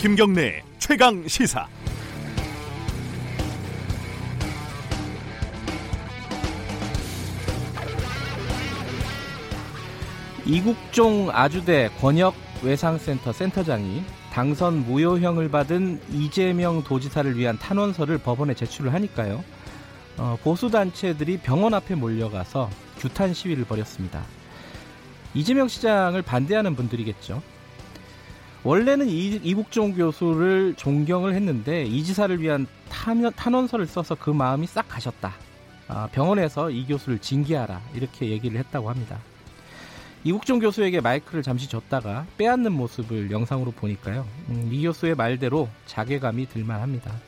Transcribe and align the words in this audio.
김경래 0.00 0.62
최강 0.78 1.26
시사. 1.26 1.66
이국종 10.46 11.30
아주대 11.32 11.90
권역 12.00 12.34
외상센터 12.62 13.32
센터장이 13.32 14.02
당선 14.32 14.86
무효형을 14.86 15.50
받은 15.50 16.00
이재명 16.12 16.82
도지사를 16.84 17.36
위한 17.36 17.58
탄원서를 17.58 18.18
법원에 18.18 18.54
제출을 18.54 18.94
하니까요. 18.94 19.42
어, 20.18 20.36
보수 20.42 20.68
단체들이 20.68 21.38
병원 21.38 21.74
앞에 21.74 21.94
몰려가서 21.94 22.68
규탄 22.98 23.32
시위를 23.32 23.64
벌였습니다. 23.64 24.22
이재명 25.34 25.68
시장을 25.68 26.22
반대하는 26.22 26.74
분들이겠죠. 26.74 27.40
원래는 28.64 29.08
이, 29.08 29.54
국종 29.54 29.94
교수를 29.94 30.74
존경을 30.76 31.34
했는데 31.34 31.84
이 31.84 32.02
지사를 32.02 32.40
위한 32.40 32.66
탄원서를 32.88 33.86
써서 33.86 34.16
그 34.16 34.30
마음이 34.30 34.66
싹 34.66 34.88
가셨다. 34.88 35.34
아, 35.86 36.08
병원에서 36.12 36.70
이 36.70 36.84
교수를 36.86 37.18
징계하라 37.20 37.80
이렇게 37.94 38.28
얘기를 38.30 38.58
했다고 38.58 38.90
합니다. 38.90 39.18
이국종 40.24 40.58
교수에게 40.58 41.00
마이크를 41.00 41.42
잠시 41.42 41.68
줬다가 41.68 42.26
빼앗는 42.36 42.72
모습을 42.72 43.30
영상으로 43.30 43.70
보니까요. 43.70 44.26
음, 44.48 44.68
이 44.72 44.82
교수의 44.82 45.14
말대로 45.14 45.68
자괴감이 45.86 46.48
들만합니다. 46.48 47.27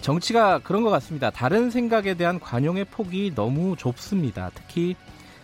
정치가 0.00 0.58
그런 0.60 0.82
것 0.82 0.90
같습니다. 0.90 1.30
다른 1.30 1.70
생각에 1.70 2.14
대한 2.14 2.38
관용의 2.38 2.86
폭이 2.86 3.32
너무 3.34 3.76
좁습니다. 3.76 4.50
특히 4.54 4.96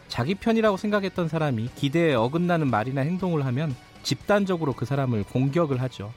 자기 0.09 0.35
편이라고 0.35 0.77
생각했던 0.77 1.29
사람이 1.29 1.71
기대에 1.75 2.15
어긋나는 2.15 2.71
말이나 2.71 3.01
행동을 3.01 3.45
하면 3.47 3.75
집단적으로 4.03 4.75
그 4.75 4.85
사람을 4.85 5.25
공격을 5.25 5.81
하죠. 5.83 6.13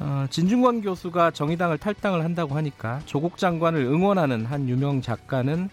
어, 0.00 0.26
진중권 0.28 0.82
교수가 0.82 1.30
정의당을 1.30 1.78
탈당을 1.78 2.24
한다고 2.24 2.56
하니까 2.56 3.00
조국 3.06 3.38
장관을 3.38 3.80
응원하는 3.84 4.44
한 4.44 4.68
유명 4.68 5.00
작가는 5.00 5.70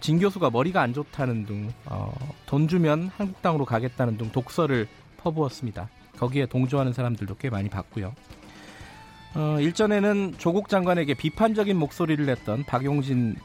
진 0.00 0.18
교수가 0.18 0.50
머리가 0.50 0.82
안 0.82 0.92
좋다는 0.92 1.46
등, 1.46 1.72
어, 1.86 2.12
돈 2.44 2.68
주면 2.68 3.10
한국당으로 3.16 3.64
가겠다는 3.64 4.18
등 4.18 4.30
독서를 4.30 4.86
퍼부었습니다. 5.16 5.88
거기에 6.18 6.46
동조하는 6.46 6.92
사람들도 6.92 7.36
꽤 7.36 7.48
많이 7.48 7.68
봤고요. 7.70 8.14
어, 9.36 9.60
일전에는 9.60 10.36
조국 10.38 10.70
장관에게 10.70 11.12
비판적인 11.12 11.76
목소리를 11.76 12.24
냈던 12.24 12.64
박용진 12.64 13.36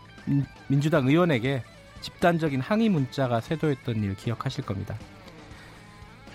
민주당 0.69 1.05
의원에게 1.05 1.63
집단적인 1.99 2.61
항의 2.61 2.87
문자가 2.87 3.41
쇄도했던 3.41 3.97
일 4.01 4.15
기억하실 4.15 4.65
겁니다. 4.65 4.95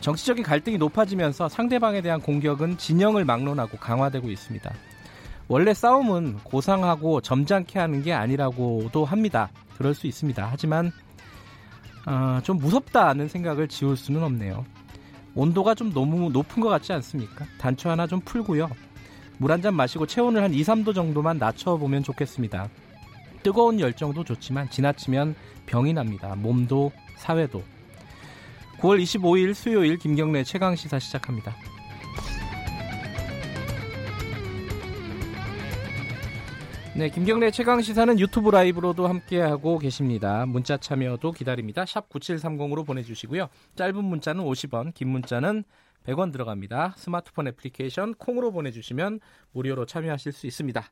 정치적인 0.01 0.45
갈등이 0.45 0.77
높아지면서 0.77 1.49
상대방에 1.49 2.03
대한 2.03 2.21
공격은 2.21 2.77
진영을 2.77 3.25
막론하고 3.25 3.79
강화되고 3.79 4.29
있습니다. 4.29 4.75
원래 5.49 5.73
싸움은 5.73 6.41
고상하고 6.45 7.23
점잖게 7.23 7.79
하는 7.79 8.03
게 8.03 8.13
아니라고도 8.13 9.07
합니다. 9.07 9.49
그럴 9.79 9.95
수 9.95 10.07
있습니다. 10.07 10.47
하지만 10.51 10.93
어, 12.05 12.41
좀 12.43 12.59
무섭다는 12.59 13.29
생각을 13.29 13.69
지울 13.69 13.97
수는 13.97 14.23
없네요. 14.23 14.67
온도가 15.35 15.75
좀 15.75 15.95
너무 15.95 16.29
높은 16.31 16.61
것 16.63 16.69
같지 16.69 16.93
않습니까? 16.93 17.47
단추 17.59 17.89
하나 17.89 18.07
좀 18.07 18.21
풀고요. 18.21 18.69
물 19.39 19.51
한 19.51 19.61
잔 19.61 19.75
마시고 19.75 20.07
체온을 20.07 20.43
한 20.43 20.53
2, 20.55 20.63
3도 20.63 20.95
정도만 20.95 21.39
낮춰보면 21.39 22.03
좋겠습니다. 22.03 22.69
뜨거운 23.43 23.79
열정도 23.81 24.25
좋지만 24.25 24.69
지나치면 24.71 25.35
병이 25.67 25.93
납니다. 25.93 26.35
몸도 26.35 26.91
사회도. 27.17 27.63
9월 28.81 29.03
25일 29.03 29.55
수요일 29.55 29.99
김경래 29.99 30.43
최강 30.45 30.75
시사 30.77 30.99
시작합니다. 30.99 31.55
네, 36.95 37.11
김경래 37.11 37.51
최강 37.51 37.83
시사는 37.83 38.19
유튜브 38.19 38.49
라이브로도 38.49 39.07
함께하고 39.07 39.79
계십니다. 39.79 40.47
문자 40.47 40.79
참여도 40.79 41.33
기다립니다. 41.33 41.85
샵 41.85 42.09
9730으로 42.09 42.87
보내주시고요. 42.87 43.49
짧은 43.77 44.03
문자는 44.03 44.43
50원, 44.43 44.95
긴 44.95 45.09
문자는 45.09 45.65
100원 46.07 46.33
들어갑니다. 46.33 46.95
스마트폰 46.97 47.49
애플리케이션 47.49 48.15
콩으로 48.15 48.53
보내주시면 48.53 49.21
무료로 49.53 49.87
참여하실 49.87 50.33
수 50.33 50.47
있습니다. 50.47 50.83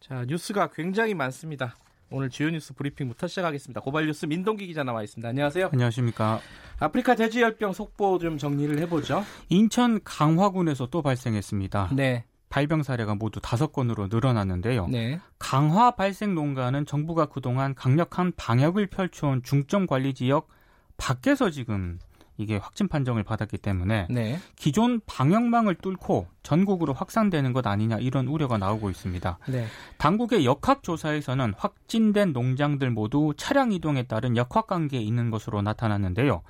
자, 0.00 0.24
뉴스가 0.26 0.70
굉장히 0.70 1.14
많습니다. 1.14 1.76
오늘 2.12 2.28
주요 2.28 2.50
뉴스 2.50 2.74
브리핑부터 2.74 3.28
시작하겠습니다. 3.28 3.80
고발 3.80 4.06
뉴스 4.06 4.26
민동기 4.26 4.66
기자 4.66 4.82
나와 4.82 5.02
있습니다. 5.04 5.28
안녕하세요. 5.28 5.70
안녕하십니까. 5.72 6.40
아프리카 6.80 7.14
돼지열병 7.14 7.72
속보 7.72 8.18
좀 8.18 8.36
정리를 8.36 8.76
해보죠. 8.80 9.24
인천 9.48 10.00
강화군에서 10.02 10.86
또 10.86 11.02
발생했습니다. 11.02 11.90
네. 11.94 12.24
발병 12.48 12.82
사례가 12.82 13.14
모두 13.14 13.38
다섯 13.40 13.72
건으로 13.72 14.08
늘어났는데요. 14.08 14.88
네. 14.88 15.20
강화 15.38 15.92
발생 15.92 16.34
농가는 16.34 16.84
정부가 16.84 17.26
그동안 17.26 17.76
강력한 17.76 18.32
방역을 18.36 18.88
펼쳐온 18.88 19.44
중점 19.44 19.86
관리 19.86 20.12
지역 20.14 20.48
밖에서 20.96 21.50
지금 21.50 22.00
이게 22.40 22.56
확진 22.56 22.88
판정을 22.88 23.22
받았기 23.22 23.58
때문에 23.58 24.06
네. 24.08 24.38
기존 24.56 25.00
방역망을 25.06 25.74
뚫고 25.76 26.26
전국으로 26.42 26.94
확산되는 26.94 27.52
것 27.52 27.66
아니냐 27.66 27.98
이런 27.98 28.28
우려가 28.28 28.56
나오고 28.56 28.88
있습니다. 28.88 29.38
네. 29.48 29.66
당국의 29.98 30.46
역학 30.46 30.82
조사에서는 30.82 31.52
확진된 31.58 32.32
농장들 32.32 32.90
모두 32.90 33.34
차량 33.36 33.72
이동에 33.72 34.04
따른 34.04 34.38
역학 34.38 34.66
관계에 34.66 35.00
있는 35.00 35.30
것으로 35.30 35.60
나타났는데요. 35.60 36.42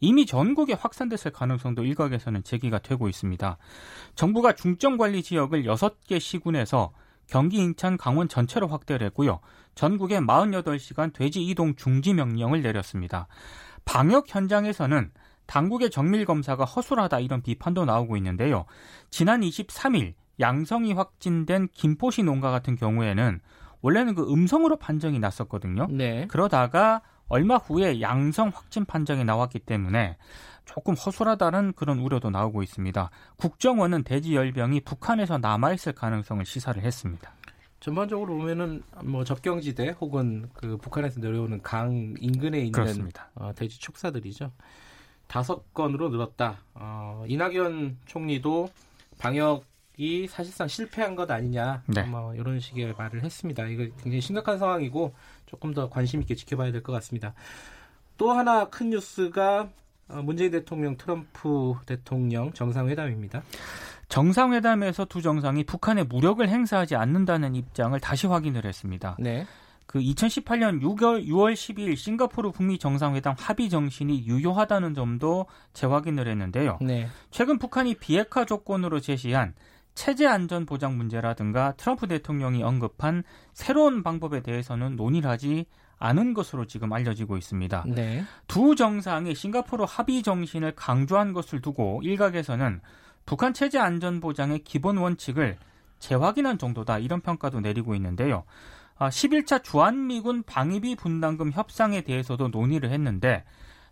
이미 0.00 0.26
전국에 0.26 0.74
확산됐을 0.74 1.30
가능성도 1.30 1.84
일각에서는 1.84 2.42
제기가 2.42 2.80
되고 2.80 3.08
있습니다. 3.08 3.56
정부가 4.16 4.52
중점 4.52 4.98
관리 4.98 5.22
지역을 5.22 5.62
6개 5.62 6.18
시군에서 6.18 6.92
경기, 7.28 7.58
인천, 7.58 7.96
강원 7.96 8.28
전체로 8.28 8.66
확대를 8.66 9.06
했고요. 9.06 9.40
전국에 9.74 10.18
48시간 10.18 11.12
돼지 11.12 11.44
이동 11.44 11.76
중지 11.76 12.14
명령을 12.14 12.62
내렸습니다. 12.62 13.28
방역 13.84 14.26
현장에서는 14.28 15.10
당국의 15.46 15.90
정밀 15.90 16.24
검사가 16.24 16.64
허술하다 16.64 17.20
이런 17.20 17.42
비판도 17.42 17.84
나오고 17.84 18.16
있는데요. 18.16 18.64
지난 19.10 19.40
23일 19.40 20.14
양성이 20.40 20.92
확진된 20.92 21.68
김포시 21.72 22.22
농가 22.22 22.50
같은 22.50 22.76
경우에는 22.76 23.40
원래는 23.80 24.14
그 24.14 24.30
음성으로 24.30 24.76
판정이 24.76 25.18
났었거든요. 25.18 25.86
네. 25.90 26.26
그러다가 26.28 27.02
얼마 27.28 27.56
후에 27.56 28.00
양성 28.00 28.50
확진 28.54 28.84
판정이 28.84 29.24
나왔기 29.24 29.60
때문에 29.60 30.16
조금 30.64 30.94
허술하다는 30.94 31.74
그런 31.74 31.98
우려도 32.00 32.30
나오고 32.30 32.62
있습니다. 32.62 33.10
국정원은 33.36 34.04
돼지열병이 34.04 34.80
북한에서 34.80 35.38
남아있을 35.38 35.92
가능성을 35.94 36.44
시사를 36.44 36.82
했습니다. 36.82 37.32
전반적으로 37.78 38.36
보면은 38.36 38.82
뭐 39.04 39.22
접경지대 39.22 39.96
혹은 40.00 40.48
그 40.54 40.76
북한에서 40.76 41.20
내려오는 41.20 41.62
강 41.62 42.14
인근에 42.18 42.60
있는 42.60 43.10
어, 43.34 43.52
돼지 43.54 43.78
축사들이죠. 43.78 44.50
다섯 45.26 45.72
건으로 45.74 46.08
늘었다. 46.08 46.58
어, 46.74 47.24
이낙연 47.28 47.98
총리도 48.06 48.68
방역이 49.18 50.28
사실상 50.28 50.68
실패한 50.68 51.14
것 51.16 51.30
아니냐. 51.30 51.82
네. 51.86 52.02
뭐 52.04 52.34
이런 52.34 52.60
식의 52.60 52.94
말을 52.96 53.22
했습니다. 53.22 53.66
이거 53.66 53.82
굉장히 54.02 54.20
심각한 54.20 54.58
상황이고 54.58 55.14
조금 55.46 55.72
더 55.74 55.88
관심 55.88 56.20
있게 56.22 56.34
지켜봐야 56.34 56.72
될 56.72 56.82
것 56.82 56.92
같습니다. 56.92 57.34
또 58.16 58.30
하나 58.32 58.66
큰 58.68 58.90
뉴스가 58.90 59.68
어, 60.08 60.22
문재인 60.22 60.50
대통령, 60.52 60.96
트럼프 60.96 61.74
대통령 61.84 62.52
정상회담입니다. 62.52 63.42
정상회담에서 64.08 65.04
두 65.06 65.20
정상이 65.20 65.64
북한에 65.64 66.04
무력을 66.04 66.46
행사하지 66.48 66.94
않는다는 66.94 67.56
입장을 67.56 67.98
다시 67.98 68.28
확인을 68.28 68.64
했습니다. 68.64 69.16
네. 69.18 69.46
그 69.86 70.00
2018년 70.00 70.80
6월 70.82 71.26
6월 71.26 71.54
12일 71.54 71.96
싱가포르 71.96 72.50
북미 72.50 72.78
정상회담 72.78 73.34
합의 73.38 73.68
정신이 73.68 74.26
유효하다는 74.26 74.94
점도 74.94 75.46
재확인을 75.72 76.28
했는데요. 76.28 76.78
네. 76.80 77.08
최근 77.30 77.58
북한이 77.58 77.94
비핵화 77.94 78.44
조건으로 78.44 79.00
제시한 79.00 79.54
체제 79.94 80.26
안전 80.26 80.66
보장 80.66 80.96
문제라든가 80.96 81.72
트럼프 81.76 82.06
대통령이 82.06 82.62
언급한 82.62 83.22
새로운 83.54 84.02
방법에 84.02 84.42
대해서는 84.42 84.96
논의를 84.96 85.30
하지 85.30 85.66
않은 85.98 86.34
것으로 86.34 86.66
지금 86.66 86.92
알려지고 86.92 87.38
있습니다. 87.38 87.84
네. 87.88 88.24
두 88.46 88.74
정상이 88.74 89.34
싱가포르 89.34 89.84
합의 89.88 90.22
정신을 90.22 90.72
강조한 90.76 91.32
것을 91.32 91.62
두고 91.62 92.02
일각에서는 92.02 92.80
북한 93.24 93.54
체제 93.54 93.78
안전 93.78 94.20
보장의 94.20 94.60
기본 94.64 94.98
원칙을 94.98 95.56
재확인한 95.98 96.58
정도다 96.58 96.98
이런 96.98 97.20
평가도 97.22 97.60
내리고 97.60 97.94
있는데요. 97.94 98.44
11차 98.98 99.52
아, 99.52 99.58
주한미군 99.58 100.44
방위비 100.44 100.96
분담금 100.96 101.52
협상에 101.52 102.00
대해서도 102.00 102.48
논의를 102.48 102.90
했는데 102.90 103.44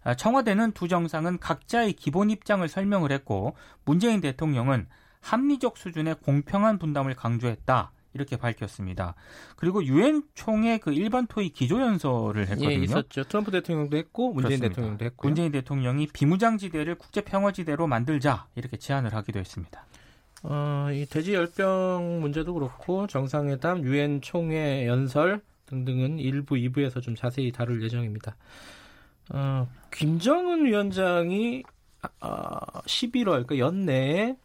아, 0.02 0.14
청와대는 0.14 0.72
두 0.72 0.88
정상은 0.88 1.38
각자의 1.38 1.94
기본 1.94 2.30
입장을 2.30 2.66
설명을 2.66 3.12
했고 3.12 3.56
문재인 3.84 4.20
대통령은 4.20 4.86
합리적 5.20 5.78
수준의 5.78 6.16
공평한 6.22 6.78
분담을 6.78 7.14
강조했다. 7.14 7.92
이렇게 8.14 8.36
밝혔습니다. 8.36 9.16
그리고 9.56 9.84
유엔 9.84 10.22
총회 10.34 10.78
그 10.78 10.92
일반 10.92 11.26
토의 11.26 11.48
기조 11.48 11.80
연설을 11.80 12.42
했거든요. 12.42 12.70
예, 12.70 12.74
있었죠. 12.74 13.24
트럼프 13.24 13.50
대통령도 13.50 13.96
했고 13.96 14.32
문재인 14.32 14.60
그렇습니다. 14.60 14.68
대통령도 14.68 15.04
했고 15.04 15.26
문재인 15.26 15.50
대통령이 15.50 16.06
비무장지대를 16.12 16.94
국제 16.94 17.22
평화지대로 17.22 17.88
만들자 17.88 18.46
이렇게 18.54 18.76
제안을 18.76 19.12
하기도 19.14 19.40
했습니다. 19.40 19.84
어, 20.44 20.88
이 20.92 21.06
돼지 21.06 21.32
열병 21.34 22.20
문제도 22.20 22.52
그렇고 22.52 23.06
정상회담, 23.06 23.82
유엔 23.84 24.20
총회 24.20 24.86
연설 24.86 25.40
등등은 25.66 26.18
일부 26.18 26.54
2부에서 26.54 27.02
좀 27.02 27.14
자세히 27.14 27.50
다룰 27.50 27.82
예정입니다. 27.82 28.36
어, 29.32 29.66
김정은 29.90 30.66
위원장이 30.66 31.62
어, 32.20 32.58
11월 32.86 33.46
그러니까 33.46 33.58
연내에 33.58 34.36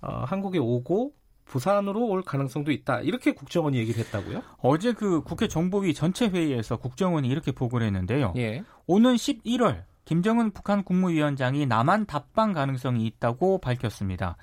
어, 0.00 0.24
한국에 0.24 0.58
오고 0.58 1.12
부산으로 1.46 2.06
올 2.06 2.22
가능성도 2.22 2.70
있다. 2.70 3.00
이렇게 3.00 3.32
국정원이 3.32 3.76
얘기를 3.76 3.98
했다고요? 4.04 4.42
어제 4.58 4.92
그 4.92 5.22
국회 5.24 5.48
정보위 5.48 5.94
전체 5.94 6.28
회의에서 6.28 6.76
국정원이 6.76 7.26
이렇게 7.26 7.50
보고를 7.50 7.88
했는데요. 7.88 8.34
예. 8.36 8.62
오는 8.86 9.16
11월 9.16 9.82
김정은 10.04 10.52
북한 10.52 10.84
국무위원장이 10.84 11.66
남한 11.66 12.06
답방 12.06 12.52
가능성이 12.52 13.04
있다고 13.06 13.58
밝혔습니다. 13.58 14.36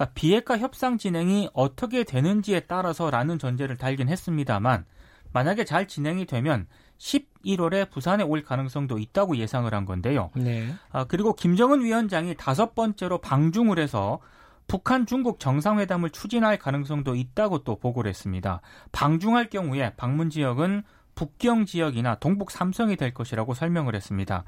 그러니까 0.00 0.12
비핵화 0.14 0.56
협상 0.56 0.96
진행이 0.96 1.50
어떻게 1.52 2.04
되는지에 2.04 2.60
따라서라는 2.60 3.38
전제를 3.38 3.76
달긴 3.76 4.08
했습니다만 4.08 4.86
만약에 5.32 5.64
잘 5.64 5.86
진행이 5.86 6.24
되면 6.24 6.66
11월에 6.98 7.90
부산에 7.90 8.24
올 8.24 8.42
가능성도 8.42 8.98
있다고 8.98 9.36
예상을 9.36 9.72
한 9.72 9.84
건데요. 9.84 10.30
네. 10.34 10.72
아, 10.90 11.04
그리고 11.04 11.34
김정은 11.34 11.84
위원장이 11.84 12.34
다섯 12.36 12.74
번째로 12.74 13.18
방중을 13.18 13.78
해서 13.78 14.20
북한 14.66 15.04
중국 15.04 15.38
정상회담을 15.38 16.10
추진할 16.10 16.58
가능성도 16.58 17.14
있다고 17.14 17.64
또 17.64 17.78
보고를 17.78 18.08
했습니다. 18.08 18.62
방중할 18.92 19.50
경우에 19.50 19.92
방문 19.96 20.30
지역은 20.30 20.82
북경 21.14 21.66
지역이나 21.66 22.14
동북 22.16 22.50
삼성이 22.50 22.96
될 22.96 23.12
것이라고 23.12 23.52
설명을 23.52 23.94
했습니다. 23.94 24.44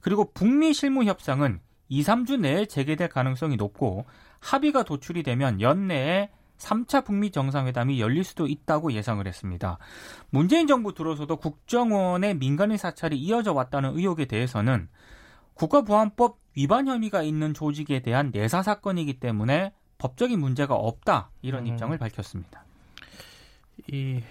그리고 0.00 0.32
북미 0.32 0.72
실무 0.72 1.04
협상은 1.04 1.60
2, 1.88 2.02
3주 2.02 2.40
내에 2.40 2.66
재개될 2.66 3.08
가능성이 3.08 3.56
높고 3.56 4.06
합의가 4.46 4.84
도출이 4.84 5.24
되면 5.24 5.60
연내에 5.60 6.30
3차 6.58 7.04
북미 7.04 7.30
정상회담이 7.30 8.00
열릴 8.00 8.24
수도 8.24 8.46
있다고 8.46 8.92
예상을 8.92 9.26
했습니다. 9.26 9.78
문재인 10.30 10.66
정부 10.66 10.94
들어서도 10.94 11.36
국정원의 11.36 12.36
민간인 12.36 12.76
사찰이 12.76 13.18
이어져 13.18 13.52
왔다는 13.52 13.96
의혹에 13.96 14.24
대해서는 14.24 14.88
국가보안법 15.54 16.38
위반 16.56 16.86
혐의가 16.86 17.22
있는 17.22 17.54
조직에 17.54 18.00
대한 18.00 18.30
내사 18.32 18.62
사건이기 18.62 19.20
때문에 19.20 19.72
법적인 19.98 20.38
문제가 20.38 20.74
없다 20.74 21.30
이런 21.42 21.66
음. 21.66 21.72
입장을 21.72 21.96
밝혔습니다. 21.98 22.64
이 23.90 24.22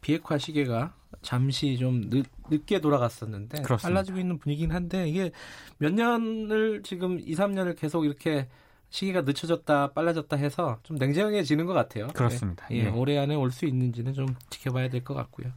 비핵화 0.00 0.38
시계가 0.38 0.92
잠시 1.22 1.78
좀 1.78 2.10
늦, 2.10 2.26
늦게 2.50 2.80
돌아갔었는데 2.80 3.62
그렇습니다. 3.62 3.88
빨라지고 3.88 4.18
있는 4.18 4.38
분위기긴 4.38 4.72
한데 4.72 5.08
이게 5.08 5.30
몇 5.78 5.92
년을 5.92 6.82
지금 6.82 7.18
2, 7.18 7.34
3년을 7.34 7.76
계속 7.76 8.04
이렇게 8.04 8.48
시기가 8.92 9.22
늦춰졌다 9.22 9.92
빨라졌다 9.94 10.36
해서 10.36 10.78
좀 10.82 10.98
냉정해지는 10.98 11.64
것 11.64 11.72
같아요. 11.72 12.08
그렇습니다. 12.08 12.66
예, 12.70 12.84
예. 12.84 12.88
올해 12.88 13.16
안에 13.18 13.34
올 13.34 13.50
수 13.50 13.64
있는지는 13.64 14.12
좀 14.12 14.26
지켜봐야 14.50 14.88
될 14.90 15.02
것 15.02 15.14
같고요. 15.14 15.48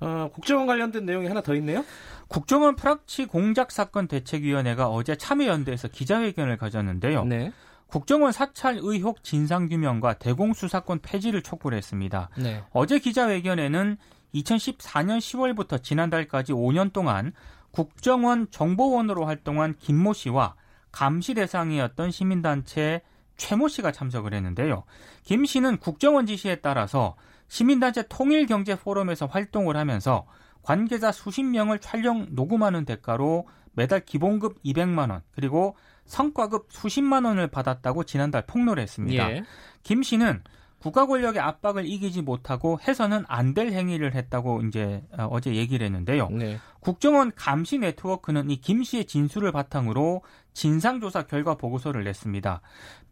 어, 0.00 0.30
국정원 0.32 0.66
관련된 0.66 1.04
내용이 1.04 1.26
하나 1.26 1.40
더 1.40 1.54
있네요. 1.56 1.84
국정원 2.28 2.76
프락치 2.76 3.26
공작 3.26 3.70
사건 3.72 4.06
대책위원회가 4.06 4.88
어제 4.88 5.16
참여연대에서 5.16 5.88
기자회견을 5.88 6.56
가졌는데요. 6.56 7.24
네. 7.24 7.52
국정원 7.88 8.30
사찰 8.32 8.78
의혹 8.80 9.24
진상규명과 9.24 10.14
대공수사권 10.14 11.00
폐지를 11.00 11.42
촉구를 11.42 11.76
했습니다. 11.78 12.28
네. 12.38 12.62
어제 12.72 12.98
기자회견에는 13.00 13.96
2014년 14.34 15.18
10월부터 15.18 15.82
지난달까지 15.82 16.52
5년 16.52 16.92
동안 16.92 17.32
국정원 17.72 18.48
정보원으로 18.50 19.24
활동한 19.26 19.74
김모 19.78 20.12
씨와 20.12 20.54
감시 20.96 21.34
대상이었던 21.34 22.10
시민단체 22.10 23.02
최모 23.36 23.68
씨가 23.68 23.92
참석을 23.92 24.32
했는데요. 24.32 24.84
김 25.24 25.44
씨는 25.44 25.76
국정원 25.76 26.24
지시에 26.24 26.56
따라서 26.62 27.16
시민단체 27.48 28.04
통일경제포럼에서 28.08 29.26
활동을 29.26 29.76
하면서 29.76 30.26
관계자 30.62 31.12
수십 31.12 31.42
명을 31.42 31.80
촬영 31.80 32.28
녹음하는 32.30 32.86
대가로 32.86 33.46
매달 33.72 34.06
기본급 34.06 34.62
200만 34.62 35.10
원 35.10 35.20
그리고 35.32 35.76
성과급 36.06 36.68
수십만 36.70 37.26
원을 37.26 37.48
받았다고 37.48 38.04
지난달 38.04 38.46
폭로를 38.46 38.82
했습니다. 38.82 39.30
예. 39.32 39.44
김 39.82 40.02
씨는 40.02 40.42
국가 40.78 41.06
권력의 41.06 41.40
압박을 41.40 41.86
이기지 41.86 42.22
못하고 42.22 42.78
해서는 42.86 43.24
안 43.28 43.54
될 43.54 43.72
행위를 43.72 44.14
했다고 44.14 44.62
이제 44.62 45.02
어, 45.18 45.26
어제 45.30 45.54
얘기를 45.54 45.84
했는데요. 45.86 46.28
네. 46.30 46.58
국정원 46.80 47.32
감시 47.34 47.78
네트워크는 47.78 48.50
이 48.50 48.60
김 48.60 48.82
씨의 48.84 49.06
진술을 49.06 49.52
바탕으로 49.52 50.22
진상조사 50.52 51.22
결과 51.22 51.54
보고서를 51.54 52.04
냈습니다. 52.04 52.60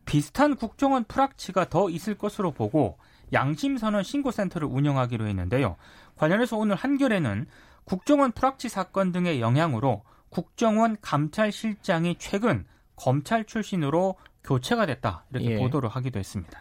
비슷한 0.05 0.55
국정원 0.57 1.05
프락치가 1.05 1.69
더 1.69 1.89
있을 1.89 2.17
것으로 2.17 2.51
보고 2.53 2.99
양심선언 3.33 4.03
신고센터를 4.03 4.69
운영하기로 4.69 5.27
했는데요. 5.27 5.77
관련해서 6.17 6.57
오늘 6.59 6.77
한겨레는 6.77 7.47
국정원 7.85 8.33
프락치 8.33 8.69
사건 8.69 9.13
등의 9.13 9.41
영향으로 9.41 10.03
국정원 10.29 10.97
감찰실장이 11.01 12.17
최근 12.19 12.67
검찰 12.97 13.45
출신으로 13.45 14.17
교체가 14.45 14.85
됐다 14.87 15.25
이렇게 15.33 15.53
예. 15.53 15.57
보도를 15.57 15.89
하기도 15.89 16.19
했습니다. 16.19 16.61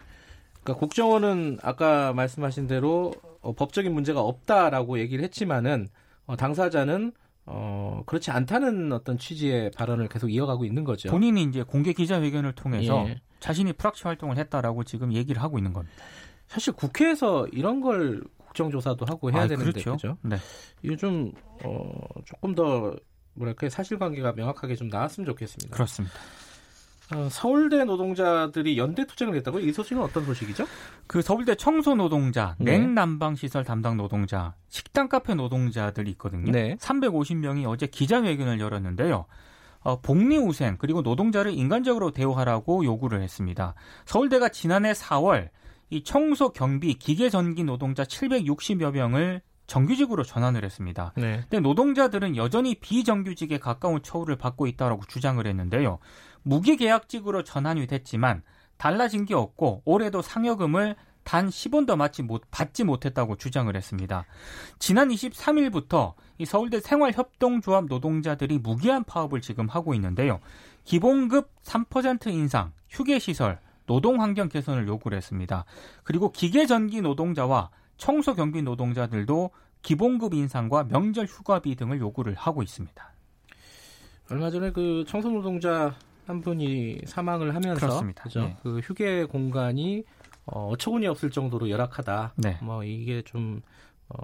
그러니까 0.64 0.80
국정원은 0.80 1.58
아까 1.62 2.12
말씀하신 2.14 2.66
대로 2.66 3.12
어, 3.40 3.52
법적인 3.52 3.92
문제가 3.92 4.20
없다라고 4.20 4.98
얘기를 4.98 5.22
했지만은 5.22 5.88
어, 6.26 6.36
당사자는 6.36 7.12
어, 7.46 8.02
그렇지 8.06 8.30
않다는 8.30 8.90
어떤 8.92 9.18
취지의 9.18 9.70
발언을 9.72 10.08
계속 10.08 10.30
이어가고 10.30 10.64
있는 10.64 10.82
거죠. 10.82 11.10
본인이 11.10 11.42
이제 11.42 11.62
공개 11.62 11.92
기자회견을 11.92 12.54
통해서 12.54 13.06
예. 13.08 13.20
자신이 13.40 13.74
프락치 13.74 14.04
활동을 14.04 14.38
했다라고 14.38 14.84
지금 14.84 15.12
얘기를 15.12 15.42
하고 15.42 15.58
있는 15.58 15.74
겁니다. 15.74 15.94
사실 16.46 16.72
국회에서 16.72 17.46
이런 17.48 17.82
걸 17.82 18.24
국정조사도 18.38 19.04
하고 19.06 19.30
해야 19.30 19.42
아, 19.42 19.46
되는데 19.46 19.72
그렇죠. 19.72 19.92
그죠? 19.92 20.16
네. 20.22 20.96
좀 20.96 21.32
어, 21.62 21.90
조금 22.24 22.54
더 22.54 22.96
뭐랄까 23.34 23.68
사실관계가 23.68 24.32
명확하게 24.32 24.76
좀 24.76 24.88
나왔으면 24.88 25.26
좋겠습니다. 25.26 25.74
그렇습니다. 25.74 26.14
어, 27.12 27.28
서울대 27.30 27.84
노동자들이 27.84 28.78
연대 28.78 29.06
투쟁을 29.06 29.36
했다고요? 29.36 29.64
이 29.64 29.72
소식은 29.72 30.02
어떤 30.02 30.24
소식이죠? 30.24 30.66
그 31.06 31.20
서울대 31.20 31.54
청소 31.54 31.94
노동자, 31.94 32.56
네. 32.58 32.78
냉난방 32.78 33.34
시설 33.34 33.64
담당 33.64 33.96
노동자, 33.96 34.54
식당 34.68 35.08
카페 35.08 35.34
노동자들이 35.34 36.10
있거든요. 36.12 36.50
네. 36.50 36.76
350명이 36.76 37.68
어제 37.68 37.86
기자회견을 37.86 38.58
열었는데요. 38.58 39.26
어, 39.80 40.00
복리후생 40.00 40.76
그리고 40.78 41.02
노동자를 41.02 41.52
인간적으로 41.52 42.10
대우하라고 42.10 42.84
요구를 42.84 43.20
했습니다. 43.20 43.74
서울대가 44.06 44.48
지난해 44.48 44.92
4월 44.92 45.50
이 45.90 46.02
청소 46.02 46.50
경비 46.52 46.94
기계 46.94 47.28
전기 47.28 47.64
노동자 47.64 48.04
760여 48.04 48.92
명을 48.92 49.42
정규직으로 49.66 50.24
전환을 50.24 50.64
했습니다. 50.64 51.12
네. 51.16 51.40
근데 51.48 51.60
노동자들은 51.60 52.36
여전히 52.36 52.74
비정규직에 52.74 53.58
가까운 53.58 54.02
처우를 54.02 54.36
받고 54.36 54.66
있다라고 54.66 55.02
주장을 55.06 55.44
했는데요. 55.46 55.98
무기계약직으로 56.44 57.42
전환이 57.42 57.86
됐지만 57.86 58.42
달라진 58.76 59.24
게 59.24 59.34
없고 59.34 59.82
올해도 59.84 60.22
상여금을 60.22 60.96
단 61.24 61.48
10원도 61.48 61.96
받지, 61.96 62.22
못, 62.22 62.42
받지 62.50 62.84
못했다고 62.84 63.36
주장을 63.36 63.74
했습니다. 63.74 64.26
지난 64.78 65.08
23일부터 65.08 66.12
이 66.38 66.44
서울대 66.44 66.80
생활협동조합 66.80 67.86
노동자들이 67.86 68.58
무기한 68.58 69.04
파업을 69.04 69.40
지금 69.40 69.66
하고 69.68 69.94
있는데요. 69.94 70.40
기본급 70.84 71.50
3% 71.62 72.26
인상, 72.28 72.72
휴게시설, 72.90 73.58
노동환경 73.86 74.48
개선을 74.48 74.86
요구를 74.86 75.16
했습니다. 75.16 75.64
그리고 76.02 76.30
기계전기 76.30 77.00
노동자와 77.00 77.70
청소경비 77.96 78.62
노동자들도 78.62 79.50
기본급 79.82 80.34
인상과 80.34 80.84
명절 80.84 81.26
휴가비 81.26 81.76
등을 81.76 82.00
요구를 82.00 82.34
하고 82.34 82.62
있습니다. 82.62 83.12
얼마 84.30 84.50
전에 84.50 84.72
그 84.72 85.04
청소 85.06 85.28
노동자 85.30 85.94
한 86.26 86.40
분이 86.40 87.00
사망을 87.06 87.54
하면서 87.54 87.80
그렇습니다. 87.80 88.22
그죠? 88.24 88.40
네. 88.40 88.56
그 88.62 88.78
휴게 88.80 89.24
공간이 89.24 90.04
어, 90.46 90.68
어처구니 90.70 91.06
없을 91.06 91.30
정도로 91.30 91.70
열악하다. 91.70 92.34
네. 92.36 92.58
뭐 92.62 92.84
이게 92.84 93.22
좀 93.22 93.60
어, 94.08 94.16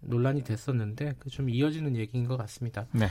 논란이 0.00 0.44
됐었는데 0.44 1.14
그 1.18 1.30
좀 1.30 1.50
이어지는 1.50 1.96
얘기인 1.96 2.26
것 2.28 2.36
같습니다. 2.36 2.86
네. 2.92 3.08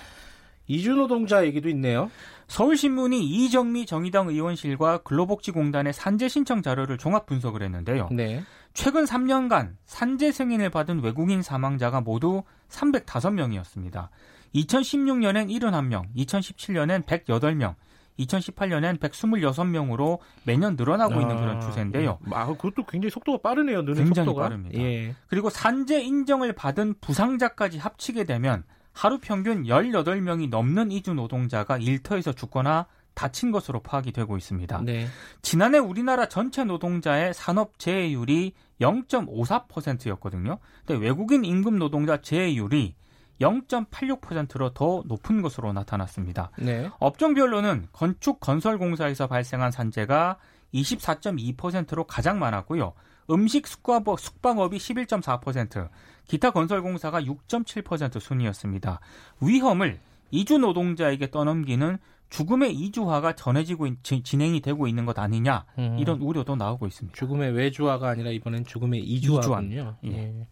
이주 0.66 0.94
노동자 0.94 1.46
얘기도 1.46 1.68
있네요. 1.70 2.10
서울신문이 2.48 3.22
이정미 3.26 3.86
정의당 3.86 4.30
의원실과 4.30 5.00
근로복지공단의 5.00 5.92
산재 5.92 6.30
신청 6.30 6.62
자료를 6.62 6.98
종합 6.98 7.26
분석을 7.26 7.62
했는데요. 7.64 8.08
네. 8.14 8.44
최근 8.74 9.04
3년간 9.04 9.76
산재 9.84 10.32
승인을 10.32 10.70
받은 10.70 11.04
외국인 11.04 11.42
사망자가 11.42 12.00
모두 12.00 12.44
305명이었습니다. 12.70 14.08
2016년엔 14.56 15.50
71명, 15.50 16.06
2017년엔 16.16 17.04
108명, 17.06 17.76
2018년엔 18.20 19.00
126명으로 19.00 20.20
매년 20.44 20.76
늘어나고 20.76 21.20
있는 21.22 21.36
그런 21.36 21.60
추세인데요. 21.62 22.20
아, 22.32 22.48
그것도 22.48 22.86
굉장히 22.86 23.10
속도가 23.12 23.40
빠르네요. 23.42 23.82
느는 23.82 24.06
굉장히 24.06 24.28
속도가. 24.28 24.44
빠릅니다. 24.44 24.80
예. 24.80 25.16
그리고 25.28 25.50
산재 25.50 26.02
인정을 26.02 26.54
받은 26.54 26.96
부상자까지 27.02 27.78
합치게 27.80 28.26
되면 28.26 28.64
하루 28.92 29.20
평균 29.20 29.64
18명이 29.64 30.50
넘는 30.50 30.92
이주 30.92 31.14
노동자가 31.14 31.78
일터에서 31.78 32.34
죽거나 32.34 32.86
다친 33.16 33.52
것으로 33.52 33.80
파악이 33.82 34.12
되고 34.12 34.38
있습니다. 34.38 34.82
네. 34.84 35.08
지난해 35.42 35.78
우리나라 35.78 36.28
전체 36.28 36.64
노동자의 36.64 37.34
산업 37.34 37.78
재해율이 37.78 38.54
0.54%였거든요. 38.82 40.58
근데 40.86 41.04
외국인 41.04 41.46
임금 41.46 41.78
노동자 41.78 42.22
재해율이 42.22 42.96
0.86%로 43.42 44.70
더 44.74 45.04
높은 45.06 45.42
것으로 45.42 45.74
나타났습니다. 45.74 46.52
네. 46.58 46.90
업종별로는 47.00 47.88
건축 47.92 48.40
건설 48.40 48.78
공사에서 48.78 49.28
발생한 49.28 49.72
산재가 49.72 50.38
24.2%로 50.74 52.06
가장 52.06 52.40
많았고요. 52.40 52.94
음식 53.30 53.68
숙박업, 53.68 54.20
숙박업이 54.20 54.78
11.4%, 54.78 55.90
기타 56.26 56.52
건설공사가 56.52 57.22
6.7% 57.22 58.20
순이었습니다. 58.20 59.00
위험을 59.42 60.00
이주 60.32 60.58
노동자에게 60.58 61.32
떠넘기는 61.32 61.98
죽음의 62.30 62.74
이주화가 62.74 63.34
전해지고 63.36 63.86
있, 63.86 64.04
진행이 64.04 64.62
되고 64.62 64.88
있는 64.88 65.06
것 65.06 65.20
아니냐 65.20 65.66
음. 65.78 65.98
이런 66.00 66.20
우려도 66.20 66.56
나오고 66.56 66.88
있습니다. 66.88 67.16
죽음의 67.16 67.52
외주화가 67.52 68.10
아니라 68.10 68.32
이번엔 68.32 68.66
죽음의 68.66 69.02
이주화군요. 69.02 69.98
이주화. 70.02 70.18
예. 70.18 70.48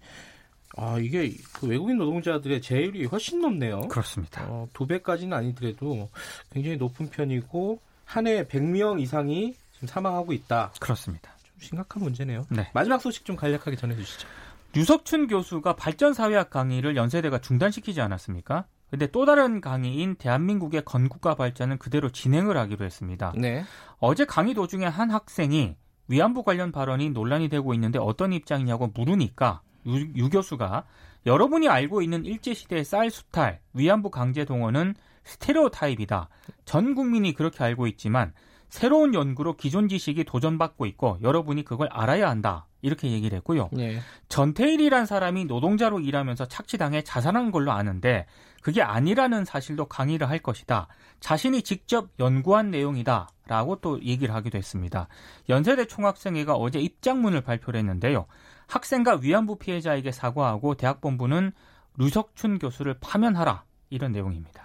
아 0.78 0.98
이게 1.00 1.34
그 1.54 1.68
외국인 1.68 1.98
노동자들의 1.98 2.62
재율이 2.62 3.06
훨씬 3.06 3.42
높네요. 3.42 3.82
그렇습니다. 3.90 4.46
어, 4.48 4.68
두 4.74 4.88
배까지는 4.88 5.36
아니더라도 5.38 6.10
굉장히 6.52 6.78
높은 6.78 7.10
편이고 7.10 7.80
한 8.06 8.28
해 8.28 8.46
100명 8.46 9.00
이상이 9.02 9.56
지금 9.74 9.88
사망하고 9.88 10.34
있다. 10.34 10.72
그렇습니다. 10.80 11.32
좀 11.44 11.54
심각한 11.60 12.04
문제네요. 12.04 12.46
네. 12.50 12.70
마지막 12.74 13.02
소식 13.02 13.26
좀 13.26 13.36
간략하게 13.36 13.76
전해주시죠. 13.78 14.28
유석춘 14.76 15.28
교수가 15.28 15.76
발전사회학 15.76 16.50
강의를 16.50 16.96
연세대가 16.96 17.40
중단시키지 17.40 18.00
않았습니까? 18.02 18.66
근데 18.90 19.08
또 19.08 19.26
다른 19.26 19.62
강의인 19.62 20.16
대한민국의 20.16 20.84
건국과 20.86 21.36
발전은 21.36 21.78
그대로 21.78 22.10
진행을 22.10 22.58
하기로 22.58 22.84
했습니다. 22.86 23.34
네. 23.38 23.64
어제 24.00 24.26
강의 24.26 24.54
도중에 24.54 24.86
한 24.86 25.10
학생이 25.10 25.76
위안부 26.08 26.44
관련 26.44 26.72
발언이 26.74 27.12
논란이 27.12 27.48
되고 27.50 27.74
있는데 27.74 28.00
어떤 28.00 28.34
입장이냐고 28.34 28.88
물으니까 28.94 29.62
유, 29.86 30.08
유 30.16 30.30
교수가 30.30 30.86
여러분이 31.26 31.70
알고 31.70 32.02
있는 32.02 32.26
일제시대의 32.26 32.84
쌀 32.84 33.10
수탈, 33.10 33.60
위안부 33.74 34.10
강제 34.10 34.46
동원은 34.46 34.96
스테레오 35.24 35.70
타입이다. 35.70 36.30
전 36.66 36.96
국민이 36.96 37.34
그렇게 37.34 37.64
알고 37.64 37.88
있지만 37.88 38.34
새로운 38.70 39.14
연구로 39.14 39.58
기존 39.58 39.88
지식이 39.90 40.24
도전받고 40.24 40.86
있고 40.88 41.20
여러분이 41.22 41.64
그걸 41.66 41.90
알아야 41.92 42.30
한다. 42.30 42.68
이렇게 42.82 43.12
얘기를 43.12 43.38
했고요. 43.38 43.70
네. 43.74 44.00
전태일이란 44.30 45.06
사람이 45.06 45.46
노동자로 45.46 46.00
일하면서 46.00 46.46
착취당해 46.48 47.04
자살한 47.04 47.52
걸로 47.52 47.72
아는데 47.72 48.26
그게 48.62 48.82
아니라는 48.82 49.46
사실도 49.46 49.86
강의를 49.86 50.30
할 50.30 50.40
것이다. 50.40 50.88
자신이 51.20 51.62
직접 51.62 52.10
연구한 52.20 52.72
내용이다. 52.72 53.30
라고 53.48 53.76
또 53.76 54.02
얘기를 54.02 54.34
하기도 54.34 54.58
했습니다. 54.58 55.08
연세대 55.50 55.86
총학생회가 55.86 56.56
어제 56.56 56.80
입장문을 56.80 57.42
발표를 57.42 57.80
했는데요. 57.80 58.26
학생과 58.72 59.20
위안부 59.22 59.58
피해자에게 59.58 60.12
사과하고 60.12 60.76
대학 60.76 61.02
본부는 61.02 61.52
류석춘 61.98 62.58
교수를 62.60 62.96
파면하라. 63.02 63.66
이런 63.90 64.14
내용입니다. 64.14 64.64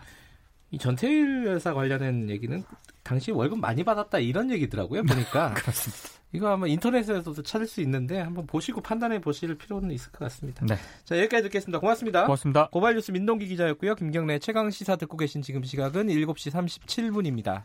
이 0.71 0.79
전태일 0.79 1.47
여사 1.47 1.75
관련된 1.75 2.31
얘기는 2.31 2.63
당시 3.03 3.31
월급 3.33 3.59
많이 3.59 3.83
받았다 3.85 4.19
이런 4.19 4.51
얘기더라고요. 4.51 5.03
보니까 5.03 5.55
그렇습니다. 5.55 6.17
이거 6.33 6.49
아마 6.49 6.67
인터넷에서도 6.67 7.43
찾을 7.43 7.67
수 7.67 7.81
있는데 7.81 8.21
한번 8.21 8.47
보시고 8.47 8.81
판단해 8.81 9.21
보실 9.21 9.57
필요는 9.57 9.91
있을 9.93 10.13
것 10.13 10.21
같습니다. 10.21 10.65
네. 10.67 10.77
자 11.05 11.19
여기까지 11.19 11.45
듣겠습니다. 11.45 11.79
고맙습니다. 11.79 12.25
고맙습니다. 12.25 12.69
고발뉴스 12.69 13.11
민동기 13.13 13.47
기자였고요. 13.49 13.95
김경래 13.95 14.39
최강 14.39 14.71
시사 14.71 14.97
듣고 14.97 15.17
계신 15.17 15.43
지금 15.43 15.63
시각은 15.63 16.07
7시 16.09 16.53
37분입니다. 16.53 17.65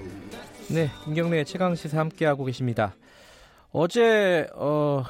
네, 0.73 0.89
김경래의 1.03 1.43
최강 1.43 1.75
시사 1.75 1.99
함께 1.99 2.25
하고 2.25 2.45
계십니다. 2.45 2.95
어제 3.73 4.47
어, 4.55 5.03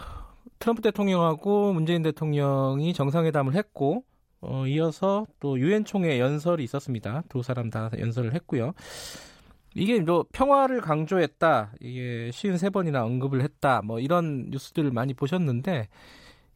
트럼프 0.58 0.82
대통령하고 0.82 1.72
문재인 1.72 2.02
대통령이 2.02 2.94
정상회담을 2.94 3.54
했고 3.54 4.04
어, 4.40 4.66
이어서 4.66 5.28
또 5.40 5.60
유엔 5.60 5.86
총회 5.86 6.20
연설이 6.20 6.64
있었습니다. 6.64 7.22
두 7.30 7.44
사람 7.44 7.70
다 7.70 7.92
연설을 7.96 8.34
했고요. 8.34 8.74
이게 9.76 10.00
뭐 10.00 10.26
평화를 10.32 10.82
강조했다. 10.82 11.74
이게 11.80 12.32
53번이나 12.32 13.06
언급을 13.06 13.44
했다. 13.44 13.84
뭐 13.84 14.00
이런 14.00 14.50
뉴스들을 14.50 14.90
많이 14.90 15.14
보셨는데 15.14 15.90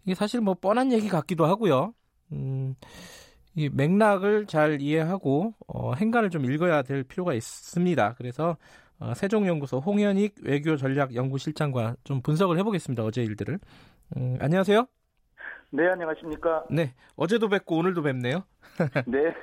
이게 0.04 0.16
사실 0.16 0.42
뭐 0.42 0.56
뻔한 0.56 0.92
얘기 0.92 1.10
같기도 1.10 1.46
하고요. 1.46 1.94
음, 2.32 2.74
이 3.54 3.70
맥락을 3.70 4.48
잘 4.48 4.82
이해하고 4.82 5.54
어, 5.68 5.94
행간을 5.94 6.32
좀 6.32 6.44
읽어야 6.52 6.82
될 6.82 7.04
필요가 7.04 7.36
있습니다. 7.36 8.16
그래서 8.18 8.58
어, 9.00 9.14
세종연구소 9.14 9.80
홍현익 9.80 10.36
외교전략연구실장과 10.44 11.96
좀 12.04 12.22
분석을 12.22 12.58
해보겠습니다. 12.60 13.04
어제 13.04 13.24
일들을. 13.24 13.60
음, 14.18 14.38
안녕하세요. 14.40 14.86
네, 15.72 15.88
안녕하십니까. 15.90 16.66
네, 16.70 16.94
어제도 17.16 17.50
뵙고 17.50 17.78
오늘도 17.78 18.02
뵙네요. 18.04 18.44
네. 19.08 19.34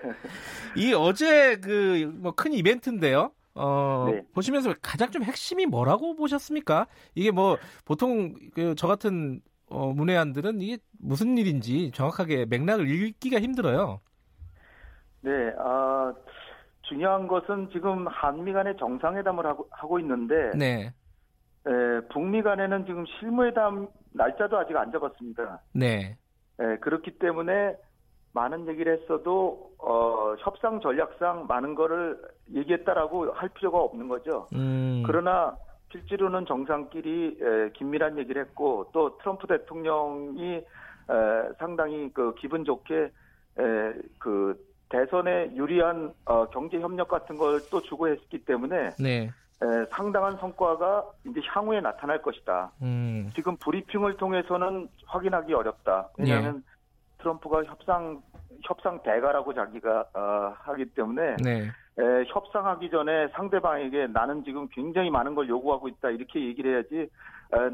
이 0.77 0.95
어제 0.95 1.57
그 1.57 2.11
뭐 2.23 2.33
큰 2.33 2.53
이벤트인데요. 2.55 3.33
어, 3.55 4.07
네. 4.11 4.23
보시면서 4.33 4.75
가장 4.81 5.11
좀 5.11 5.23
핵심이 5.25 5.67
뭐라고 5.67 6.15
보셨습니까? 6.17 6.87
이게 7.15 7.31
뭐 7.31 7.59
보통 7.85 8.35
그 8.55 8.75
저 8.77 8.87
같은 8.87 9.41
어, 9.69 9.93
문외한들은 9.93 10.61
이게 10.63 10.79
무슨 10.99 11.37
일인지 11.37 11.91
정확하게 11.95 12.47
맥락을 12.47 12.89
읽기가 12.89 13.41
힘들어요. 13.41 14.01
네, 15.21 15.31
아, 15.59 16.13
중요한 16.93 17.27
것은 17.27 17.71
지금 17.73 18.07
한미 18.07 18.53
간의 18.53 18.77
정상회담을 18.77 19.47
하고, 19.47 19.67
하고 19.71 19.99
있는데, 19.99 20.51
네, 20.55 20.93
에, 21.67 22.01
북미 22.13 22.43
간에는 22.43 22.85
지금 22.85 23.07
실무회담 23.07 23.89
날짜도 24.13 24.59
아직 24.59 24.77
안 24.77 24.93
잡았습니다. 24.93 25.61
네, 25.75 26.19
에, 26.61 26.77
그렇기 26.77 27.19
때문에 27.19 27.77
많은 28.35 28.69
얘기를 28.69 29.01
했어도, 29.01 29.71
어, 29.79 30.35
협상 30.41 30.81
전략상 30.81 31.47
많은 31.47 31.75
거를 31.75 32.21
얘기했다라고 32.55 33.33
할 33.33 33.49
필요가 33.51 33.79
없는 33.79 34.09
거죠. 34.09 34.49
음, 34.55 35.03
그러나 35.07 35.57
실제로는 35.93 36.47
정상끼리 36.47 37.39
에, 37.41 37.71
긴밀한 37.73 38.19
얘기를 38.19 38.43
했고 38.43 38.91
또 38.93 39.17
트럼프 39.19 39.47
대통령이 39.47 40.57
에, 40.57 40.65
상당히 41.59 42.11
그 42.13 42.35
기분 42.35 42.65
좋게 42.65 42.95
에, 42.95 43.93
그 44.19 44.59
대선에 44.93 45.51
유리한 45.57 46.13
어, 46.27 46.47
경제 46.51 46.79
협력 46.79 47.09
같은 47.09 47.37
걸 47.39 47.63
또 47.71 47.81
주고 47.81 48.09
했기 48.09 48.45
때문에 48.45 48.91
네, 49.01 49.31
에, 49.63 49.87
상당한 49.91 50.37
성과가 50.37 51.05
이제 51.27 51.41
향후에 51.47 51.81
나타날 51.81 52.21
것이다. 52.21 52.71
음, 52.83 53.31
지금 53.35 53.57
브리핑을 53.57 54.17
통해서는 54.19 54.89
확인하기 55.07 55.55
어렵다. 55.55 56.09
왜냐하면 56.19 56.63
트럼프가 57.19 57.65
협상 57.65 58.21
협상 58.65 59.03
대가라고 59.03 59.55
자기가 59.55 60.05
어, 60.15 60.55
하기 60.59 60.85
때문에 60.95 61.37
네, 61.43 61.63
에, 61.99 62.25
협상하기 62.29 62.91
전에 62.91 63.29
상대방에게 63.29 64.09
나는 64.09 64.45
지금 64.45 64.69
굉장히 64.69 65.09
많은 65.11 65.35
걸 65.35 65.49
요구하고 65.49 65.89
있다. 65.89 66.11
이렇게 66.11 66.45
얘기를 66.45 66.75
해야지 66.75 67.09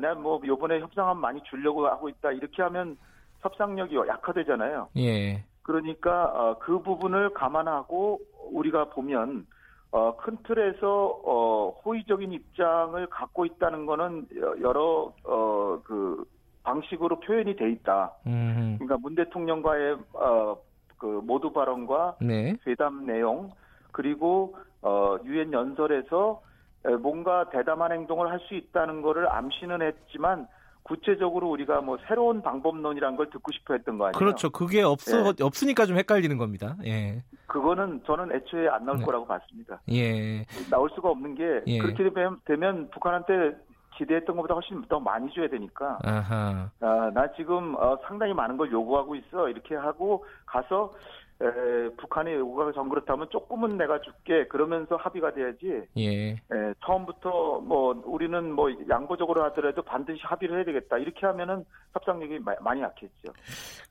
난뭐 0.00 0.42
요번에 0.46 0.78
협상하면 0.80 1.20
많이 1.20 1.42
주려고 1.44 1.86
하고 1.88 2.08
있다. 2.08 2.30
이렇게 2.32 2.62
하면 2.62 2.96
협상력이 3.40 3.96
약화되잖아요. 3.96 4.88
예, 4.96 5.44
그러니까 5.68 6.24
어, 6.24 6.58
그 6.60 6.80
부분을 6.80 7.34
감안하고 7.34 8.20
우리가 8.52 8.86
보면 8.86 9.46
어, 9.90 10.16
큰 10.16 10.38
틀에서 10.42 11.20
어, 11.22 11.70
호의적인 11.84 12.32
입장을 12.32 13.06
갖고 13.08 13.44
있다는 13.44 13.84
거는 13.84 14.26
여러 14.62 15.12
어, 15.24 15.78
그 15.84 16.24
방식으로 16.62 17.20
표현이 17.20 17.56
돼 17.56 17.70
있다. 17.70 18.12
음, 18.26 18.76
그러니까 18.78 18.96
문 18.96 19.14
대통령과의 19.14 19.98
어, 20.14 20.56
그 20.96 21.20
모두 21.22 21.52
발언과 21.52 22.16
네. 22.22 22.56
회담 22.66 23.04
내용 23.04 23.50
그리고 23.92 24.56
어, 24.80 25.18
유엔 25.24 25.52
연설에서 25.52 26.40
에, 26.86 26.96
뭔가 26.96 27.50
대담한 27.50 27.92
행동을 27.92 28.30
할 28.30 28.40
수 28.48 28.54
있다는 28.54 29.02
거를 29.02 29.30
암시는 29.30 29.82
했지만 29.82 30.48
구체적으로 30.88 31.50
우리가 31.50 31.82
뭐 31.82 31.98
새로운 32.08 32.42
방법론이란 32.42 33.16
걸 33.16 33.28
듣고 33.30 33.52
싶어 33.52 33.74
했던 33.74 33.98
거 33.98 34.06
아니에요? 34.06 34.18
그렇죠. 34.18 34.50
그게 34.50 34.82
없, 34.82 34.98
예. 35.08 35.42
없으니까 35.42 35.86
좀 35.86 35.98
헷갈리는 35.98 36.36
겁니다. 36.38 36.76
예. 36.86 37.22
그거는 37.46 38.02
저는 38.06 38.34
애초에 38.34 38.68
안 38.68 38.84
나올 38.86 38.98
네. 38.98 39.04
거라고 39.04 39.26
봤습니다. 39.26 39.80
예. 39.92 40.44
나올 40.70 40.88
수가 40.94 41.10
없는 41.10 41.34
게 41.34 41.62
예. 41.66 41.78
그렇게 41.78 42.04
되면, 42.04 42.38
되면 42.46 42.90
북한한테 42.90 43.56
기대했던 43.96 44.36
것보다 44.36 44.54
훨씬 44.54 44.82
더 44.88 44.98
많이 44.98 45.30
줘야 45.32 45.48
되니까 45.48 45.98
아하. 46.04 46.70
아, 46.80 47.10
나 47.12 47.30
지금 47.32 47.74
어, 47.74 47.98
상당히 48.06 48.32
많은 48.32 48.56
걸 48.56 48.70
요구하고 48.72 49.14
있어 49.16 49.48
이렇게 49.48 49.74
하고 49.74 50.24
가서 50.46 50.94
에, 51.40 51.88
북한의 51.96 52.34
요구가 52.34 52.72
전 52.72 52.88
그렇다면 52.88 53.28
조금은 53.30 53.76
내가 53.78 54.00
줄게 54.00 54.46
그러면서 54.48 54.96
합의가 54.96 55.32
돼야지 55.32 55.82
예. 55.96 56.30
에, 56.32 56.36
처음부터 56.84 57.60
뭐 57.60 58.02
우리는 58.04 58.52
뭐 58.52 58.68
양보적으로 58.88 59.44
하더라도 59.44 59.82
반드시 59.82 60.20
합의를 60.24 60.56
해야 60.56 60.64
되겠다 60.64 60.98
이렇게 60.98 61.26
하면은 61.26 61.64
협상력이 61.92 62.40
마- 62.40 62.56
많이 62.60 62.80
약했죠. 62.82 63.32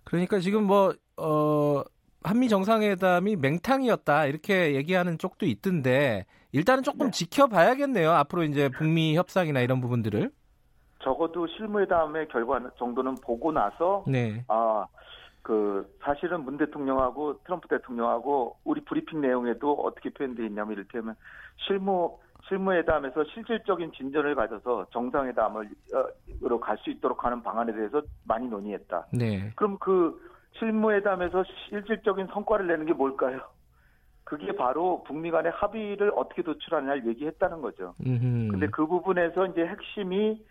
그러니까 0.04 0.40
지금 0.40 0.64
뭐, 0.64 0.94
어, 1.18 1.82
한미 2.24 2.50
정상회담이 2.50 3.38
맹탕이었다, 3.38 4.26
이렇게 4.26 4.76
얘기하는 4.76 5.18
쪽도 5.18 5.46
있던데, 5.46 6.26
일단은 6.52 6.84
조금 6.84 7.08
네. 7.08 7.12
지켜봐야겠네요. 7.12 8.12
앞으로 8.12 8.44
이제 8.44 8.70
북미 8.70 9.16
협상이나 9.16 9.62
이런 9.62 9.80
부분들을. 9.82 10.32
적어도 11.04 11.46
실무회담의 11.48 12.28
결과 12.30 12.60
정도는 12.78 13.16
보고 13.24 13.52
나서 13.52 14.04
네. 14.08 14.44
아, 14.48 14.86
그 15.48 15.90
사실은 16.02 16.44
문 16.44 16.58
대통령하고 16.58 17.40
트럼프 17.46 17.70
대통령하고 17.70 18.58
우리 18.66 18.82
브리핑 18.82 19.22
내용에도 19.22 19.72
어떻게 19.76 20.10
표현되어 20.10 20.46
있냐면 20.46 20.74
이를테면 20.74 21.16
실무 21.66 22.18
실무회담에서 22.50 23.24
실질적인 23.24 23.94
진전을 23.94 24.36
가져서 24.36 24.88
정상회담을로 24.92 26.60
갈 26.60 26.78
수 26.80 26.90
있도록 26.90 27.24
하는 27.24 27.42
방안에 27.44 27.72
대해서 27.72 28.02
많이 28.26 28.50
논의했다. 28.50 29.08
네. 29.14 29.54
그럼 29.56 29.78
그 29.80 30.22
실무회담에서 30.60 31.46
실질적인 31.70 32.28
성과를 32.28 32.68
내는 32.68 32.86
게 32.86 32.92
뭘까요? 32.92 33.40
그게 34.26 34.52
바로 34.52 35.02
북미 35.08 35.32
간의 35.32 35.54
합의를 35.54 36.12
어떻게 36.18 36.42
도출하느냐를 36.42 37.08
얘기했다는 37.08 37.62
거죠. 37.62 37.96
음. 38.06 38.50
근데 38.52 38.68
그 38.68 38.86
부분에서 38.86 39.46
이제 39.46 39.66
핵심이 39.66 40.46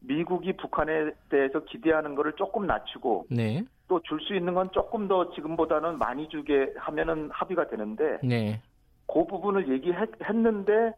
미국이 0.00 0.54
북한에 0.58 1.12
대해서 1.30 1.60
기대하는 1.64 2.14
거를 2.14 2.34
조금 2.34 2.66
낮추고 2.66 3.28
네. 3.30 3.64
또 3.88 4.00
줄 4.02 4.18
수 4.20 4.34
있는 4.34 4.54
건 4.54 4.70
조금 4.72 5.06
더 5.08 5.30
지금보다는 5.32 5.98
많이 5.98 6.28
주게 6.28 6.72
하면은 6.76 7.30
합의가 7.32 7.68
되는데 7.68 8.18
네. 8.22 8.60
그 9.06 9.24
부분을 9.26 9.68
얘기했는데 9.68 10.92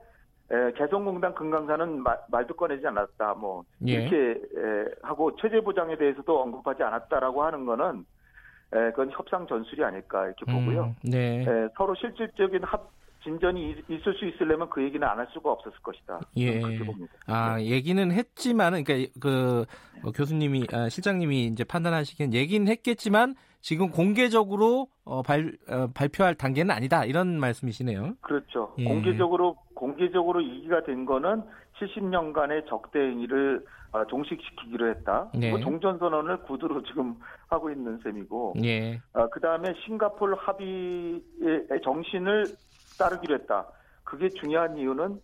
에, 0.50 0.72
개성공단 0.72 1.34
금강산은 1.34 2.02
마- 2.02 2.16
말도 2.30 2.56
꺼내지 2.56 2.86
않았다. 2.86 3.34
뭐 3.34 3.64
예. 3.86 3.92
이렇게 3.92 4.30
에, 4.30 4.84
하고 5.02 5.36
체제 5.36 5.60
보장에 5.60 5.96
대해서도 5.98 6.40
언급하지 6.40 6.82
않았다라고 6.82 7.42
하는 7.44 7.66
거는 7.66 8.06
에, 8.72 8.90
그건 8.92 9.10
협상 9.10 9.46
전술이 9.46 9.84
아닐까 9.84 10.24
이렇게 10.24 10.46
보고요. 10.46 10.84
음, 11.04 11.10
네. 11.10 11.42
에, 11.42 11.68
서로 11.76 11.94
실질적인 11.94 12.62
합 12.64 12.88
진전이 13.32 13.70
있- 13.70 13.90
있을 13.90 14.14
수 14.14 14.24
있으려면 14.26 14.70
그 14.70 14.82
얘기는 14.82 15.06
안 15.06 15.18
할 15.18 15.26
수가 15.32 15.52
없었을 15.52 15.78
것이다. 15.82 16.20
예. 16.36 16.60
그렇게 16.60 16.78
봅니다. 16.84 17.12
아, 17.26 17.60
얘기는 17.60 18.10
했지만은, 18.12 18.84
그러니까 18.84 19.10
그 19.20 19.64
어, 20.04 20.12
교수님이, 20.12 20.66
아, 20.72 20.88
실장님이 20.88 21.46
이제 21.46 21.64
판단하시기엔 21.64 22.32
얘기는 22.32 22.66
했겠지만 22.68 23.34
지금 23.60 23.90
공개적으로 23.90 24.86
어, 25.04 25.22
발, 25.22 25.52
어, 25.68 25.88
발표할 25.92 26.36
단계는 26.36 26.70
아니다. 26.74 27.04
이런 27.04 27.38
말씀이시네요. 27.40 28.14
그렇죠. 28.20 28.74
예. 28.78 28.84
공개적으로 28.84 29.56
공개적으로 29.74 30.40
이기가 30.40 30.84
된 30.84 31.04
거는 31.04 31.42
70년간의 31.80 32.66
적대 32.68 32.98
행위를 33.00 33.64
아, 33.90 34.04
종식시키기로 34.06 34.90
했다. 34.90 35.30
네. 35.34 35.50
뭐 35.50 35.58
종전 35.60 35.98
선언을 35.98 36.42
구두로 36.42 36.82
지금 36.84 37.16
하고 37.48 37.70
있는 37.70 37.98
셈이고, 38.04 38.54
예. 38.62 39.00
그 39.32 39.40
다음에 39.40 39.72
싱가포르 39.86 40.34
합의의 40.38 41.62
정신을 41.82 42.44
따르기로 42.98 43.34
했다. 43.36 43.66
그게 44.04 44.28
중요한 44.28 44.76
이유는 44.76 45.20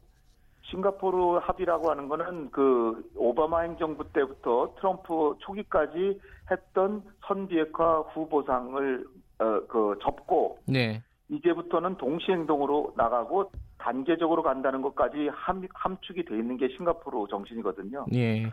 싱가포르 0.62 1.38
합의라고 1.38 1.90
하는 1.90 2.08
거는 2.08 2.50
그 2.50 3.10
오바마 3.16 3.60
행정부 3.60 4.10
때부터 4.12 4.74
트럼프 4.76 5.36
초기까지 5.40 6.20
했던 6.50 7.02
선비핵화 7.26 8.00
후보상을 8.12 9.06
어, 9.40 9.60
그 9.66 9.98
접고 10.02 10.58
네. 10.66 11.02
이제부터는 11.28 11.96
동시 11.96 12.30
행동으로 12.30 12.94
나가고 12.96 13.50
단계적으로 13.78 14.42
간다는 14.42 14.82
것까지 14.82 15.28
함, 15.32 15.66
함축이 15.74 16.24
돼 16.24 16.36
있는 16.36 16.56
게 16.56 16.68
싱가포르 16.68 17.26
정신이거든요. 17.28 18.06
예. 18.14 18.50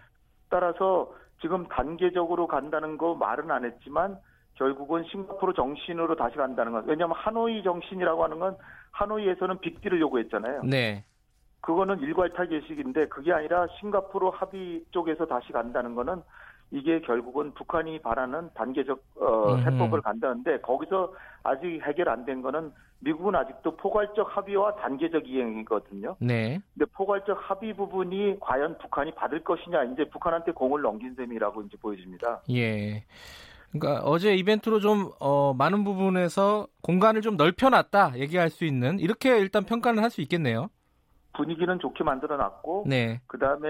따라서 0.50 1.14
지금 1.42 1.68
단계적으로 1.68 2.48
간다는 2.48 2.98
거 2.98 3.16
말은 3.16 3.52
안 3.52 3.66
했지만 3.66 4.18
결국은 4.62 5.04
싱가포르 5.06 5.54
정신으로 5.54 6.16
다시 6.16 6.36
간다는 6.36 6.72
것. 6.72 6.86
왜냐하면 6.86 7.18
하노이 7.18 7.64
정신이라고 7.64 8.24
하는 8.24 8.38
건 8.38 8.56
하노이에서는 8.92 9.58
빅딜을 9.60 10.00
요구했잖아요. 10.00 10.62
네. 10.66 11.04
그거는 11.62 12.00
일괄타결식인데 12.00 13.08
그게 13.08 13.34
아니라 13.34 13.66
싱가포르 13.80 14.30
합의 14.32 14.84
쪽에서 14.92 15.26
다시 15.26 15.52
간다는 15.52 15.96
거는 15.96 16.22
이게 16.70 17.02
결국은 17.02 17.54
북한이 17.56 18.02
바라는 18.04 18.52
단계적 18.54 19.04
어. 19.20 19.56
해법을 19.58 20.02
간다는데 20.02 20.60
거기서 20.62 21.12
아직 21.44 21.82
해결 21.82 22.10
안 22.10 22.24
된 22.26 22.44
거는 22.44 22.72
미국은 23.00 23.36
아직도 23.36 23.78
포괄적 23.78 24.38
합의와 24.38 24.76
단계적 24.76 25.28
이행이거든요. 25.28 26.16
네. 26.20 26.60
근데 26.76 26.86
포괄적 26.94 27.36
합의 27.50 27.74
부분이 27.74 28.38
과연 28.40 28.78
북한이 28.78 29.16
받을 29.16 29.44
것이냐 29.44 29.86
이제 29.86 30.08
북한한테 30.08 30.52
공을 30.52 30.84
넘긴 30.84 31.16
셈이라고 31.16 31.64
이제 31.64 31.78
보여집니다. 31.82 32.42
예. 32.52 33.04
그러니까 33.72 34.04
어제 34.04 34.36
이벤트로 34.36 34.80
좀 34.80 35.12
어, 35.20 35.54
많은 35.54 35.84
부분에서 35.84 36.68
공간을 36.82 37.22
좀 37.22 37.38
넓혀놨다 37.38 38.18
얘기할 38.18 38.50
수 38.50 38.66
있는 38.66 39.00
이렇게 39.00 39.38
일단 39.38 39.64
평가는 39.64 40.02
할수 40.02 40.22
있겠네요. 40.22 40.70
분위기는 41.34 41.80
좋게 41.80 42.04
만들어놨고 42.04 42.86
네. 42.88 43.22
그 43.28 43.38
다음에 43.38 43.68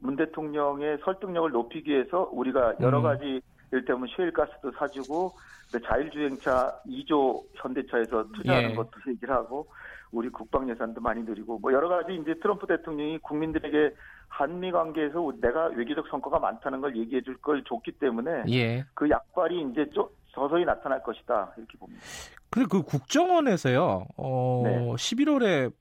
문 0.00 0.16
대통령의 0.16 0.98
설득력을 1.04 1.50
높이기 1.50 1.90
위해서 1.90 2.28
우리가 2.32 2.74
여러 2.80 2.98
음. 2.98 3.02
가지 3.02 3.40
일테면 3.72 4.08
셰일가스도 4.14 4.72
사주고 4.72 5.32
근데 5.70 5.86
자율주행차 5.86 6.80
2조 6.86 7.44
현대차에서 7.54 8.24
투자하는 8.32 8.70
예. 8.70 8.74
것도 8.74 8.90
얘기를 9.08 9.32
하고 9.34 9.66
우리 10.12 10.28
국방 10.28 10.68
예산도 10.68 11.00
많이 11.00 11.22
늘리고 11.22 11.58
뭐 11.58 11.72
여러 11.72 11.88
가지 11.88 12.14
이제 12.14 12.34
트럼프 12.42 12.66
대통령이 12.66 13.18
국민들에게 13.18 13.94
한미 14.28 14.70
관계에서 14.72 15.32
내가 15.40 15.66
외교적 15.68 16.06
성과가 16.08 16.38
많다는 16.38 16.80
걸 16.80 16.96
얘기해 16.96 17.22
줄 17.22 17.36
걸 17.40 17.62
줬기 17.64 17.92
때문에 17.92 18.44
예. 18.50 18.84
그 18.94 19.08
약발이 19.08 19.68
이제 19.70 19.88
좀 19.94 20.08
서서히 20.28 20.64
나타날 20.64 21.02
것이다 21.02 21.54
이렇게 21.56 21.78
봅니다. 21.78 22.02
그리고 22.50 22.82
그 22.82 22.82
국정원에서요. 22.82 24.06
어, 24.16 24.62
네. 24.64 24.78
11월에 24.92 25.72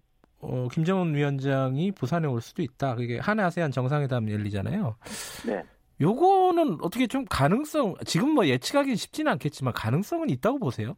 어, 0.41 0.67
김정은 0.71 1.13
위원장이 1.13 1.91
부산에 1.91 2.27
올 2.27 2.41
수도 2.41 2.61
있다. 2.61 2.95
그게 2.95 3.19
한아세안 3.19 3.71
정상회담 3.71 4.29
열리잖아요. 4.29 4.95
네. 5.45 5.63
요거는 6.01 6.77
어떻게 6.81 7.07
좀 7.07 7.25
가능성 7.29 7.95
지금 8.05 8.29
뭐 8.31 8.45
예측하기는 8.47 8.95
쉽지는 8.95 9.31
않겠지만 9.33 9.73
가능성은 9.73 10.29
있다고 10.29 10.59
보세요? 10.59 10.95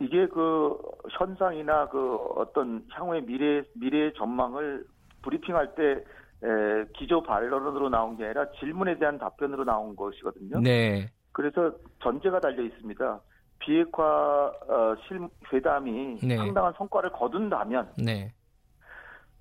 이게 0.00 0.26
그 0.28 0.76
현상이나 1.10 1.88
그 1.88 2.16
어떤 2.36 2.84
향후의 2.90 3.24
미래 3.24 3.62
미래의 3.74 4.14
전망을 4.14 4.84
브리핑할 5.22 5.74
때 5.74 6.04
에, 6.42 6.84
기조 6.96 7.22
발언으로 7.22 7.88
나온 7.88 8.16
게 8.16 8.24
아니라 8.24 8.46
질문에 8.60 8.98
대한 8.98 9.18
답변으로 9.18 9.64
나온 9.64 9.96
것이거든요. 9.96 10.60
네. 10.60 11.10
그래서 11.32 11.72
전제가 12.02 12.40
달려 12.40 12.62
있습니다. 12.62 13.20
비핵화 13.58 14.52
어, 14.68 14.94
실 15.06 15.20
회담이 15.52 16.18
네. 16.22 16.36
상당한 16.36 16.72
성과를 16.76 17.10
거둔다면 17.10 17.92
네. 17.96 18.32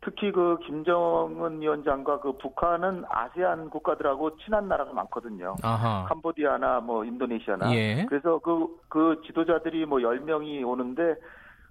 특히 0.08 0.32
그 0.32 0.58
김정은 0.66 1.60
위원장과 1.60 2.22
그 2.22 2.32
북한은 2.38 3.04
아세안 3.10 3.70
국가들하고 3.70 4.38
친한 4.38 4.70
나라가 4.70 4.94
많거든요. 4.94 5.58
아하. 5.62 6.06
캄보디아나 6.08 6.80
뭐 6.80 7.04
인도네시아나 7.04 7.76
예. 7.76 8.06
그래서 8.08 8.40
그, 8.40 8.80
그 8.88 9.22
지도자들이 9.26 9.86
뭐 9.86 10.00
10명이 10.00 10.66
오는데 10.66 11.16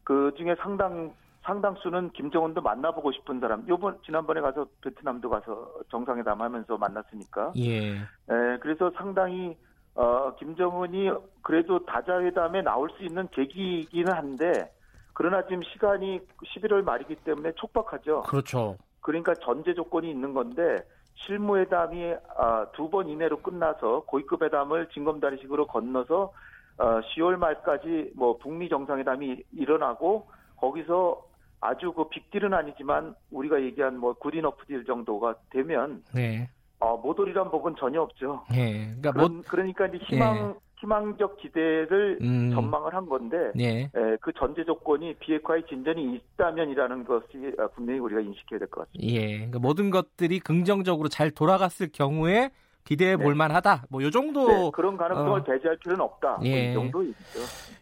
그 0.05 0.35
중에 0.37 0.55
상당, 0.61 1.15
상당수는 1.45 2.11
김정은도 2.11 2.61
만나보고 2.61 3.11
싶은 3.13 3.41
사람. 3.41 3.65
요번, 3.69 3.97
지난번에 4.05 4.43
가서 4.43 4.67
베트남도 4.83 5.31
가서 5.31 5.73
정상회담 5.91 6.39
하면서 6.39 6.77
만났으니까. 6.77 7.55
예. 7.57 7.93
에, 7.95 8.59
그래서 8.61 8.93
상당히, 8.99 9.57
어, 9.95 10.35
김정은이 10.39 11.11
그래도 11.41 11.87
다자회담에 11.87 12.61
나올 12.61 12.91
수 12.99 13.03
있는 13.03 13.29
계기이기는 13.31 14.13
한데, 14.13 14.71
그러나 15.17 15.43
지금 15.47 15.63
시간이 15.63 16.21
11월 16.45 16.85
말이기 16.85 17.17
때문에 17.17 17.53
촉박하죠. 17.53 18.25
그렇죠. 18.25 18.77
그러니까 19.01 19.33
전제 19.37 19.73
조건이 19.73 20.11
있는 20.11 20.35
건데, 20.35 20.77
실무회담이 21.15 22.15
아, 22.37 22.67
두 22.75 22.91
번 22.91 23.09
이내로 23.09 23.39
끝나서 23.41 24.01
고위급 24.07 24.43
회담을 24.43 24.91
징검다리식으로 24.93 25.69
건너서 25.69 26.35
어, 26.77 27.01
10월 27.01 27.37
말까지 27.37 28.13
뭐 28.15 28.37
북미 28.37 28.69
정상회담이 28.69 29.43
일어나고 29.53 30.29
거기서 30.59 31.25
아주 31.63 31.95
그 31.95 32.11
빅딜은 32.11 32.53
아니지만 32.53 33.15
우리가 33.31 33.63
얘기한 33.63 33.97
뭐 33.99 34.13
good 34.13 34.34
enough 34.34 34.67
deal 34.67 34.85
정도가 34.85 35.37
되면 35.49 36.05
네. 36.15 36.47
어, 36.79 36.99
못 36.99 37.16
오리란 37.16 37.51
법은 37.51 37.77
전혀 37.79 38.03
없죠. 38.03 38.45
예. 38.53 38.85
그러니까 38.89 39.13
그런, 39.13 39.33
뭐 39.37 39.43
그러니까 39.49 39.87
이제 39.87 39.97
희망 40.05 40.55
희망적 40.81 41.39
기대를 41.39 42.19
음. 42.21 42.51
전망을 42.55 42.95
한 42.95 43.07
건데 43.07 43.53
예. 43.59 43.81
에, 43.85 43.91
그 44.21 44.33
전제 44.39 44.65
조건이 44.65 45.15
비핵화의 45.15 45.65
진전이 45.69 46.21
있다면이라는 46.35 47.05
것이 47.05 47.53
아, 47.59 47.67
분명히 47.69 48.01
우리가 48.01 48.21
인식해야 48.21 48.59
될 48.59 48.69
것 48.69 48.87
같습니다. 48.87 49.15
예. 49.15 49.37
그러니까 49.37 49.59
모든 49.59 49.91
것들이 49.91 50.39
긍정적으로 50.41 51.09
잘 51.09 51.31
돌아갔을 51.31 51.89
경우에 51.93 52.51
기대해 52.87 53.17
볼 53.17 53.35
네. 53.35 53.39
만하다. 53.39 53.87
뭐 53.91 54.03
요 54.03 54.11
정도 54.11 54.47
네, 54.49 54.71
그런 54.73 54.97
가능성을 54.97 55.41
어. 55.41 55.45
배제할 55.45 55.77
필요는 55.79 56.01
없다. 56.05 56.37
뭐 56.37 56.47
예. 56.47 56.71
이 56.71 56.75
정도이죠. 56.75 57.17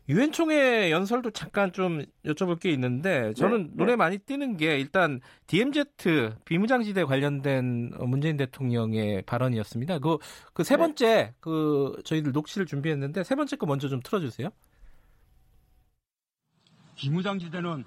유엔 0.09 0.33
총회 0.33 0.91
연설도 0.91 1.31
잠깐 1.31 1.73
좀 1.73 2.03
여쭤볼 2.25 2.59
게 2.61 2.71
있는데 2.73 3.33
저는 3.35 3.65
네, 3.69 3.71
눈에 3.75 3.93
네. 3.93 3.97
많이 3.97 4.19
띄는 4.19 4.57
게 4.57 4.79
일단 4.79 5.21
DMZ 5.47 5.85
비무장지대 6.45 7.05
관련된 7.05 7.93
어, 7.99 8.07
문재인 8.07 8.37
대통령의 8.37 9.23
발언이었습니다. 9.23 9.99
그 10.01 10.19
그세 10.53 10.77
네. 10.77 10.81
번째 10.81 11.35
그 11.41 11.97
저희들 12.05 12.33
녹취를 12.33 12.67
준비했는데 12.67 13.25
세 13.25 13.35
번째 13.35 13.57
거 13.57 13.67
먼저 13.67 13.89
좀 13.89 14.01
틀어주세요. 14.03 14.49
비무장지대는 16.97 17.85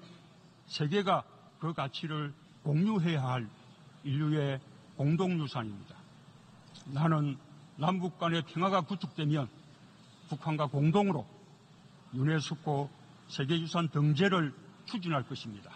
세계가 0.66 1.24
그 1.60 1.72
가치를 1.72 2.32
공유해야 2.62 3.22
할 3.22 3.48
인류의 4.04 4.60
공동유산입니다. 4.96 5.97
나는 6.92 7.36
남북 7.76 8.18
간의 8.18 8.42
평화가 8.42 8.82
구축되면 8.82 9.48
북한과 10.28 10.66
공동으로 10.66 11.26
유네스코 12.14 12.88
세계유산 13.28 13.88
등재를 13.88 14.52
추진할 14.86 15.22
것입니다. 15.24 15.70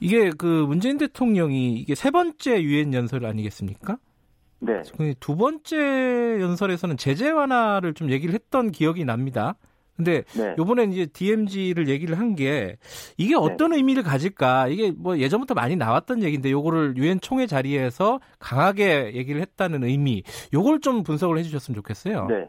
이게 0.00 0.30
그 0.30 0.64
문재인 0.66 0.98
대통령이 0.98 1.74
이게 1.74 1.94
세 1.94 2.10
번째 2.10 2.62
유엔 2.62 2.92
연설 2.92 3.24
아니겠습니까? 3.24 3.98
네. 4.58 4.82
그두 4.96 5.36
번째 5.36 6.40
연설에서는 6.40 6.96
제재 6.96 7.30
완화를 7.30 7.94
좀 7.94 8.10
얘기를 8.10 8.34
했던 8.34 8.70
기억이 8.72 9.04
납니다. 9.04 9.56
근데 9.96 10.22
네. 10.34 10.54
요번엔 10.58 10.92
이제 10.92 11.06
DMZ를 11.06 11.88
얘기를 11.88 12.18
한 12.18 12.32
게 12.34 12.76
이게 13.18 13.34
어떤 13.36 13.74
의미를 13.74 14.02
가질까? 14.02 14.68
이게 14.68 14.90
뭐 14.90 15.18
예전부터 15.18 15.52
많이 15.52 15.76
나왔던 15.76 16.22
얘기인데 16.22 16.50
요거를 16.50 16.96
유엔 16.96 17.20
총회 17.20 17.46
자리에서 17.46 18.20
강하게 18.38 19.12
얘기를 19.14 19.40
했다는 19.42 19.84
의미, 19.84 20.22
요걸 20.54 20.80
좀 20.80 21.02
분석을 21.02 21.36
해 21.36 21.42
주셨으면 21.42 21.76
좋겠어요. 21.76 22.26
네. 22.28 22.48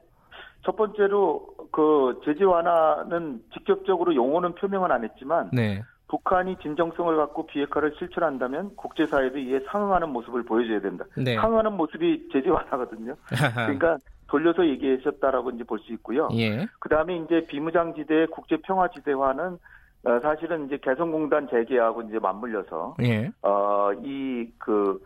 첫 0.65 0.77
번째로 0.77 1.45
그 1.71 2.21
제재 2.23 2.45
완화는 2.45 3.41
직접적으로 3.53 4.15
용어는 4.15 4.55
표명은 4.55 4.89
안 4.91 5.03
했지만 5.03 5.49
네. 5.51 5.81
북한이 6.07 6.55
진정성을 6.61 7.17
갖고 7.17 7.45
비핵화를 7.47 7.95
실천한다면 7.99 8.75
국제사회도 8.77 9.37
이에 9.39 9.59
상응하는 9.69 10.09
모습을 10.09 10.43
보여줘야 10.43 10.79
된다. 10.79 11.03
네. 11.17 11.35
상응하는 11.35 11.73
모습이 11.73 12.29
제재 12.31 12.49
완화거든요. 12.49 13.15
그러니까 13.55 13.97
돌려서 14.33 14.65
얘기하셨다라고 14.67 15.51
이제 15.51 15.63
볼 15.63 15.77
수 15.79 15.93
있고요. 15.93 16.27
예. 16.33 16.65
그 16.79 16.89
다음에 16.89 17.17
이제 17.17 17.45
비무장지대 17.45 18.25
국제평화지대화는 18.31 19.57
어, 20.05 20.19
사실은 20.21 20.65
이제 20.65 20.77
개성공단 20.81 21.47
재개하고 21.49 22.01
이제 22.01 22.17
맞물려서 22.17 22.95
예. 23.03 23.29
어, 23.43 23.91
이 24.03 24.49
그 24.57 24.99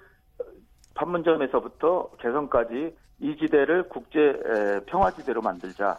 판문점에서부터 0.95 2.09
개성까지 2.19 2.95
이 3.19 3.37
지대를 3.37 3.83
국제 3.89 4.19
에, 4.19 4.79
평화 4.87 5.11
지대로 5.11 5.41
만들자 5.41 5.97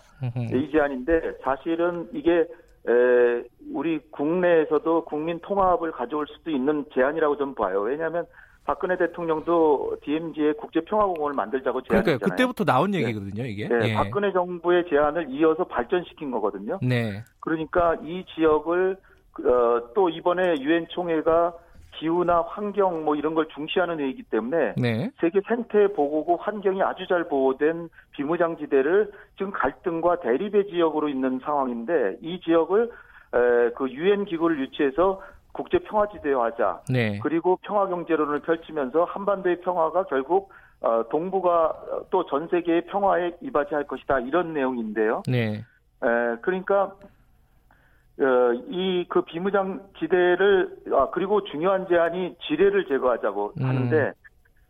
이 0.53 0.71
제안인데 0.73 1.39
사실은 1.43 2.09
이게 2.13 2.33
에, 2.89 3.45
우리 3.73 3.99
국내에서도 4.11 5.05
국민 5.05 5.39
통합을 5.41 5.93
가져올 5.93 6.27
수도 6.29 6.51
있는 6.51 6.85
제안이라고 6.95 7.37
좀 7.37 7.55
봐요. 7.55 7.83
왜냐하면 7.83 8.25
박근혜 8.69 8.99
대통령도 8.99 9.97
DMZ의 10.05 10.59
국제평화공원을 10.59 11.35
만들자고 11.35 11.81
제안했잖아요. 11.85 12.19
그러니까 12.19 12.29
그때부터 12.29 12.65
나온 12.65 12.95
얘기거든요, 12.95 13.47
이게. 13.47 13.67
네, 13.67 13.89
예. 13.89 13.95
박근혜 13.95 14.31
정부의 14.31 14.85
제안을 14.91 15.31
이어서 15.31 15.65
발전시킨 15.65 16.31
거거든요. 16.31 16.79
네. 16.83 17.25
그러니까 17.41 17.97
이 18.03 18.27
지역을 18.35 18.99
어, 19.47 19.95
또 19.95 20.11
이번에 20.11 20.61
유엔 20.61 20.87
총회가 20.91 21.55
기후나 21.93 22.43
환경 22.43 23.07
뭐 23.07 23.17
이런 23.17 23.35
걸 23.35 23.49
중시하는 23.55 24.01
회의이기 24.01 24.25
때문에 24.25 24.75
네. 24.77 25.11
세계 25.19 25.41
생태 25.49 25.89
보호구 25.95 26.37
환경이 26.39 26.83
아주 26.83 27.07
잘 27.07 27.27
보호된 27.27 27.89
비무장지대를 28.13 29.11
지금 29.39 29.51
갈등과 29.51 30.21
대립의 30.21 30.69
지역으로 30.69 31.09
있는 31.09 31.41
상황인데 31.43 32.19
이 32.21 32.39
지역을 32.41 32.85
에, 32.85 33.71
그 33.77 33.91
유엔 33.91 34.27
기구를 34.27 34.61
유치해서 34.61 35.23
국제 35.53 35.79
평화 35.79 36.07
지대화 36.09 36.47
하자. 36.47 36.83
네. 36.89 37.19
그리고 37.23 37.59
평화 37.63 37.87
경제론을 37.89 38.41
펼치면서 38.41 39.05
한반도의 39.05 39.61
평화가 39.61 40.05
결국 40.05 40.51
어, 40.81 41.03
동북아 41.11 41.75
또 42.11 42.25
전 42.27 42.47
세계의 42.49 42.87
평화에 42.87 43.33
이바지할 43.41 43.85
것이다 43.89 44.21
이런 44.21 44.55
내용인데요. 44.55 45.23
네. 45.27 45.65
에, 46.03 46.37
그러니까 46.43 46.93
어, 48.21 48.53
이그 48.69 49.23
비무장 49.23 49.81
지대를 49.99 50.77
아, 50.93 51.09
그리고 51.11 51.43
중요한 51.45 51.89
제안이 51.89 52.37
지뢰를 52.47 52.87
제거하자고 52.87 53.55
음. 53.61 53.65
하는데 53.67 54.13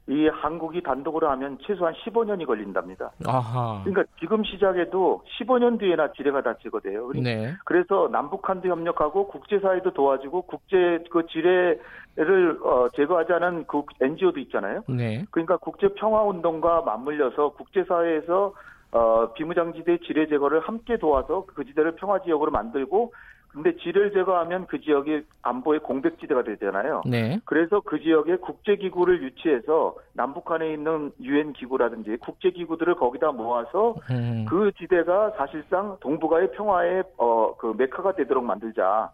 이 0.09 0.27
한국이 0.27 0.83
단독으로 0.83 1.29
하면 1.31 1.59
최소한 1.67 1.93
15년이 1.95 2.47
걸린답니다. 2.47 3.13
아하. 3.27 3.83
그러니까 3.85 4.11
지금 4.19 4.43
시작해도 4.43 5.23
15년 5.39 5.79
뒤에나 5.79 6.13
지뢰가 6.13 6.43
다 6.43 6.55
제거돼요. 6.63 7.09
그러니까 7.09 7.31
네. 7.31 7.55
그래서 7.67 8.09
남북한도 8.11 8.69
협력하고 8.69 9.29
국제사회도 9.29 9.93
도와주고 9.93 10.43
국제 10.43 11.05
그 11.11 11.27
지뢰를 11.27 12.59
어, 12.65 12.89
제거하자는 12.97 13.67
그 13.67 13.83
NGO도 14.01 14.41
있잖아요. 14.41 14.83
네. 14.89 15.27
그러니까 15.31 15.59
국제 15.59 15.89
평화 15.89 16.23
운동과 16.23 16.83
맞물려서 16.83 17.51
국제사회에서 17.51 18.55
어, 18.93 19.33
비무장지대 19.35 19.99
지뢰 20.07 20.27
제거를 20.27 20.61
함께 20.61 20.97
도와서 20.97 21.45
그 21.55 21.67
지대를 21.67 21.97
평화 21.97 22.23
지역으로 22.23 22.51
만들고 22.51 23.13
근데 23.49 23.75
지뢰를 23.77 24.13
제거하면 24.13 24.67
그 24.67 24.81
지역이 24.81 25.23
안보의 25.43 25.81
공백지대가 25.81 26.45
되잖아요. 26.45 27.03
네. 27.07 27.41
그래서 27.45 27.81
그 27.81 28.01
지역에 28.01 28.37
국제기구를 28.37 29.23
유치해서 29.23 29.97
남북한에 30.13 30.73
있는 30.73 31.11
유엔 31.23 31.53
기구라든지 31.55 32.17
국제기구들을 32.21 32.95
거기다 32.97 33.33
모아서 33.33 33.97
음. 34.11 34.45
그 34.49 34.71
지대가 34.79 35.33
사실상 35.37 35.97
동북아의 36.01 36.53
평화의 36.53 37.05
어, 37.17 37.57
그 37.57 37.75
메카가 37.77 38.15
되도록 38.15 38.45
만들자. 38.45 39.11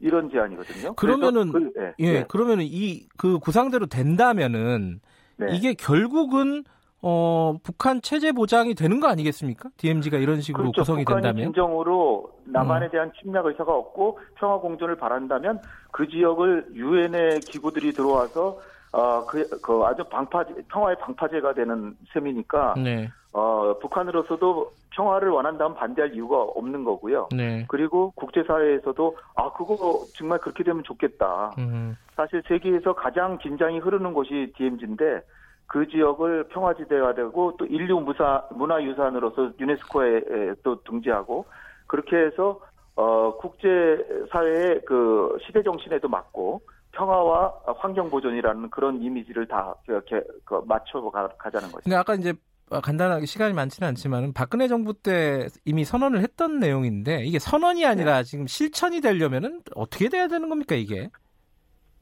이런 0.00 0.28
제안이거든요. 0.30 0.94
그러면은 0.94 1.50
그, 1.52 1.72
예, 1.78 1.94
예, 2.00 2.14
예, 2.16 2.24
그러면은 2.28 2.64
이 2.66 3.06
그 3.16 3.38
구상대로 3.38 3.86
된다면은 3.86 5.00
네. 5.36 5.46
이게 5.52 5.72
결국은 5.72 6.64
어 7.06 7.58
북한 7.62 8.00
체제 8.00 8.32
보장이 8.32 8.74
되는 8.74 8.98
거 8.98 9.08
아니겠습니까? 9.08 9.68
DMZ가 9.76 10.16
이런 10.16 10.40
식으로 10.40 10.62
그렇죠. 10.72 10.80
구성이 10.80 11.04
북한이 11.04 11.22
된다면. 11.22 11.44
진정으로 11.52 12.30
남한에 12.44 12.86
음. 12.86 12.90
대한 12.90 13.12
침략 13.20 13.44
의사가 13.44 13.70
없고 13.74 14.18
평화 14.36 14.56
공존을 14.58 14.96
바란다면 14.96 15.60
그 15.92 16.08
지역을 16.08 16.68
유엔의 16.74 17.40
기구들이 17.40 17.92
들어와서 17.92 18.58
어 18.92 19.26
그 19.26 19.44
그 19.60 19.82
아주 19.84 20.04
방파 20.04 20.44
평화의 20.68 20.96
방파제가 21.00 21.52
되는 21.54 21.94
셈이니까 22.12 22.74
네. 22.82 23.10
어 23.32 23.74
북한으로서도 23.82 24.70
평화를 24.90 25.28
원한다면 25.30 25.74
반대할 25.74 26.14
이유가 26.14 26.40
없는 26.40 26.84
거고요. 26.84 27.28
네. 27.36 27.64
그리고 27.68 28.12
국제사회에서도 28.14 29.16
아 29.34 29.52
그거 29.52 30.04
정말 30.16 30.38
그렇게 30.38 30.62
되면 30.64 30.82
좋겠다. 30.84 31.52
음. 31.58 31.96
사실 32.16 32.42
세계에서 32.48 32.94
가장 32.94 33.36
긴장이 33.38 33.80
흐르는 33.80 34.14
곳이 34.14 34.52
DMZ인데 34.56 35.20
그 35.66 35.88
지역을 35.88 36.48
평화지대가 36.48 37.14
되고 37.14 37.56
또 37.58 37.66
인류 37.66 38.00
무사 38.00 38.44
문화유산으로서 38.50 39.52
유네스코에 39.58 40.16
에, 40.16 40.54
또 40.62 40.82
등재하고 40.84 41.46
그렇게 41.86 42.16
해서 42.16 42.60
어 42.96 43.36
국제사회의 43.38 44.82
그 44.86 45.36
시대 45.46 45.62
정신에도 45.62 46.08
맞고 46.08 46.60
평화와 46.92 47.52
환경 47.78 48.08
보존이라는 48.08 48.70
그런 48.70 49.02
이미지를 49.02 49.46
다 49.48 49.74
이렇게 49.88 50.20
그 50.44 50.62
맞춰 50.66 51.00
가, 51.10 51.28
가자는 51.38 51.72
거죠. 51.72 51.82
근데 51.82 51.96
아까 51.96 52.14
이제 52.14 52.34
어, 52.70 52.80
간단하게 52.80 53.26
시간이 53.26 53.52
많지는 53.52 53.88
않지만 53.88 54.32
박근혜 54.32 54.68
정부 54.68 54.94
때 54.94 55.48
이미 55.64 55.84
선언을 55.84 56.20
했던 56.20 56.60
내용인데 56.60 57.24
이게 57.24 57.38
선언이 57.38 57.84
아니라 57.84 58.22
지금 58.22 58.46
실천이 58.46 59.00
되려면은 59.00 59.62
어떻게 59.74 60.08
돼야 60.08 60.28
되는 60.28 60.48
겁니까 60.48 60.74
이게? 60.74 61.10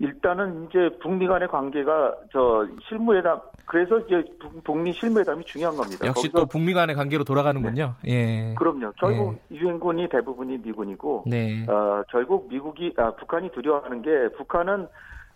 일단은 0.03 0.67
이제 0.69 0.91
북미 1.01 1.29
간의 1.29 1.47
관계가 1.47 2.15
저 2.33 2.67
실무회담 2.89 3.41
그래서 3.67 3.99
이제 4.01 4.25
북- 4.41 4.65
북미 4.65 4.93
실무회담이 4.95 5.45
중요한 5.45 5.77
겁니다. 5.77 6.05
역시 6.07 6.29
또 6.33 6.45
북미 6.45 6.75
간의 6.75 6.97
관계로 6.97 7.23
돌아가는군요. 7.23 7.95
예. 8.09 8.53
그럼요. 8.59 8.93
결국 8.99 9.39
유엔군이 9.53 10.09
대부분이 10.09 10.59
미군이고 10.59 11.25
네. 11.29 11.65
어, 11.69 12.03
결국 12.11 12.49
미국이 12.49 12.93
아, 12.99 13.13
북한이 13.13 13.53
두려워하는 13.53 14.03
게 14.03 14.11
북한은 14.37 14.89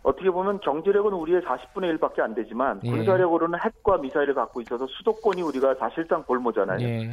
어떻게 0.03 0.31
보면 0.31 0.59
경제력은 0.61 1.13
우리의 1.13 1.43
40분의 1.43 1.97
1밖에 1.99 2.19
안 2.21 2.35
되지만 2.35 2.81
예. 2.85 2.91
군사력으로는 2.91 3.61
핵과 3.61 3.99
미사일을 3.99 4.35
갖고 4.35 4.61
있어서 4.63 4.87
수도권이 4.89 5.43
우리가 5.43 5.77
사실상 5.77 6.25
볼모잖아요. 6.25 6.81
예. 6.81 7.11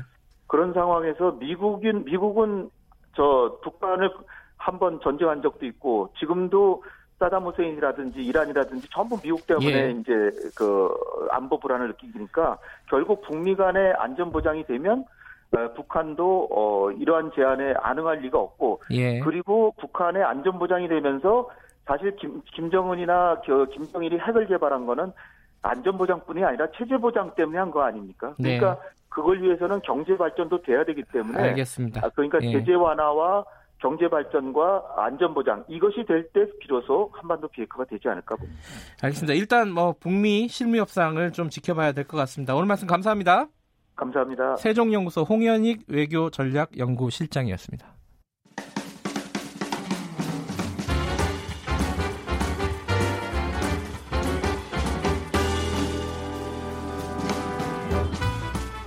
그런 0.47 0.73
상황에서 0.73 1.33
미국인 1.39 2.03
미국은 2.05 2.71
저 3.15 3.59
북한을 3.63 4.09
한 4.57 4.79
번 4.79 4.99
전쟁한 5.01 5.41
적도 5.41 5.65
있고 5.67 6.09
지금도 6.17 6.83
사담 7.23 7.43
후세인이라든지 7.45 8.19
이란이라든지 8.21 8.89
전부 8.91 9.17
미국 9.21 9.47
때문에 9.47 9.71
예. 9.71 9.91
이제 9.91 10.11
그 10.57 10.89
안보 11.31 11.57
불안을 11.57 11.87
느끼니까 11.87 12.57
결국 12.89 13.21
북미 13.21 13.55
간의 13.55 13.93
안전 13.97 14.29
보장이 14.29 14.65
되면 14.65 15.05
어, 15.55 15.73
북한도 15.73 16.49
어, 16.51 16.91
이러한 16.91 17.31
제안에 17.33 17.75
안응할 17.79 18.17
리가 18.19 18.37
없고 18.37 18.81
예. 18.91 19.19
그리고 19.21 19.73
북한의 19.79 20.21
안전 20.21 20.59
보장이 20.59 20.89
되면서 20.89 21.49
사실 21.85 22.13
김, 22.17 22.41
김정은이나 22.53 23.39
겨- 23.45 23.65
김정일이 23.67 24.17
핵을 24.19 24.47
개발한 24.47 24.85
거는 24.85 25.13
안전 25.61 25.97
보장뿐이 25.97 26.43
아니라 26.43 26.67
체제 26.77 26.97
보장 26.97 27.33
때문에 27.35 27.57
한 27.57 27.71
거 27.71 27.83
아닙니까? 27.83 28.33
네. 28.37 28.57
그러니까 28.59 28.83
그걸 29.07 29.41
위해서는 29.41 29.79
경제 29.83 30.17
발전도 30.17 30.61
돼야 30.63 30.83
되기 30.83 31.03
때문에 31.03 31.39
알겠습니다. 31.41 32.01
아, 32.05 32.09
그러니까 32.09 32.39
예. 32.41 32.51
제재 32.51 32.73
완화와 32.73 33.45
경제 33.83 34.07
발전과 34.07 34.93
안전 34.97 35.33
보장 35.33 35.65
이것이 35.67 36.05
될 36.07 36.23
때 36.31 36.47
비로소 36.61 37.09
한반도 37.13 37.49
비핵화가 37.49 37.83
되지 37.85 38.07
않을까 38.07 38.37
봅니다. 38.37 38.57
알겠습니다. 39.03 39.33
일단 39.33 39.69
뭐 39.71 39.93
북미 39.99 40.47
실무 40.47 40.77
협상을 40.77 41.31
좀 41.33 41.49
지켜봐야 41.49 41.91
될 41.91 42.05
것 42.07 42.15
같습니다. 42.17 42.55
오늘 42.55 42.65
말씀 42.65 42.87
감사합니다. 42.87 43.47
감사합니다. 43.97 44.55
세종연구소 44.55 45.23
홍현익 45.23 45.81
외교 45.89 46.29
전략 46.29 46.77
연구실장이었습니다. 46.77 47.85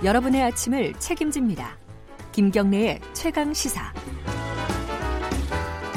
여러분의 0.03 0.43
아침을 0.43 0.93
책임집니다. 0.93 1.77
김경래의 2.31 2.99
최강 3.13 3.53
시사. 3.53 3.91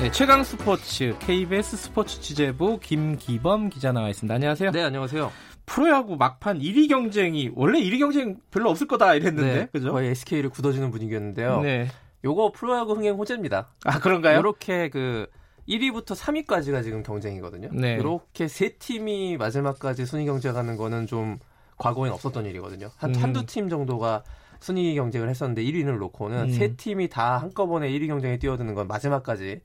네, 0.00 0.10
최강 0.10 0.42
스포츠 0.42 1.14
KBS 1.18 1.76
스포츠 1.76 2.22
취재부 2.22 2.78
김기범 2.80 3.68
기자 3.68 3.92
나와 3.92 4.08
있습니다. 4.08 4.34
안녕하세요. 4.34 4.70
네, 4.70 4.82
안녕하세요. 4.82 5.30
프로야구 5.66 6.16
막판 6.16 6.58
1위 6.58 6.88
경쟁이 6.88 7.50
원래 7.54 7.78
1위 7.80 7.98
경쟁 7.98 8.38
별로 8.50 8.70
없을 8.70 8.86
거다 8.86 9.14
이랬는데 9.14 9.54
네, 9.54 9.68
그죠? 9.70 9.92
거의 9.92 10.08
SK를 10.08 10.48
굳어주는 10.48 10.90
분위기였는데요. 10.90 11.60
네. 11.60 11.88
요거 12.24 12.52
프로야구 12.52 12.94
흥행 12.94 13.16
호재입니다. 13.16 13.74
아 13.84 13.98
그런가요? 13.98 14.38
이렇게 14.38 14.88
그 14.88 15.26
1위부터 15.68 16.16
3위까지가 16.16 16.82
지금 16.82 17.02
경쟁이거든요. 17.02 17.68
네. 17.74 17.96
이렇게 17.96 18.48
세 18.48 18.70
팀이 18.78 19.36
마지막까지 19.36 20.06
순위 20.06 20.24
경쟁하는 20.24 20.78
거는 20.78 21.08
좀 21.08 21.38
과거엔 21.76 22.10
없었던 22.10 22.46
일이거든요. 22.46 22.90
한 22.96 23.14
음. 23.14 23.22
한두 23.22 23.44
팀 23.44 23.68
정도가 23.68 24.22
순위 24.60 24.94
경쟁을 24.94 25.28
했었는데 25.28 25.62
1위를 25.64 25.98
놓고는 25.98 26.44
음. 26.44 26.50
세 26.52 26.74
팀이 26.76 27.08
다 27.08 27.38
한꺼번에 27.38 27.90
1위 27.90 28.06
경쟁에 28.06 28.38
뛰어드는 28.38 28.74
건 28.74 28.86
마지막까지 28.86 29.60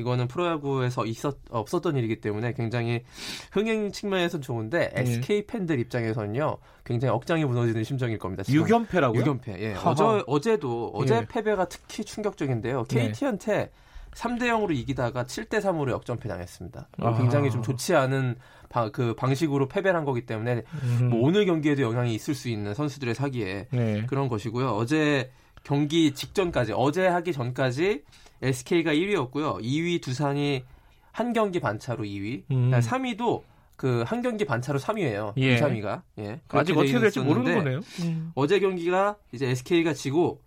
이거는 0.00 0.26
프로야구에서 0.28 1.04
있었 1.06 1.36
없었던 1.50 1.96
일이기 1.96 2.20
때문에 2.20 2.54
굉장히 2.54 3.02
흥행 3.52 3.92
측면에서는 3.92 4.42
좋은데 4.42 4.90
네. 4.94 5.00
SK 5.02 5.46
팬들 5.46 5.78
입장에서는요 5.78 6.56
굉장히 6.84 7.12
억장이 7.14 7.44
무너지는 7.44 7.84
심정일 7.84 8.18
겁니다. 8.18 8.42
지금. 8.42 8.64
6연패라고요? 8.64 9.22
6연패. 9.24 9.58
예. 9.60 9.72
하하. 9.74 9.90
어제 9.90 10.24
어제도 10.26 10.90
어제 10.94 11.16
예. 11.16 11.26
패배가 11.28 11.66
특히 11.68 12.04
충격적인데요. 12.04 12.84
네. 12.88 13.08
KT한테 13.12 13.70
3대 14.14 14.42
0으로 14.42 14.74
이기다가 14.74 15.24
7대 15.24 15.60
3으로 15.60 15.90
역전패 15.90 16.28
당했습니다. 16.28 16.88
아하. 16.98 17.18
굉장히 17.18 17.50
좀 17.50 17.62
좋지 17.62 17.94
않은 17.94 18.34
바- 18.68 18.90
그 18.90 19.14
방식으로 19.14 19.68
패배를 19.68 19.96
한 19.96 20.04
거기 20.04 20.26
때문에 20.26 20.62
음. 20.82 21.08
뭐 21.10 21.20
오늘 21.28 21.44
경기에도 21.46 21.82
영향이 21.82 22.12
있을 22.14 22.34
수 22.34 22.48
있는 22.48 22.74
선수들의 22.74 23.14
사기에 23.14 23.68
네. 23.70 24.04
그런 24.08 24.28
것이고요. 24.28 24.70
어제 24.70 25.30
경기 25.62 26.12
직전까지 26.14 26.72
어제 26.74 27.06
하기 27.06 27.32
전까지 27.32 28.02
SK가 28.42 28.92
1위였고요. 28.92 29.62
2위 29.62 30.00
두산이 30.02 30.64
한 31.12 31.32
경기 31.32 31.60
반차로 31.60 32.04
2위. 32.04 32.44
음. 32.50 32.70
3위도 32.70 33.42
그 33.76 34.04
한 34.06 34.20
경기 34.20 34.44
반차로 34.44 34.78
3위예요. 34.78 35.32
예. 35.38 35.54
2, 35.54 35.58
3위가. 35.58 36.02
예. 36.18 36.40
아직 36.48 36.76
어떻게 36.76 36.92
돼 36.92 37.00
될지 37.00 37.20
모르는 37.20 37.54
거네요. 37.54 37.80
음. 38.02 38.30
어제 38.34 38.60
경기가 38.60 39.16
이제 39.32 39.46
SK가 39.48 39.94
지고 39.94 40.40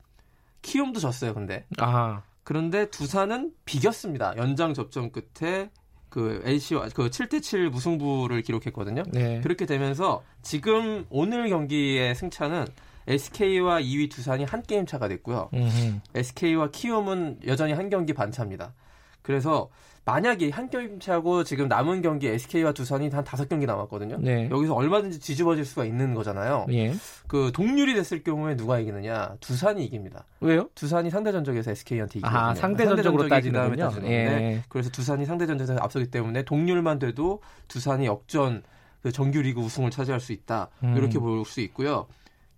키움도 0.62 1.00
졌어요. 1.00 1.34
근데 1.34 1.66
아, 1.80 2.22
그런데 2.44 2.90
두산은 2.92 3.54
비겼습니다. 3.66 4.36
연장 4.38 4.74
접전 4.76 5.12
끝에 5.12 5.72
그 6.10 6.44
NC와 6.46 6.90
그 6.94 7.10
7대7 7.10 7.70
무승부를 7.70 8.44
기록했거든요. 8.44 9.02
네. 9.12 9.42
그렇게 9.42 9.66
되면서 9.66 10.24
지금 10.44 11.06
오늘 11.10 11.50
경기의 11.50 12.14
승차는 12.14 12.68
SK와 13.08 13.82
2위 13.82 14.10
두산이 14.12 14.44
한 14.46 14.62
게임 14.64 14.86
차가 14.86 15.08
됐고요. 15.08 15.50
음흠. 15.54 16.00
SK와 16.16 16.70
키움은 16.72 17.40
여전히 17.48 17.74
한 17.74 17.90
경기 17.90 18.14
반 18.14 18.32
차입니다. 18.32 18.74
그래서 19.22 19.70
만약에 20.06 20.50
한 20.50 20.70
게임 20.70 21.00
차고 21.00 21.46
지금 21.46 21.70
남은 21.70 22.02
경기 22.02 22.28
SK와 22.28 22.74
두산이 22.74 23.08
한 23.10 23.24
다섯 23.24 23.48
경기 23.48 23.66
남았거든요. 23.66 24.18
네. 24.20 24.50
여기서 24.52 24.74
얼마든지 24.74 25.22
뒤집어질 25.22 25.64
수가 25.64 25.86
있는 25.86 26.14
거잖아요. 26.14 26.66
예. 26.72 26.94
그 27.28 27.52
동률이 27.54 27.94
됐을 27.94 28.22
경우에 28.22 28.58
누가 28.58 28.80
이기느냐? 28.80 29.38
두산이 29.40 29.86
이깁니다. 29.86 30.26
왜요? 30.42 30.68
두산이 30.76 31.10
상대 31.10 31.32
전적에서 31.32 31.72
SK한테 31.72 32.20
이기거든요. 32.20 32.38
아, 32.38 32.54
상대 32.54 32.84
전적으로 32.84 33.30
상대 33.30 33.50
다음에 33.50 33.78
따지는군요. 33.78 34.12
예. 34.12 34.62
그래서 34.68 34.90
두산이 34.90 35.26
상대 35.26 35.46
전적에서 35.46 35.78
앞서기 35.80 36.08
때문에 36.12 36.44
동률만 36.44 37.00
돼도 37.00 37.42
두산이 37.70 38.06
역전 38.06 38.62
그 39.04 39.12
정규 39.14 39.42
리그 39.42 39.62
우승을 39.62 39.90
차지할 39.90 40.20
수 40.20 40.34
있다. 40.34 40.68
음. 40.84 40.98
이렇게 40.98 41.18
볼 41.18 41.46
수 41.46 41.62
있고요. 41.62 42.08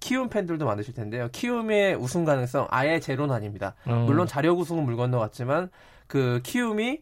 키움 0.06 0.30
팬들도 0.30 0.64
많으실 0.64 0.94
텐데요. 0.94 1.30
키움의 1.32 1.96
우승 1.96 2.26
가능성 2.26 2.68
아예 2.70 3.00
제로는 3.00 3.34
아닙니다. 3.34 3.74
어. 3.88 4.04
물론 4.06 4.28
자력 4.28 4.60
우승은 4.60 4.86
물 4.86 4.96
건너갔지만 4.98 5.72
그 6.06 6.42
키움이 6.44 7.02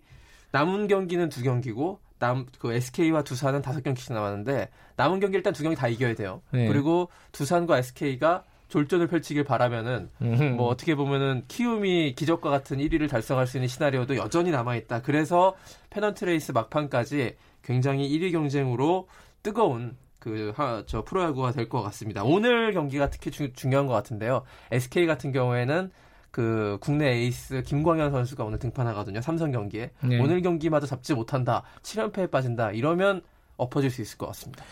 남은 0.54 0.88
경기는 0.88 1.28
두 1.28 1.44
경기고 1.44 2.00
남 2.20 2.46
그 2.60 2.72
SK와 2.72 3.24
두산은 3.24 3.62
다섯 3.62 3.84
경기씩 3.84 4.14
남았는데 4.14 4.70
남은 4.96 5.20
경기 5.20 5.36
일단 5.36 5.52
두 5.52 5.64
경기 5.64 5.76
다 5.76 5.90
이겨야 5.90 6.16
돼요. 6.16 6.42
네. 6.52 6.70
그리고 6.70 7.10
두산과 7.34 7.80
SK가 7.80 8.46
졸전을 8.70 9.08
펼치길 9.08 9.44
바라면은 9.44 10.10
음흠. 10.22 10.44
뭐 10.56 10.68
어떻게 10.70 10.96
보면은 10.96 11.44
키움이 11.50 12.16
기적과 12.16 12.50
같은 12.50 12.78
1위를 12.78 13.10
달성할 13.10 13.48
수 13.48 13.58
있는 13.58 13.68
시나리오도 13.68 14.16
여전히 14.16 14.50
남아 14.52 14.78
있다. 14.78 15.02
그래서 15.02 15.56
페넌트 15.90 16.24
레이스 16.24 16.54
막판까지 16.54 17.36
굉장히 17.64 18.10
1위 18.18 18.32
경쟁으로 18.32 19.10
뜨거운 19.44 19.98
그저 20.28 21.04
프로야구가 21.04 21.52
될 21.52 21.68
것 21.68 21.82
같습니다. 21.82 22.24
오늘 22.24 22.72
경기가 22.74 23.10
특히 23.10 23.30
주- 23.30 23.52
중요한 23.54 23.88
것 23.88 23.94
같은데요. 23.94 24.44
SK 24.72 25.06
같은 25.06 25.32
경우에는 25.34 25.92
그 26.32 26.78
국내 26.82 27.10
에이스 27.12 27.62
김광현 27.64 28.12
선수가 28.12 28.44
오늘 28.46 28.58
등판하거든요. 28.60 29.22
삼성 29.22 29.52
경기에 29.52 29.92
네. 30.02 30.20
오늘 30.20 30.42
경기마저 30.42 30.88
잡지 30.88 31.14
못한다. 31.14 31.64
7연패에 31.82 32.32
빠진다. 32.32 32.72
이러면 32.72 33.22
엎어질 33.58 33.92
수 33.92 34.02
있을 34.02 34.18
것 34.18 34.28
같습니다. 34.28 34.64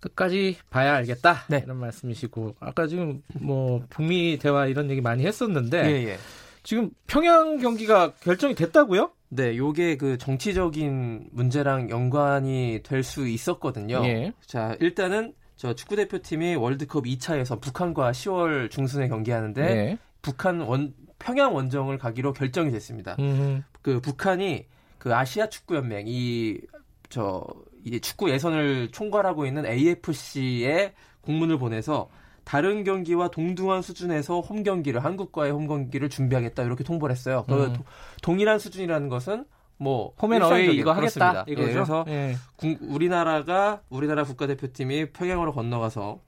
끝까지 0.00 0.56
봐야 0.70 0.94
알겠다. 0.94 1.44
네. 1.48 1.62
이런 1.64 1.78
말씀이시고 1.78 2.54
아까 2.60 2.86
지금 2.86 3.22
뭐 3.34 3.82
북미 3.90 4.38
대화 4.40 4.66
이런 4.66 4.90
얘기 4.90 5.00
많이 5.00 5.26
했었는데 5.26 5.84
예, 5.90 6.08
예. 6.10 6.18
지금 6.62 6.90
평양 7.06 7.58
경기가 7.58 8.12
결정이 8.20 8.54
됐다고요? 8.54 9.10
네, 9.34 9.56
요게 9.56 9.96
그 9.96 10.16
정치적인 10.16 11.30
문제랑 11.32 11.90
연관이 11.90 12.80
될 12.84 13.02
수 13.02 13.26
있었거든요. 13.26 14.00
예. 14.04 14.32
자, 14.46 14.76
일단은 14.80 15.34
저 15.56 15.74
축구 15.74 15.96
대표팀이 15.96 16.54
월드컵 16.54 17.04
2차에서 17.04 17.60
북한과 17.60 18.12
10월 18.12 18.70
중순에 18.70 19.08
경기하는데 19.08 19.62
네. 19.62 19.98
북한 20.22 20.60
원 20.60 20.94
평양 21.18 21.54
원정을 21.54 21.98
가기로 21.98 22.32
결정이 22.32 22.70
됐습니다. 22.70 23.16
음. 23.18 23.64
그 23.82 24.00
북한이 24.00 24.66
그 24.98 25.14
아시아 25.14 25.48
축구 25.48 25.76
연맹 25.76 26.06
이저 26.06 27.44
이 27.84 28.00
축구 28.00 28.30
예선을 28.30 28.88
총괄하고 28.92 29.46
있는 29.46 29.66
AFC에 29.66 30.94
공문을 31.22 31.58
보내서 31.58 32.08
다른 32.44 32.84
경기와 32.84 33.28
동등한 33.28 33.82
수준에서 33.82 34.40
홈 34.40 34.62
경기를 34.62 35.02
한국과의 35.04 35.52
홈 35.52 35.66
경기를 35.66 36.08
준비하겠다 36.10 36.62
이렇게 36.62 36.84
통보를 36.84 37.14
했어요. 37.14 37.44
그 37.48 37.54
음. 37.64 37.72
도- 37.72 37.84
동일한 38.22 38.58
수준이라는 38.58 39.08
것은 39.08 39.44
뭐 39.76 40.12
홈앤 40.20 40.42
어웨이 40.42 40.68
일상적인- 40.68 40.74
이거 40.78 40.92
하겠다 40.92 41.44
그렇습니다. 41.44 41.44
이거죠. 41.48 41.68
예, 41.68 41.72
그래서 41.72 42.04
예. 42.08 42.36
국- 42.56 42.78
우리나라가 42.82 43.80
우리나라 43.90 44.24
국가대표팀이 44.24 45.10
평양으로 45.12 45.52
건너가서 45.52 46.20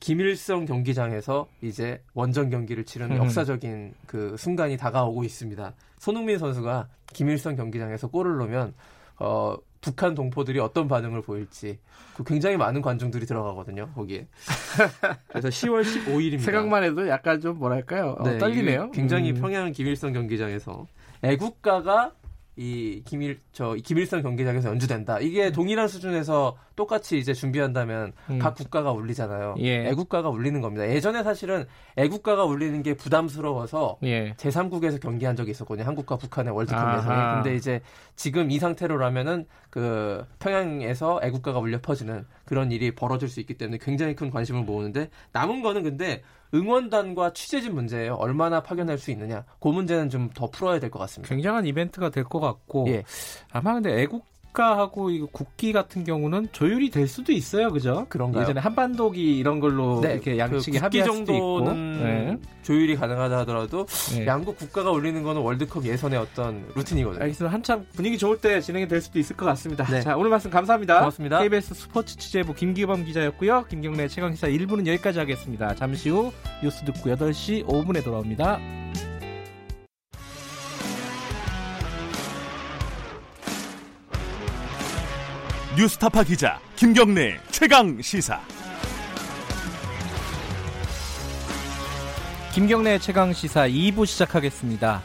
김일성 0.00 0.64
경기장에서 0.64 1.48
이제 1.62 2.02
원정 2.14 2.50
경기를 2.50 2.84
치르는 2.84 3.16
음. 3.16 3.24
역사적인 3.24 3.94
그 4.06 4.36
순간이 4.38 4.76
다가오고 4.76 5.24
있습니다. 5.24 5.72
손흥민 5.98 6.38
선수가 6.38 6.88
김일성 7.12 7.56
경기장에서 7.56 8.06
골을 8.08 8.36
넣으면 8.38 8.74
어, 9.18 9.56
북한 9.88 10.14
동포들이 10.14 10.58
어떤 10.58 10.86
반응을 10.86 11.22
보일지 11.22 11.78
그 12.14 12.22
굉장히 12.22 12.58
많은 12.58 12.82
관중들이 12.82 13.24
들어가거든요 13.24 13.88
거기에. 13.94 14.26
그래서 15.28 15.48
10월 15.48 15.82
15일입니다. 15.82 16.40
생각만 16.42 16.82
해도 16.84 17.08
약간 17.08 17.40
좀 17.40 17.58
뭐랄까요? 17.58 18.16
어, 18.18 18.38
떨리네요. 18.38 18.90
굉장히 18.90 19.30
음. 19.30 19.40
평양 19.40 19.72
김일성 19.72 20.12
경기장에서 20.12 20.86
애국가가 21.22 22.12
이 22.58 23.02
김일 23.04 23.38
저 23.52 23.76
김일성 23.84 24.20
경기장에서 24.20 24.68
연주된다. 24.68 25.20
이게 25.20 25.52
동일한 25.52 25.86
수준에서 25.86 26.56
똑같이 26.74 27.16
이제 27.16 27.32
준비한다면 27.32 28.12
음. 28.30 28.38
각 28.40 28.56
국가가 28.56 28.90
울리잖아요. 28.90 29.54
예. 29.60 29.86
애국가가 29.86 30.28
울리는 30.28 30.60
겁니다. 30.60 30.88
예전에 30.88 31.22
사실은 31.22 31.66
애국가가 31.96 32.44
울리는 32.44 32.82
게 32.82 32.94
부담스러워서 32.94 33.98
예. 34.02 34.34
제3국에서 34.34 35.00
경기한 35.00 35.36
적이 35.36 35.52
있었거든요. 35.52 35.86
한국과 35.86 36.16
북한의 36.16 36.52
월드컵. 36.52 36.98
예선에. 36.98 37.34
근데 37.34 37.54
이제 37.54 37.80
지금 38.16 38.50
이 38.50 38.58
상태로라면은 38.58 39.46
그 39.70 40.26
평양에서 40.40 41.20
애국가가 41.22 41.60
울려 41.60 41.80
퍼지는 41.80 42.26
그런 42.44 42.72
일이 42.72 42.92
벌어질 42.92 43.28
수 43.28 43.38
있기 43.38 43.54
때문에 43.54 43.78
굉장히 43.80 44.16
큰 44.16 44.30
관심을 44.30 44.62
모으는데 44.62 45.10
남은 45.32 45.62
거는 45.62 45.84
근데 45.84 46.22
응원단과 46.54 47.32
취재진 47.32 47.74
문제예요. 47.74 48.14
얼마나 48.14 48.62
파견할 48.62 48.98
수 48.98 49.10
있느냐. 49.10 49.44
그 49.60 49.68
문제는 49.68 50.08
좀 50.10 50.30
더 50.34 50.48
풀어야 50.50 50.78
될 50.80 50.90
것 50.90 50.98
같습니다. 51.00 51.28
굉장한 51.34 51.66
이벤트가 51.66 52.10
될 52.10 52.24
것 52.24 52.40
같고 52.40 52.86
예. 52.88 53.02
아마 53.50 53.74
근데 53.74 54.00
애국 54.02 54.24
가하고 54.58 55.10
이 55.10 55.20
국기 55.30 55.72
같은 55.72 56.02
경우는 56.02 56.48
조율이 56.50 56.90
될 56.90 57.06
수도 57.06 57.30
있어요, 57.30 57.70
그죠? 57.70 58.06
그런가요? 58.08 58.42
예전에 58.42 58.60
한반도기 58.60 59.38
이런 59.38 59.60
걸로 59.60 60.00
네, 60.00 60.14
이렇게 60.14 60.36
양측이 60.36 60.78
그 60.78 60.82
합의할 60.82 61.10
수도 61.12 61.32
있고. 61.32 61.72
네. 61.72 62.36
조율이 62.62 62.96
가능하다 62.96 63.38
하더라도 63.38 63.86
네. 64.14 64.26
양국 64.26 64.58
국가가 64.58 64.90
올리는 64.90 65.22
거는 65.22 65.40
월드컵 65.40 65.84
예선의 65.84 66.18
어떤 66.18 66.66
루틴이거든요. 66.74 67.22
알겠습니다. 67.22 67.54
한참 67.54 67.86
분위기 67.94 68.18
좋을 68.18 68.38
때 68.38 68.60
진행이 68.60 68.88
될 68.88 69.00
수도 69.00 69.18
있을 69.18 69.36
것 69.36 69.46
같습니다. 69.46 69.84
네. 69.84 70.00
자, 70.00 70.16
오늘 70.16 70.28
말씀 70.28 70.50
감사합니다. 70.50 70.98
고맙습니다. 70.98 71.38
KBS 71.38 71.74
스포츠 71.74 72.16
취재부 72.16 72.52
김기범 72.54 73.04
기자였고요. 73.04 73.64
김경래 73.70 74.08
최강 74.08 74.34
시사 74.34 74.48
1부는 74.48 74.86
여기까지 74.86 75.20
하겠습니다. 75.20 75.74
잠시 75.76 76.10
후 76.10 76.32
뉴스 76.62 76.84
듣고 76.84 77.10
8시 77.10 77.64
5분에 77.64 78.04
돌아옵니다. 78.04 78.58
뉴스타파 85.78 86.24
기자 86.24 86.58
김경래 86.74 87.38
최강 87.52 88.02
시사. 88.02 88.40
김경래 92.52 92.98
최강 92.98 93.32
시사 93.32 93.68
2부 93.68 94.04
시작하겠습니다. 94.04 95.00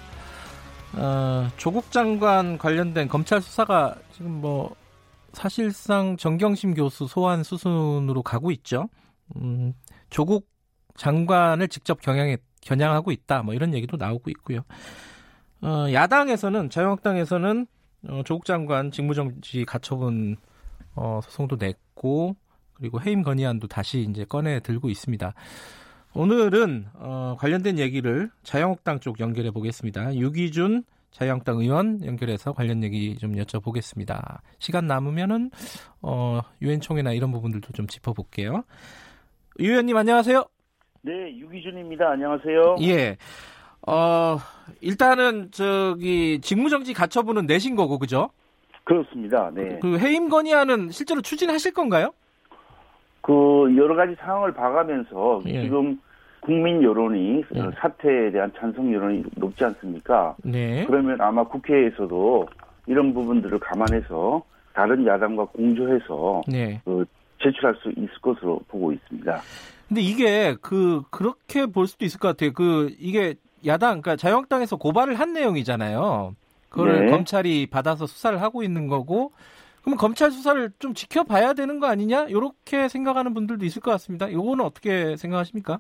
어, 0.94 1.48
조국 1.58 1.92
장관 1.92 2.58
관련된 2.58 3.08
검찰 3.08 3.40
수사가 3.40 3.98
지금 4.14 4.32
뭐 4.42 4.76
사실상 5.34 6.18
정경심 6.18 6.74
교수 6.74 7.06
소환 7.06 7.44
수순으로 7.44 8.24
가고 8.24 8.50
있죠. 8.50 8.90
음, 9.36 9.74
조국 10.10 10.50
장관을 10.96 11.68
직접 11.68 12.02
경향해, 12.02 12.38
겨냥하고 12.62 13.12
있다. 13.12 13.44
뭐 13.44 13.54
이런 13.54 13.76
얘기도 13.76 13.96
나오고 13.96 14.32
있고요. 14.32 14.62
어, 15.62 15.86
야당에서는 15.94 16.72
자유한국당에서는 16.72 17.68
어, 18.10 18.22
조국 18.26 18.46
장관 18.46 18.90
직무정지 18.90 19.66
가처분 19.66 20.38
어, 20.95 21.19
소송도 21.23 21.58
냈고 21.58 22.36
그리고 22.73 23.01
해임 23.01 23.23
건의안도 23.23 23.67
다시 23.67 24.08
이제 24.10 24.25
꺼내 24.25 24.60
들고 24.60 24.89
있습니다. 24.89 25.34
오늘은 26.15 26.86
어, 26.95 27.36
관련된 27.39 27.79
얘기를 27.79 28.29
자유한국당 28.43 28.99
쪽 28.99 29.19
연결해 29.19 29.51
보겠습니다. 29.51 30.15
유기준 30.15 30.84
자유한국당 31.12 31.60
의원 31.60 32.03
연결해서 32.06 32.53
관련 32.53 32.84
얘기 32.84 33.15
좀 33.17 33.34
여쭤보겠습니다. 33.34 34.39
시간 34.60 34.88
남으면은 34.88 35.51
어, 36.01 36.41
유엔 36.62 36.82
총회나 36.82 37.13
이런 37.13 37.32
부분들도 37.32 37.71
좀 37.73 37.88
짚어볼게요. 37.88 38.63
유 39.60 39.69
의원님 39.69 39.95
안녕하세요. 39.95 40.43
네, 41.03 41.38
유기준입니다. 41.38 42.12
안녕하세요. 42.12 42.77
예. 42.82 43.17
어, 43.86 44.38
일단은 44.82 45.51
저기 45.51 46.39
직무정지 46.41 46.93
가처분은 46.93 47.45
내신 47.45 47.75
거고 47.75 47.99
그죠? 47.99 48.29
그렇습니다. 48.84 49.52
네. 49.54 49.80
그 49.82 49.98
해임 49.98 50.30
건의안은 50.30 50.89
실제로 50.91 51.22
추진하실 51.22 51.74
건가요? 51.74 52.12
그 53.22 53.74
여러 53.78 53.96
가지 53.96 54.15
상황을 54.19 54.54
봐가면서 54.54 55.41
예. 55.46 55.63
지금 55.63 56.00
국민 56.41 56.84
여론이 56.84 57.43
예. 57.56 57.60
어, 57.62 57.72
사태에 57.78 58.32
대한 58.32 58.52
찬성 58.58 58.93
여론이 58.93 59.24
높지 59.36 59.63
않습니까? 59.63 60.36
네. 60.43 60.86
그러면 60.86 61.22
아마 61.22 61.43
국회에서도 61.43 62.48
이런 62.88 63.13
부분들을 63.13 63.60
감안해서 63.60 64.43
다른 64.74 65.06
야당과 65.06 65.46
공조해서 65.46 66.41
네. 66.48 66.82
그 66.84 67.06
제출할 67.41 67.76
수 67.76 67.89
있을 67.91 68.10
것으로 68.22 68.60
보고 68.67 68.91
있습니다. 68.91 69.41
근데 69.88 70.02
이게 70.02 70.56
그 70.62 71.04
그렇게 71.10 71.65
볼 71.65 71.88
수도 71.88 72.04
있을 72.04 72.19
것 72.19 72.30
같아요. 72.30 72.52
그 72.52 72.93
이게 73.00 73.36
야당 73.65 74.02
그러니까 74.02 74.17
자유한국당에서 74.17 74.76
고발을 74.76 75.15
한 75.15 75.32
내용이잖아요. 75.32 76.36
그걸 76.74 77.06
네. 77.06 77.12
검찰이 77.12 77.68
받아서 77.68 78.08
수사를 78.08 78.42
하고 78.42 78.64
있는 78.64 78.88
거고 78.88 79.32
그러면 79.82 79.98
검찰 80.00 80.32
수사를 80.32 80.72
좀 80.80 80.94
지켜봐야 80.96 81.54
되는 81.54 81.80
거 81.80 81.86
아니냐? 81.88 82.26
이렇게 82.30 82.88
생각하는 82.90 83.34
분들도 83.36 83.64
있을 83.66 83.82
것 83.82 83.92
같습니다. 83.92 84.32
요거는 84.32 84.66
어떻게 84.66 85.16
생각하십니까? 85.16 85.80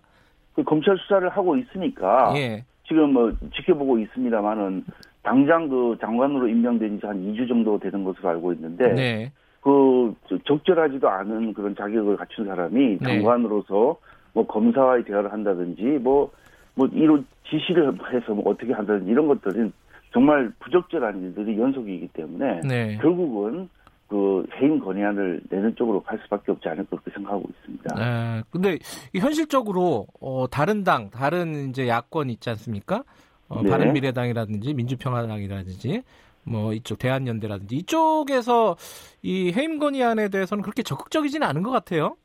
그 0.53 0.63
검찰 0.63 0.95
수사를 0.99 1.27
하고 1.29 1.57
있으니까 1.57 2.33
예. 2.35 2.63
지금 2.87 3.13
뭐 3.13 3.31
지켜보고 3.55 3.97
있습니다만은 3.99 4.83
당장 5.23 5.67
그 5.67 5.97
장관으로 5.99 6.47
임명된 6.47 6.99
지 6.99 7.07
한 7.07 7.17
2주 7.23 7.47
정도 7.47 7.79
되는 7.79 8.03
것으로 8.03 8.29
알고 8.29 8.53
있는데 8.53 8.93
네. 8.93 9.31
그 9.61 10.13
저- 10.29 10.37
적절하지도 10.45 11.09
않은 11.09 11.53
그런 11.53 11.75
자격을 11.75 12.17
갖춘 12.17 12.45
사람이 12.45 12.97
네. 12.99 13.03
장관으로서 13.03 13.97
뭐 14.33 14.45
검사와의 14.45 15.05
대화를 15.05 15.31
한다든지 15.33 15.81
뭐뭐 15.81 16.87
이런 16.91 17.25
지시를 17.49 17.93
해서 18.13 18.33
뭐 18.33 18.51
어떻게 18.51 18.73
한다든지 18.73 19.09
이런 19.09 19.27
것들은 19.27 19.71
정말 20.13 20.51
부적절한 20.59 21.21
일들이 21.23 21.59
연속이기 21.59 22.09
때문에 22.09 22.61
네. 22.61 22.97
결국은 23.01 23.67
그 24.07 24.45
해임 24.61 24.79
건의안을 24.79 25.41
내는 25.49 25.75
쪽으로 25.75 26.03
갈 26.03 26.19
수밖에 26.23 26.51
없지 26.51 26.69
않을까 26.69 26.89
그렇게 26.91 27.09
생각하고 27.11 27.49
있습니다. 27.49 27.95
에, 27.99 28.43
근데 28.51 28.77
이 29.11 29.19
현실적으로 29.19 30.05
어, 30.21 30.45
다른 30.47 30.83
당, 30.83 31.09
다른 31.09 31.69
이제 31.69 31.87
야권 31.87 32.29
있지 32.29 32.49
않습니까? 32.51 33.03
어, 33.49 33.61
네. 33.63 33.69
바른미래당이라든지 33.71 34.73
민주평화당이라든지 34.75 36.03
뭐 36.43 36.73
이쪽 36.73 36.99
대한연대라든지 36.99 37.75
이쪽에서 37.77 38.75
이 39.23 39.51
해임 39.55 39.79
건의안에 39.79 40.29
대해서는 40.29 40.61
그렇게 40.61 40.83
적극적이지는 40.83 41.47
않은 41.47 41.63
것 41.63 41.71
같아요. 41.71 42.15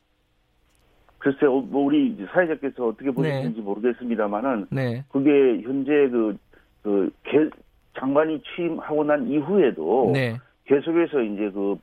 글쎄요, 1.19 1.61
뭐 1.63 1.87
우리 1.87 2.17
사회자께서 2.33 2.89
어떻게 2.89 3.11
보시는지 3.11 3.61
모르겠습니다만은 3.61 4.67
네, 4.71 5.05
그게 5.09 5.31
현재 5.63 5.91
그, 6.11 6.37
그, 6.83 7.11
개- 7.25 7.51
장관이 7.99 8.43
취임하고 8.43 9.05
난 9.05 9.27
이후에도 9.27 10.11
네, 10.13 10.37
계속해서 10.65 11.23
이제 11.23 11.51
그 11.51 11.77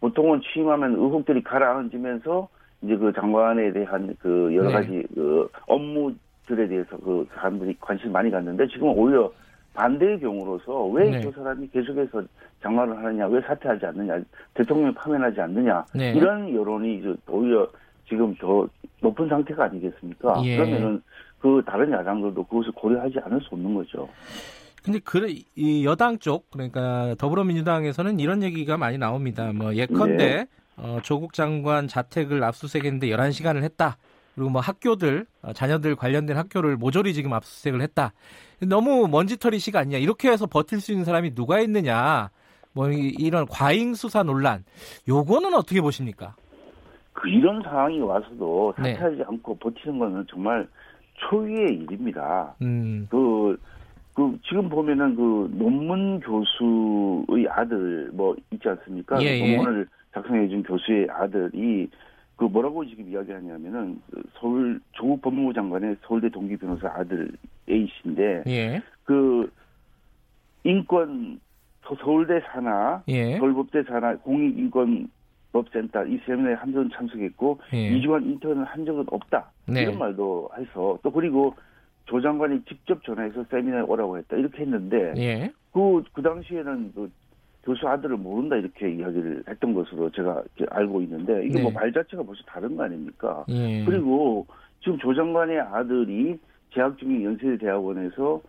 보통은 0.00 0.40
취임하면 0.52 0.94
의혹들이 0.94 1.42
가라앉으면서 1.42 2.48
이제 2.82 2.96
그 2.96 3.12
장관에 3.12 3.72
대한 3.72 4.14
그 4.18 4.52
여러 4.54 4.68
네. 4.68 4.74
가지 4.74 5.06
그 5.14 5.48
업무들에 5.66 6.66
대해서 6.68 6.96
그 6.98 7.26
사람들이 7.34 7.76
관심을 7.80 8.12
많이 8.12 8.30
갖는데 8.30 8.66
지금 8.66 8.88
오히려 8.88 9.30
반대의 9.74 10.20
경우로서 10.20 10.86
왜 10.86 11.10
네. 11.10 11.20
저 11.20 11.30
사람이 11.30 11.68
계속해서 11.68 12.22
장관을 12.62 12.96
하느냐, 12.98 13.26
왜 13.26 13.40
사퇴하지 13.40 13.86
않느냐, 13.86 14.20
대통령 14.54 14.92
파면하지 14.94 15.40
않느냐 15.40 15.84
네. 15.94 16.12
이런 16.12 16.52
여론이 16.54 16.98
이제 16.98 17.14
오히려 17.28 17.66
지금 18.08 18.34
더 18.34 18.68
높은 19.00 19.28
상태가 19.28 19.64
아니겠습니까? 19.64 20.42
예. 20.44 20.56
그러면은 20.56 21.02
그 21.40 21.62
다른 21.66 21.90
야당들도 21.90 22.44
그것을 22.44 22.72
고려하지 22.72 23.18
않을 23.24 23.40
수 23.40 23.48
없는 23.52 23.74
거죠. 23.74 24.08
근데 24.84 24.98
그 24.98 25.28
이 25.56 25.84
여당 25.84 26.18
쪽 26.18 26.50
그러니까 26.50 27.14
더불어민주당에서는 27.18 28.18
이런 28.20 28.42
얘기가 28.42 28.76
많이 28.76 28.98
나옵니다. 28.98 29.52
뭐 29.52 29.74
예컨대 29.74 30.16
네. 30.16 30.46
어, 30.76 30.98
조국 31.02 31.32
장관 31.34 31.86
자택을 31.86 32.42
압수수색했는데 32.42 33.08
11시간을 33.08 33.62
했다. 33.62 33.96
그리고 34.34 34.50
뭐 34.50 34.60
학교들 34.60 35.26
어, 35.42 35.52
자녀들 35.52 35.94
관련된 35.94 36.36
학교를 36.36 36.76
모조리 36.76 37.14
지금 37.14 37.32
압수수색을 37.34 37.80
했다. 37.82 38.12
너무 38.66 39.06
먼지털이식 39.08 39.76
아니냐. 39.76 39.98
이렇게 39.98 40.30
해서 40.30 40.46
버틸 40.46 40.80
수 40.80 40.92
있는 40.92 41.04
사람이 41.04 41.34
누가 41.34 41.60
있느냐. 41.60 42.30
뭐 42.72 42.90
이- 42.90 43.14
이런 43.18 43.46
과잉 43.46 43.94
수사 43.94 44.22
논란. 44.22 44.64
요거는 45.06 45.54
어떻게 45.54 45.80
보십니까? 45.80 46.34
그 47.12 47.28
이런 47.28 47.62
상황이 47.62 48.00
와서도 48.00 48.74
네. 48.82 48.94
사퇴하지 48.94 49.22
않고 49.28 49.58
버티는 49.58 49.98
거는 49.98 50.26
정말 50.30 50.66
초유의 51.30 51.74
일입니다. 51.74 52.54
음. 52.62 53.06
그, 53.10 53.56
그, 54.14 54.38
지금 54.46 54.68
보면은 54.68 55.14
그 55.16 55.50
논문 55.56 56.20
교수의 56.20 57.48
아들 57.48 58.10
뭐 58.12 58.36
있지 58.50 58.68
않습니까? 58.68 59.22
예, 59.22 59.38
그 59.40 59.46
예. 59.46 59.56
논문을 59.56 59.88
작성해준 60.12 60.62
교수의 60.64 61.08
아들이 61.10 61.88
그 62.36 62.44
뭐라고 62.44 62.84
지금 62.86 63.08
이야기하냐면은 63.10 64.00
그 64.10 64.22
서울 64.34 64.80
조국 64.92 65.22
법무부 65.22 65.52
장관의 65.54 65.96
서울대 66.02 66.28
동기 66.28 66.56
변호사 66.56 66.88
아들 66.88 67.30
A 67.70 67.86
씨인데 68.02 68.42
예. 68.46 68.82
그 69.04 69.50
인권 70.64 71.40
서- 71.84 71.96
서울대 71.96 72.40
산하 72.52 73.02
예. 73.08 73.36
서울법대 73.38 73.82
산하 73.84 74.16
공익인권 74.16 75.08
법센터 75.52 76.06
이 76.06 76.18
세미나에 76.24 76.54
한 76.54 76.72
번 76.72 76.88
참석했고 76.90 77.60
예. 77.74 77.88
이주간 77.96 78.24
인턴을 78.24 78.64
한 78.64 78.84
적은 78.84 79.04
없다 79.10 79.50
네. 79.66 79.82
이런 79.82 79.98
말도 79.98 80.50
해서 80.58 80.98
또 81.02 81.10
그리고 81.10 81.54
조 82.06 82.20
장관이 82.20 82.64
직접 82.64 83.02
전화해서 83.04 83.44
세미나에 83.50 83.82
오라고 83.82 84.18
했다 84.18 84.36
이렇게 84.36 84.62
했는데 84.62 85.14
예. 85.16 85.52
그, 85.72 86.02
그 86.12 86.22
당시에는 86.22 86.92
그 86.94 87.10
교수 87.64 87.86
아들을 87.88 88.16
모른다 88.16 88.56
이렇게 88.56 88.90
이야기를 88.90 89.44
했던 89.48 89.72
것으로 89.72 90.10
제가 90.10 90.42
알고 90.70 91.00
있는데 91.02 91.46
이게 91.46 91.60
뭐 91.60 91.70
네. 91.70 91.74
말 91.78 91.92
자체가 91.92 92.22
벌써 92.24 92.42
다른 92.44 92.76
거 92.76 92.82
아닙니까? 92.82 93.44
예. 93.48 93.84
그리고 93.84 94.46
지금 94.80 94.98
조 94.98 95.14
장관의 95.14 95.60
아들이 95.60 96.36
재학 96.74 96.98
중인 96.98 97.22
연세대 97.22 97.58
대학원에서 97.58 98.40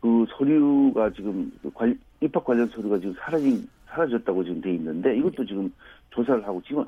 그 0.00 0.24
서류가 0.30 1.10
지금 1.10 1.52
그 1.62 1.70
관- 1.70 1.98
입학 2.22 2.44
관련 2.44 2.66
서류가 2.68 2.98
지금 2.98 3.14
사라진 3.18 3.68
사라졌다고 3.86 4.42
지금 4.44 4.60
돼 4.62 4.72
있는데 4.74 5.16
이것도 5.18 5.44
지금 5.44 5.70
조사를 6.10 6.46
하고 6.46 6.62
지금 6.62 6.84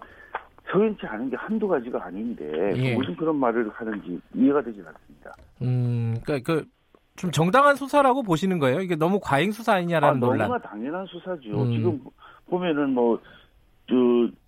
서연치 0.70 1.06
않은 1.06 1.30
게 1.30 1.36
한두 1.36 1.68
가지가 1.68 2.04
아닌데 2.06 2.72
예. 2.76 2.94
무슨 2.96 3.14
그런 3.16 3.36
말을 3.36 3.68
하는지 3.70 4.20
이해가 4.34 4.62
되지 4.62 4.80
않습니다. 4.80 5.32
음, 5.62 6.16
그러니까 6.24 6.52
그 6.54 6.74
좀 7.16 7.30
정당한 7.30 7.76
수사라고 7.76 8.22
보시는 8.22 8.58
거예요? 8.58 8.80
이게 8.80 8.96
너무 8.96 9.20
과잉 9.22 9.52
수사 9.52 9.72
아, 9.72 9.76
아니냐라는 9.76 10.20
논란. 10.20 10.48
너무나 10.48 10.58
당연한 10.60 11.06
수사죠. 11.06 11.62
음. 11.62 11.72
지금 11.72 12.00
보면은 12.46 12.90
뭐, 12.90 13.20
저, 13.88 13.94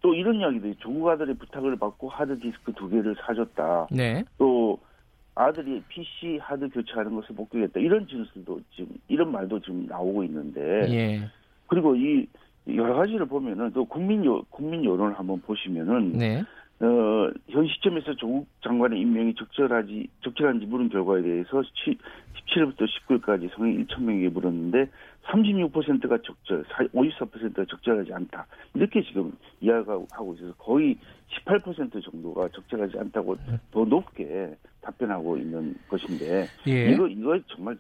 또 0.01 0.15
이런 0.15 0.37
이야기도. 0.37 0.75
조국 0.79 1.09
아들의 1.09 1.37
부탁을 1.37 1.77
받고 1.77 2.09
하드디스크 2.09 2.73
두 2.73 2.89
개를 2.89 3.15
사줬다. 3.25 3.89
네. 3.93 4.25
또 4.39 4.79
아들이 5.35 5.81
PC 5.89 6.39
하드 6.43 6.69
교체하는 6.71 7.15
것을 7.15 7.35
목격했다. 7.37 7.79
이런 7.79 8.07
진술도 8.09 8.61
지금, 8.75 8.97
이런 9.09 9.31
말도 9.31 9.61
지금 9.61 9.87
나오고 9.87 10.25
있는데. 10.25 10.61
예. 10.91 11.31
그리고 11.69 11.95
이 11.95 12.27
여러 12.69 12.95
가지를 12.95 13.27
보면은 13.27 13.73
또 13.73 13.85
국민 13.85 14.25
요, 14.25 14.43
국민 14.51 14.85
여론을 14.85 15.19
한번 15.19 15.41
보시면은. 15.41 16.13
네. 16.13 16.43
어, 16.79 17.31
현 17.49 17.67
시점에서 17.67 18.15
조국 18.17 18.47
장관의 18.63 19.01
임명이 19.01 19.35
적절하지, 19.37 20.09
적절한지 20.23 20.67
물은 20.67 20.91
결과에 20.91 21.23
대해서 21.23 21.63
17일부터 21.63 22.87
19일까지 23.09 23.51
성인 23.57 23.87
1,000명에게 23.87 24.31
물었는데 24.31 24.91
36%가 25.25 26.19
적절, 26.19 26.65
54%가 26.93 27.65
적절하지 27.65 28.13
않다. 28.13 28.47
이렇게 28.75 29.03
지금 29.03 29.33
이야기하고 29.63 30.35
있어서 30.37 30.53
거의 30.59 30.99
18% 31.47 32.05
정도가 32.05 32.49
적절하지 32.49 32.99
않다고 32.99 33.37
더 33.73 33.85
높게 33.87 34.55
답변하고 34.83 35.39
있는 35.39 35.75
것인데 35.89 36.47
예. 36.69 36.93
이거, 36.93 37.09
이거 37.09 37.39
정말 37.49 37.77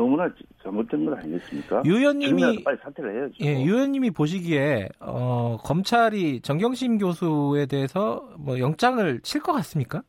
너무나 0.00 0.30
잘못된 0.62 1.04
건 1.04 1.14
아니겠습니까? 1.18 1.82
유 1.84 1.96
의원님이 1.98 2.28
지금이라도 2.40 2.64
빨리 2.64 2.78
사퇴를 2.82 3.14
해야죠. 3.18 3.34
예, 3.42 3.62
유 3.64 3.74
의원님이 3.74 4.10
보시기에 4.12 4.88
어, 5.00 5.58
검찰이 5.62 6.40
정경심 6.40 6.96
교수에 6.98 7.66
대해서 7.66 8.26
뭐 8.38 8.58
영장을 8.58 9.20
칠 9.20 9.42
것 9.42 9.52
같습니까? 9.52 10.02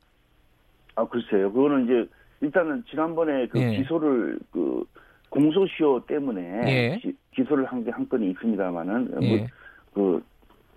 아, 0.95 1.05
글쎄요. 1.05 1.51
그거는 1.51 1.85
이제, 1.85 2.09
일단은 2.41 2.83
지난번에 2.89 3.47
그 3.47 3.59
예. 3.59 3.77
기소를, 3.77 4.39
그, 4.51 4.83
공소시효 5.29 6.05
때문에 6.05 6.41
예. 6.67 6.99
기, 7.33 7.43
소를 7.47 7.65
한 7.65 7.83
게 7.83 7.91
한 7.91 8.07
건이 8.09 8.29
있습니다만은, 8.31 9.13
예. 9.23 9.47
그, 9.93 10.21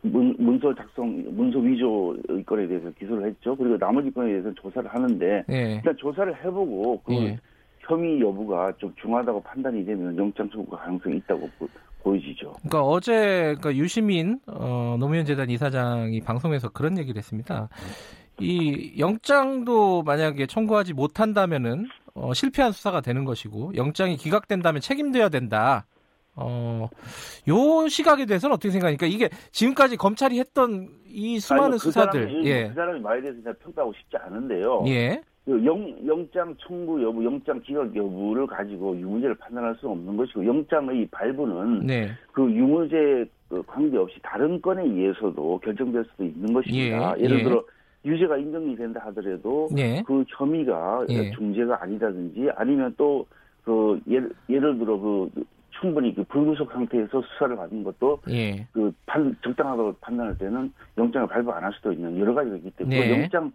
문, 0.02 0.34
문서 0.38 0.74
작성, 0.74 1.24
문서 1.36 1.58
위조 1.58 2.14
의 2.28 2.44
건에 2.44 2.66
대해서 2.68 2.90
기소를 2.98 3.26
했죠. 3.28 3.56
그리고 3.56 3.76
나머지 3.78 4.10
건에 4.12 4.28
대해서는 4.28 4.54
조사를 4.56 4.88
하는데, 4.92 5.44
예. 5.50 5.74
일단 5.76 5.96
조사를 5.96 6.36
해보고, 6.44 7.00
그 7.04 7.12
예. 7.14 7.38
혐의 7.87 8.20
여부가 8.20 8.72
좀 8.78 8.95
중하다고 9.01 9.43
판단이 9.43 9.85
되면 9.85 10.16
영장 10.16 10.49
청구 10.51 10.76
가능성이 10.76 11.18
있다고 11.18 11.49
보, 11.59 11.68
보여지죠. 12.03 12.53
그러니까 12.61 12.82
어제 12.82 13.57
그 13.61 13.74
유시민 13.74 14.41
어, 14.47 14.97
노무현 14.99 15.24
재단 15.24 15.51
이사장이 15.51 16.20
방송에서 16.20 16.68
그런 16.70 16.99
얘기를 16.99 17.18
했습니다. 17.18 17.68
이 18.41 18.95
영장도 18.99 20.03
만약에 20.03 20.47
청구하지 20.47 20.93
못한다면은 20.95 21.87
어, 22.14 22.32
실패한 22.32 22.72
수사가 22.72 23.01
되는 23.01 23.24
것이고 23.24 23.74
영장이 23.76 24.16
기각된다면 24.16 24.80
책임져야 24.80 25.28
된다. 25.28 25.87
어, 26.37 26.89
요 27.49 27.89
시각에 27.89 28.26
대해서는 28.26 28.55
어떻게 28.55 28.70
생각하니까 28.70 29.07
이게 29.07 29.28
지금까지 29.53 29.97
검찰이 29.97 30.39
했던 30.41 30.89
이 31.07 31.39
수많은 31.39 31.64
아니, 31.64 31.72
그 31.74 31.78
수사들, 31.78 32.26
사람이, 32.26 32.47
예, 32.47 32.68
그 32.68 32.74
사람이 32.74 33.01
말에 33.01 33.22
대해서 33.22 33.53
평가하고 33.62 33.93
싶지 33.93 34.16
않은데요. 34.16 34.85
예, 34.89 35.16
그 35.16 35.34
영, 35.47 35.95
영장 36.07 36.55
청구 36.59 37.03
여부, 37.03 37.24
영장 37.24 37.61
기각 37.61 37.95
여부를 37.95 38.47
가지고 38.47 38.97
유무죄를 38.99 39.34
판단할 39.36 39.74
수는 39.76 39.92
없는 39.92 40.16
것이고 40.16 40.47
영장의 40.47 41.07
발부는 41.11 41.86
네, 41.86 42.11
그 42.32 42.51
유무죄 42.51 43.26
그 43.49 43.62
관계없이 43.66 44.18
다른 44.22 44.61
건에 44.61 44.82
의해서도 44.82 45.61
결정될 45.62 46.05
수도 46.11 46.24
있는 46.24 46.53
것입니다. 46.53 47.14
예, 47.18 47.28
를 47.28 47.40
예. 47.40 47.42
들어 47.45 47.62
유죄가 48.07 48.38
인정이 48.38 48.74
된다 48.76 49.01
하더라도 49.07 49.68
예, 49.76 50.03
그 50.07 50.24
혐의가 50.28 51.05
예. 51.11 51.30
중죄가 51.32 51.82
아니다든지 51.82 52.51
아니면 52.57 52.95
또 52.97 53.26
그 53.64 54.01
예를, 54.09 54.30
예를 54.49 54.78
들어 54.78 54.99
그 54.99 55.30
충분히 55.80 56.14
그 56.14 56.22
불구속 56.24 56.70
상태에서 56.70 57.20
수사를 57.22 57.57
받는 57.57 57.82
것도 57.82 58.20
예, 58.30 58.66
그 58.72 58.92
판, 59.07 59.36
적당하다고 59.42 59.97
판단할 60.01 60.38
때는 60.38 60.72
영장을 60.97 61.26
발부 61.26 61.51
안 61.53 61.64
할 61.64 61.72
수도 61.72 61.92
있는 61.92 62.18
여러 62.18 62.32
가지가 62.34 62.57
있기 62.57 62.70
때문에 62.72 63.01
네. 63.01 63.22
영장 63.22 63.53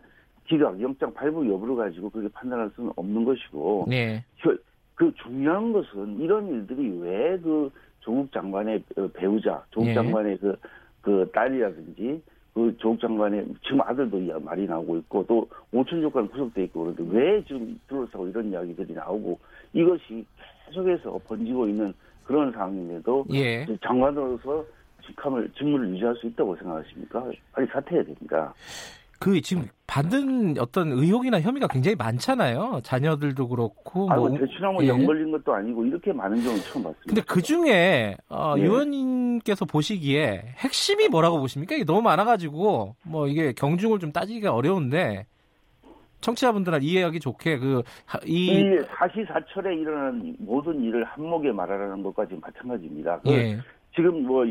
기각, 0.49 0.81
영장 0.81 1.13
발부 1.13 1.47
여부를 1.47 1.75
가지고 1.75 2.09
그렇게 2.09 2.27
판단할 2.33 2.69
수는 2.75 2.91
없는 2.95 3.23
것이고 3.23 3.85
네, 3.87 4.23
그- 4.41 4.61
그 4.95 5.13
중요한 5.23 5.71
것은 5.71 6.19
이런 6.19 6.47
일들이 6.49 6.89
왜 6.99 7.37
그 7.41 7.71
조국 7.99 8.31
장관의 8.31 8.83
어, 8.97 9.07
배우자, 9.13 9.63
조국 9.69 9.89
예. 9.89 9.93
장관의 9.93 10.37
그, 10.39 10.55
그 11.01 11.29
딸이라든지 11.33 12.21
그 12.53 12.75
조국 12.77 12.99
장관의 12.99 13.45
지금 13.63 13.81
아들도 13.81 14.17
이 14.19 14.31
말이 14.43 14.65
나오고 14.65 14.97
있고 14.97 15.25
또 15.27 15.47
오천 15.71 16.01
조건 16.01 16.27
구속돼 16.29 16.63
있고 16.63 16.91
그런데 16.95 17.03
왜 17.17 17.43
지금 17.43 17.79
둘러싸고 17.87 18.27
이런 18.27 18.49
이야기들이 18.51 18.93
나오고 18.93 19.37
이것이 19.73 20.25
계속해서 20.65 21.19
번지고 21.27 21.67
있는 21.67 21.93
그런 22.23 22.51
상황인데도 22.51 23.25
예. 23.33 23.65
장관으로서 23.83 24.65
직함을 25.05 25.49
직무를 25.57 25.89
유지할 25.91 26.15
수 26.15 26.27
있다고 26.27 26.55
생각하십니까? 26.55 27.31
빨리 27.51 27.67
사퇴해야 27.67 28.03
됩니다. 28.03 28.53
그 29.19 29.41
지금 29.41 29.67
받은 29.85 30.55
어떤 30.59 30.91
의혹이나 30.91 31.41
혐의가 31.41 31.67
굉장히 31.67 31.95
많잖아요. 31.95 32.79
자녀들도 32.83 33.49
그렇고 33.49 34.09
아, 34.09 34.15
뭐뭐 34.15 34.37
대충 34.37 34.67
하면 34.67 34.83
예. 34.83 34.87
영 34.87 35.05
걸린 35.05 35.31
것도 35.31 35.53
아니고 35.53 35.85
이렇게 35.85 36.13
많은 36.13 36.41
경우는 36.41 36.63
처음 36.63 36.83
봤습니다. 36.83 37.03
근데 37.05 37.21
그 37.21 37.41
중에 37.41 38.15
어, 38.29 38.53
예. 38.57 38.63
의원님께서 38.63 39.65
보시기에 39.65 40.53
핵심이 40.57 41.09
뭐라고 41.09 41.39
보십니까? 41.39 41.75
이게 41.75 41.83
너무 41.83 42.01
많아가지고 42.01 42.95
뭐 43.03 43.27
이게 43.27 43.51
경중을 43.51 43.99
좀 43.99 44.11
따지기가 44.11 44.53
어려운데 44.53 45.25
청취자분들은 46.21 46.83
이해하기 46.83 47.19
좋게 47.19 47.59
그이이 47.59 48.79
사시사철에 48.87 49.75
일어나는 49.75 50.35
모든 50.39 50.81
일을 50.83 51.03
한목에 51.03 51.51
말하라는 51.51 52.03
것과 52.03 52.25
지금 52.25 52.41
마찬가지입니다. 52.41 53.19
그 53.21 53.31
예, 53.31 53.57
지금 53.95 54.25
뭐 54.25 54.45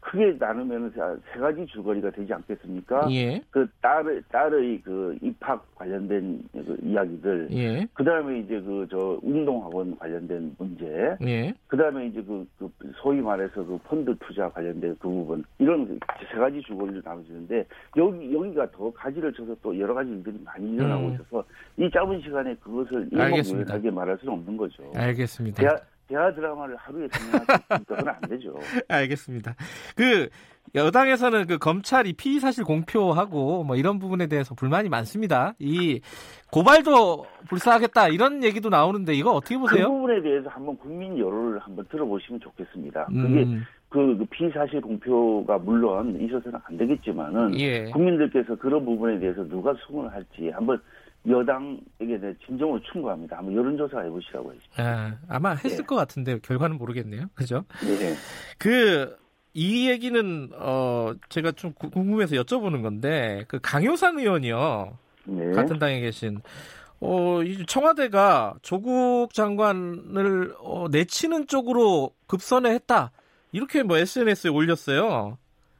크게 0.00 0.36
나누면 0.38 0.92
세 1.32 1.40
가지 1.40 1.64
줄거리가 1.66 2.10
되지 2.10 2.32
않겠습니까? 2.32 3.08
예, 3.10 3.40
그 3.50 3.66
딸의 3.80 4.22
딸의 4.30 4.82
그 4.82 5.16
입학 5.22 5.64
관련된 5.74 6.42
그 6.52 6.78
이야기들, 6.82 7.48
예, 7.52 7.86
그 7.94 8.04
다음에 8.04 8.40
이제 8.40 8.60
그 8.60 8.86
저 8.90 9.18
운동학원 9.22 9.96
관련된 9.98 10.56
문제, 10.58 11.16
예, 11.22 11.54
그 11.68 11.76
다음에 11.76 12.06
이제 12.06 12.22
그, 12.22 12.46
그 12.58 12.70
소위 12.96 13.20
말해서 13.20 13.64
그 13.64 13.78
펀드 13.84 14.16
투자 14.20 14.48
관련된 14.48 14.96
그 14.98 15.08
부분 15.08 15.44
이런 15.58 15.98
세 16.32 16.38
가지 16.38 16.60
줄거리로 16.62 17.00
나눠지는데 17.04 17.66
여기 17.96 18.34
여기가 18.34 18.70
더 18.72 18.90
가지를 18.92 19.32
쳐서 19.32 19.54
또 19.62 19.78
여러 19.78 19.94
가지 19.94 20.10
일들이 20.10 20.38
많이 20.44 20.72
일어나고 20.74 21.06
음. 21.08 21.14
있어서 21.14 21.44
이 21.76 21.90
짧은 21.90 22.20
시간에 22.22 22.54
그것을. 22.56 23.08
일목요연하게 23.12 23.90
말할 23.90 24.18
수는 24.18 24.34
없는 24.34 24.56
거죠. 24.56 24.90
알겠습니다. 24.94 25.60
대하, 25.62 25.76
대하 26.10 26.34
드라마를 26.34 26.76
하루에 26.76 27.06
있으니까 27.06 27.58
그건 27.86 28.08
안 28.08 28.20
되죠. 28.28 28.54
알겠습니다. 28.88 29.54
그 29.96 30.28
여당에서는 30.74 31.46
그 31.46 31.58
검찰이 31.58 32.12
피의 32.14 32.40
사실 32.40 32.64
공표하고 32.64 33.64
뭐 33.64 33.76
이런 33.76 33.98
부분에 33.98 34.26
대해서 34.26 34.54
불만이 34.54 34.88
많습니다. 34.88 35.54
이 35.60 36.00
고발도 36.52 37.24
불사하겠다 37.48 38.08
이런 38.08 38.42
얘기도 38.42 38.68
나오는데 38.68 39.14
이거 39.14 39.32
어떻게 39.32 39.54
그 39.54 39.60
보세요? 39.62 39.88
부분에 39.88 40.20
대해서 40.20 40.48
한번 40.48 40.76
국민 40.76 41.16
여론을 41.16 41.60
한번 41.60 41.86
들어보시면 41.90 42.40
좋겠습니다. 42.40 43.06
그게 43.06 43.42
음, 43.42 43.64
그, 43.88 44.16
그 44.18 44.24
피사실 44.26 44.80
공표가 44.80 45.58
물론 45.58 46.20
있어서는 46.20 46.58
안 46.64 46.76
되겠지만은 46.76 47.58
예. 47.58 47.84
국민들께서 47.84 48.56
그런 48.56 48.84
부분에 48.84 49.18
대해서 49.18 49.46
누가 49.48 49.74
수긍을 49.74 50.12
할지 50.12 50.50
한번 50.50 50.80
여당에게 51.28 52.18
대해 52.20 52.34
진정으로 52.46 52.80
충고합니다. 52.92 53.36
한번 53.38 53.54
여론조사 53.54 54.00
해보시라고 54.00 54.52
했습니다. 54.52 54.82
아, 54.82 55.18
아마 55.28 55.50
했을 55.50 55.80
예. 55.80 55.82
것 55.82 55.94
같은데 55.96 56.38
결과는 56.40 56.76
모르겠네요. 56.78 57.26
그죠? 57.34 57.64
네. 57.82 58.14
그 58.58 59.18
이 59.52 59.90
얘기는 59.90 60.48
어 60.54 61.12
제가 61.28 61.50
좀 61.50 61.72
구- 61.72 61.90
궁금해서 61.90 62.36
여쭤보는 62.36 62.82
건데 62.82 63.44
그 63.48 63.58
강효상 63.60 64.16
의원이요 64.20 64.96
네. 65.24 65.50
같은 65.50 65.80
당에 65.80 65.98
계신 65.98 66.40
어, 67.00 67.42
이 67.42 67.66
청와대가 67.66 68.54
조국 68.62 69.34
장관을 69.34 70.54
어, 70.60 70.86
내치는 70.92 71.48
쪽으로 71.48 72.12
급선회 72.28 72.70
했다. 72.74 73.10
이렇게 73.50 73.82
뭐 73.82 73.96
SNS에 73.96 74.50
올렸어요. 74.50 75.36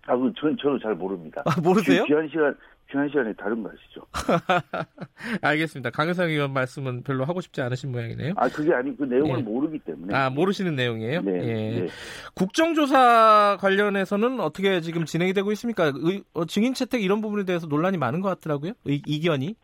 아, 0.06 0.16
그, 0.16 0.32
전, 0.36 0.56
저도 0.60 0.76
잘 0.80 0.96
모릅니다. 0.96 1.42
아, 1.46 1.60
모르세요? 1.60 2.02
귀- 2.02 2.08
귀한 2.08 2.26
시간, 2.28 2.56
귀한 2.90 3.08
시간에 3.08 3.32
다른 3.34 3.62
거 3.62 3.70
아시죠? 3.70 4.02
알겠습니다. 5.42 5.90
강효상 5.90 6.28
의원 6.28 6.52
말씀은 6.52 7.02
별로 7.02 7.24
하고 7.24 7.40
싶지 7.40 7.60
않으신 7.62 7.92
모양이네요. 7.92 8.32
아 8.36 8.48
그게 8.48 8.72
아니 8.74 8.96
그 8.96 9.04
내용을 9.04 9.38
예. 9.38 9.42
모르기 9.42 9.78
때문에. 9.80 10.14
아 10.14 10.30
모르시는 10.30 10.74
내용이에요? 10.74 11.20
네. 11.22 11.32
예. 11.34 11.80
네. 11.82 11.86
국정조사 12.34 13.58
관련해서는 13.60 14.40
어떻게 14.40 14.80
지금 14.80 15.04
진행이 15.04 15.32
되고 15.32 15.52
있습니까? 15.52 15.92
의- 15.94 16.24
어, 16.34 16.44
증인 16.46 16.74
채택 16.74 17.02
이런 17.02 17.20
부분에 17.20 17.44
대해서 17.44 17.66
논란이 17.66 17.96
많은 17.98 18.20
것 18.20 18.28
같더라고요. 18.28 18.72
의- 18.84 19.02
이견이. 19.06 19.54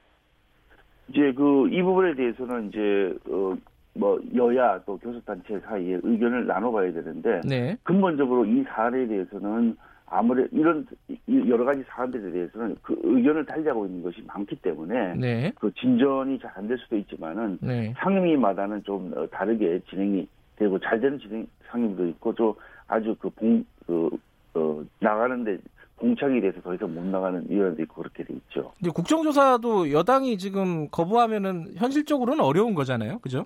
이제 1.08 1.32
그 1.34 1.68
이 1.72 1.82
부분에 1.82 2.14
대해서는 2.14 2.68
이제 2.68 3.14
어, 3.30 3.56
뭐 3.94 4.20
여야 4.34 4.80
또 4.84 4.98
교섭단체 4.98 5.60
사이에 5.66 5.98
의견을 6.02 6.46
나눠봐야 6.46 6.92
되는데 6.92 7.40
네. 7.44 7.76
근본적으로 7.82 8.44
이 8.44 8.62
사안에 8.68 9.06
대해서는 9.06 9.76
아무래 10.08 10.46
이런 10.52 10.86
이- 11.08 11.18
여러 11.48 11.64
가지 11.64 11.82
사안들에 11.88 12.30
대해서는 12.30 12.76
그 12.82 12.96
의견을 13.02 13.44
달리하고 13.44 13.86
있는 13.86 14.02
것이 14.02 14.22
많기 14.26 14.54
때문에 14.56 15.14
네. 15.16 15.52
그 15.56 15.72
진전이 15.74 16.38
잘 16.38 16.52
안 16.56 16.68
될 16.68 16.78
수도 16.78 16.96
있지만은 16.96 17.58
네. 17.60 17.92
상임위마다는 17.98 18.84
좀 18.84 19.12
어, 19.16 19.26
다르게 19.28 19.80
진행이 19.90 20.26
되고 20.56 20.78
잘 20.78 21.00
되는 21.00 21.18
진행 21.18 21.46
상임도 21.68 22.06
있고 22.08 22.32
또 22.34 22.56
아주 22.86 23.14
그봉그 23.18 24.10
어, 24.54 24.84
나가는데 25.00 25.58
공창이 25.96 26.40
돼서 26.40 26.60
더 26.60 26.74
이상 26.74 26.94
못 26.94 27.02
나가는 27.04 27.44
위원도 27.48 27.82
있고 27.82 28.02
그렇게 28.02 28.22
돼 28.22 28.32
있죠. 28.34 28.72
이제 28.80 28.90
국정조사도 28.90 29.90
여당이 29.92 30.38
지금 30.38 30.88
거부하면은 30.90 31.72
현실적으로는 31.74 32.44
어려운 32.44 32.74
거잖아요. 32.74 33.18
그죠? 33.20 33.44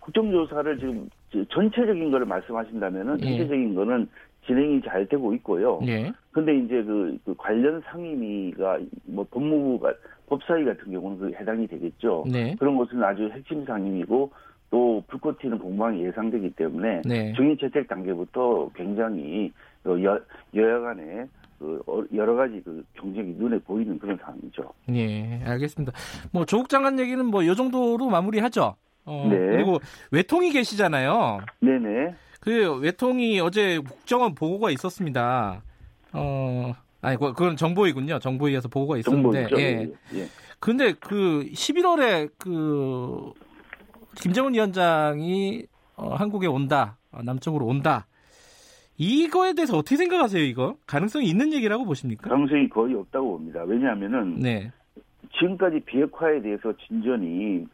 국정조사를 0.00 0.78
지금 0.78 1.08
전체적인 1.48 2.10
거를 2.10 2.26
말씀하신다면은 2.26 3.20
예. 3.20 3.24
전체적인 3.24 3.74
거는 3.74 4.08
진행이 4.50 4.82
잘 4.82 5.06
되고 5.06 5.32
있고요. 5.34 5.78
예. 5.86 6.12
근데 6.32 6.56
이제 6.56 6.82
그, 6.82 7.16
그 7.24 7.34
관련 7.38 7.80
상임위가 7.86 8.78
뭐 9.04 9.24
법무부가 9.30 9.92
법사위 10.28 10.64
같은 10.64 10.90
경우는 10.92 11.18
그 11.18 11.32
해당이 11.38 11.66
되겠죠. 11.68 12.24
네. 12.30 12.56
그런 12.58 12.76
것은 12.76 13.02
아주 13.02 13.28
핵심 13.32 13.64
상임이고 13.64 14.30
또 14.70 15.02
불꽃 15.08 15.38
튀는 15.38 15.58
공방이 15.58 16.04
예상되기 16.04 16.50
때문에 16.50 17.02
네. 17.04 17.32
증인 17.36 17.56
채택 17.58 17.86
단계부터 17.88 18.70
굉장히 18.74 19.52
어, 19.84 19.90
여, 20.02 20.20
여야 20.54 20.80
간에 20.80 21.26
그 21.58 21.80
어, 21.86 22.02
여러 22.14 22.34
가지 22.34 22.60
그 22.64 22.82
경쟁이 22.94 23.34
눈에 23.38 23.58
보이는 23.58 23.98
그런 23.98 24.16
상황이죠. 24.18 24.62
예, 24.94 25.40
알겠습니다. 25.44 25.92
뭐 26.32 26.44
조국 26.44 26.68
장관 26.68 26.98
얘기는 26.98 27.24
뭐 27.26 27.44
요 27.46 27.54
정도로 27.54 28.08
마무리하죠. 28.08 28.74
어, 29.06 29.26
네. 29.30 29.36
그리고 29.38 29.78
외통이 30.12 30.50
계시잖아요. 30.50 31.40
네네. 31.60 32.14
그 32.40 32.78
외통이 32.78 33.38
어제 33.40 33.78
국정원 33.78 34.34
보고가 34.34 34.70
있었습니다. 34.70 35.62
어, 36.12 36.72
아니 37.02 37.16
그- 37.18 37.32
그건 37.32 37.56
정보이군요. 37.56 38.18
정보위에서 38.18 38.68
보고가 38.68 38.96
있었는데. 38.98 39.42
정보죠. 39.48 39.60
예. 39.60 39.88
예. 40.14 40.26
근데 40.58 40.92
그 40.94 41.46
11월에 41.52 42.30
그 42.38 43.32
김정은 44.16 44.54
위원장이 44.54 45.64
어, 45.96 46.14
한국에 46.14 46.46
온다. 46.46 46.96
어, 47.12 47.22
남쪽으로 47.22 47.66
온다. 47.66 48.06
이거에 48.96 49.54
대해서 49.54 49.76
어떻게 49.78 49.96
생각하세요, 49.96 50.42
이거? 50.44 50.76
가능성이 50.86 51.26
있는 51.26 51.52
얘기라고 51.54 51.84
보십니까? 51.86 52.28
가능성이 52.28 52.68
거의 52.68 52.94
없다고 52.94 53.38
봅니다. 53.38 53.62
왜냐하면은 53.64 54.36
네. 54.38 54.70
지금까지 55.38 55.80
비핵화에 55.86 56.42
대해서 56.42 56.72
진전이 56.86 57.64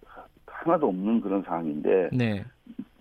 하나도 0.46 0.88
없는 0.88 1.20
그런 1.20 1.42
상황인데 1.42 2.10
네. 2.12 2.44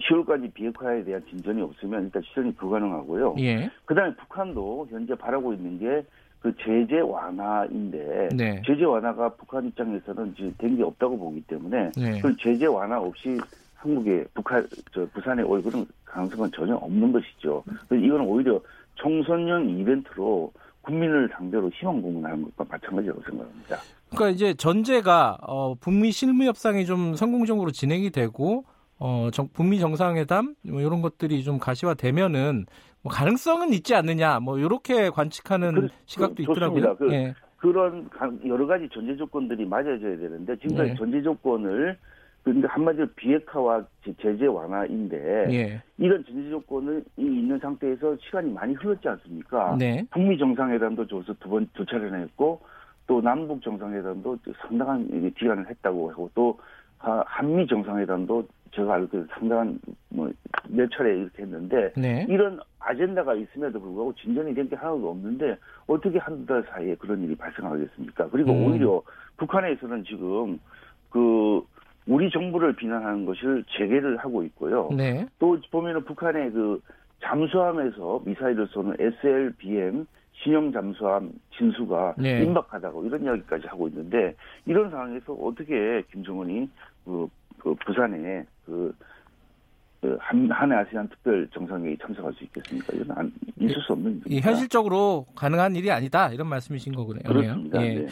10월까지 0.01 0.53
비핵화에 0.53 1.03
대한 1.03 1.23
진전이 1.29 1.61
없으면 1.61 2.03
일단 2.05 2.21
실현이 2.23 2.53
불가능하고요. 2.55 3.35
예. 3.39 3.69
그다음에 3.85 4.13
북한도 4.15 4.87
현재 4.91 5.15
바라고 5.15 5.53
있는 5.53 5.79
게 5.79 6.05
그 6.45 6.53
제재 6.63 6.99
완화인데 6.99 8.29
네. 8.35 8.61
제재 8.67 8.83
완화가 8.85 9.29
북한 9.29 9.65
입장에서는 9.65 10.35
지금 10.35 10.53
된 10.59 10.75
게 10.77 10.83
없다고 10.83 11.17
보기 11.17 11.41
때문에 11.47 11.89
네. 11.97 12.19
그 12.21 12.37
제재 12.37 12.67
완화 12.67 12.99
없이 12.99 13.39
한국에 13.73 14.25
북한 14.35 14.67
저 14.93 15.07
부산에 15.07 15.41
올 15.41 15.63
그런 15.63 15.87
가능성은 16.05 16.51
전혀 16.51 16.75
없는 16.75 17.11
것이죠. 17.11 17.63
그래서 17.87 18.05
이건 18.05 18.21
오히려 18.21 18.61
총선용 18.93 19.71
이벤트로 19.71 20.51
국민을 20.81 21.29
상대로 21.33 21.67
희망 21.71 21.99
고문하는 21.99 22.43
것과 22.43 22.65
마찬가지라고 22.69 23.23
생각합니다. 23.23 23.77
그러니까 24.11 24.29
이제 24.29 24.53
전제가 24.53 25.39
어, 25.41 25.73
북미 25.73 26.11
실무 26.11 26.43
협상이 26.43 26.85
좀 26.85 27.15
성공적으로 27.15 27.71
진행이 27.71 28.11
되고 28.11 28.65
어, 28.99 29.29
정- 29.31 29.49
북미 29.53 29.79
정상회담 29.79 30.55
뭐 30.63 30.81
이런 30.81 31.01
것들이 31.01 31.43
좀 31.43 31.59
가시화되면은 31.59 32.65
뭐 33.01 33.11
가능성은 33.11 33.73
있지 33.73 33.93
않느냐 33.93 34.39
뭐 34.39 34.57
이렇게 34.57 35.09
관측하는 35.09 35.73
그- 35.73 35.87
시각도 36.05 36.35
그- 36.35 36.41
있더라고요. 36.43 36.95
그- 36.95 37.11
예. 37.11 37.33
그런 37.57 38.09
가- 38.09 38.31
여러 38.45 38.65
가지 38.67 38.87
전제 38.93 39.15
조건들이 39.15 39.65
맞아져야 39.65 40.17
되는데 40.17 40.55
지금까지 40.57 40.89
네. 40.91 40.95
전제 40.95 41.21
조건을 41.21 41.97
그러니까 42.43 42.67
한마디로 42.73 43.07
비핵화와 43.15 43.83
제- 44.03 44.13
제재 44.21 44.45
완화인데 44.45 45.47
예. 45.51 45.81
이런 45.97 46.23
전제 46.25 46.49
조건이 46.49 47.01
있는 47.17 47.57
상태에서 47.59 48.15
시간이 48.21 48.53
많이 48.53 48.73
흘렀지 48.75 49.07
않습니까? 49.09 49.75
네. 49.77 50.05
북미 50.11 50.37
정상회담도 50.37 51.07
저서 51.07 51.33
두 51.39 51.49
번 51.49 51.67
두 51.73 51.85
차례나 51.85 52.17
했고 52.17 52.61
또 53.07 53.19
남북 53.21 53.61
정상회담도 53.63 54.37
상당한 54.61 55.07
기간을 55.37 55.69
했다고 55.69 56.11
하고 56.11 56.29
또 56.35 56.59
아, 56.99 57.23
한미 57.27 57.67
정상회담도 57.67 58.47
제가 58.75 58.95
알기로 58.95 59.25
상당한 59.31 59.79
뭐 60.09 60.29
몇 60.69 60.89
차례 60.91 61.17
이렇게 61.17 61.43
했는데 61.43 61.93
네. 61.95 62.25
이런 62.29 62.59
아젠다가 62.79 63.33
있음에도 63.35 63.79
불구하고 63.79 64.13
진전이 64.15 64.53
된 64.53 64.65
게 64.67 64.75
하나도 64.75 65.11
없는데 65.11 65.57
어떻게 65.87 66.17
한두 66.17 66.45
달 66.45 66.63
사이에 66.69 66.95
그런 66.95 67.21
일이 67.23 67.35
발생하겠습니까? 67.35 68.29
그리고 68.29 68.51
음. 68.51 68.65
오히려 68.65 69.01
북한에서는 69.37 70.03
지금 70.05 70.59
그 71.09 71.61
우리 72.07 72.29
정부를 72.31 72.75
비난하는 72.75 73.25
것을 73.25 73.63
재개를 73.77 74.17
하고 74.17 74.43
있고요. 74.43 74.89
네. 74.95 75.27
또 75.39 75.57
보면은 75.71 76.03
북한의 76.03 76.51
그 76.51 76.81
잠수함에서 77.21 78.21
미사일을 78.25 78.67
쏘는 78.67 78.95
SLBM 78.99 80.05
신형 80.33 80.71
잠수함 80.71 81.31
진수가 81.57 82.15
네. 82.17 82.43
임박하다고 82.43 83.05
이런 83.05 83.23
이야기까지 83.23 83.67
하고 83.67 83.87
있는데 83.87 84.35
이런 84.65 84.89
상황에서 84.89 85.33
어떻게 85.33 86.01
김정은이 86.11 86.69
그, 87.05 87.27
그 87.59 87.75
부산에 87.85 88.45
그, 88.65 88.95
그 90.01 90.17
한, 90.19 90.49
한해 90.51 90.75
아세안 90.75 91.09
특별 91.09 91.47
정상회의 91.53 91.97
참석할 92.01 92.33
수 92.33 92.43
있겠습니까? 92.45 92.93
이건 92.93 93.17
안, 93.17 93.33
있을 93.59 93.81
수 93.81 93.93
없는 93.93 94.11
이 94.11 94.15
일입니다. 94.25 94.49
현실적으로 94.49 95.25
가능한 95.35 95.75
일이 95.75 95.91
아니다 95.91 96.29
이런 96.29 96.47
말씀이신 96.47 96.95
거군요. 96.95 97.21
그렇습니다. 97.25 97.85
예. 97.85 97.95
네. 97.99 98.07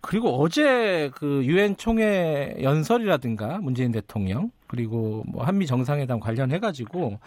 그리고 0.00 0.40
어제 0.40 1.10
그 1.14 1.44
유엔 1.44 1.76
총회 1.76 2.56
연설이라든가 2.62 3.58
문재인 3.58 3.90
대통령 3.92 4.50
그리고 4.66 5.24
뭐 5.26 5.44
한미 5.44 5.66
정상회담 5.66 6.20
관련해 6.20 6.60
가지고 6.60 7.18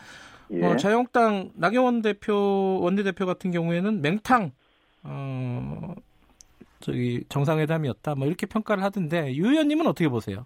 예. 0.52 0.66
어, 0.66 0.76
자유한국당 0.78 1.52
나경원 1.56 2.02
대표 2.02 2.80
원내대표 2.82 3.26
같은 3.26 3.52
경우에는 3.52 4.02
맹탕 4.02 4.52
어 5.04 5.94
저기 6.80 7.24
정상회담이었다 7.30 8.16
뭐 8.16 8.28
이렇게 8.28 8.46
평가를 8.46 8.84
하던데 8.84 9.36
유 9.36 9.50
의원님은 9.50 9.88
어떻게 9.88 10.08
보세요? 10.08 10.46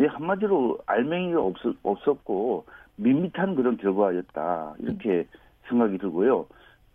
예, 0.00 0.06
한마디로 0.06 0.78
알맹이가 0.86 1.40
없, 1.40 1.56
없었고 1.82 2.64
밋밋한 2.96 3.54
그런 3.54 3.76
결과였다 3.76 4.74
이렇게 4.78 5.26
생각이 5.68 5.98
들고요. 5.98 6.46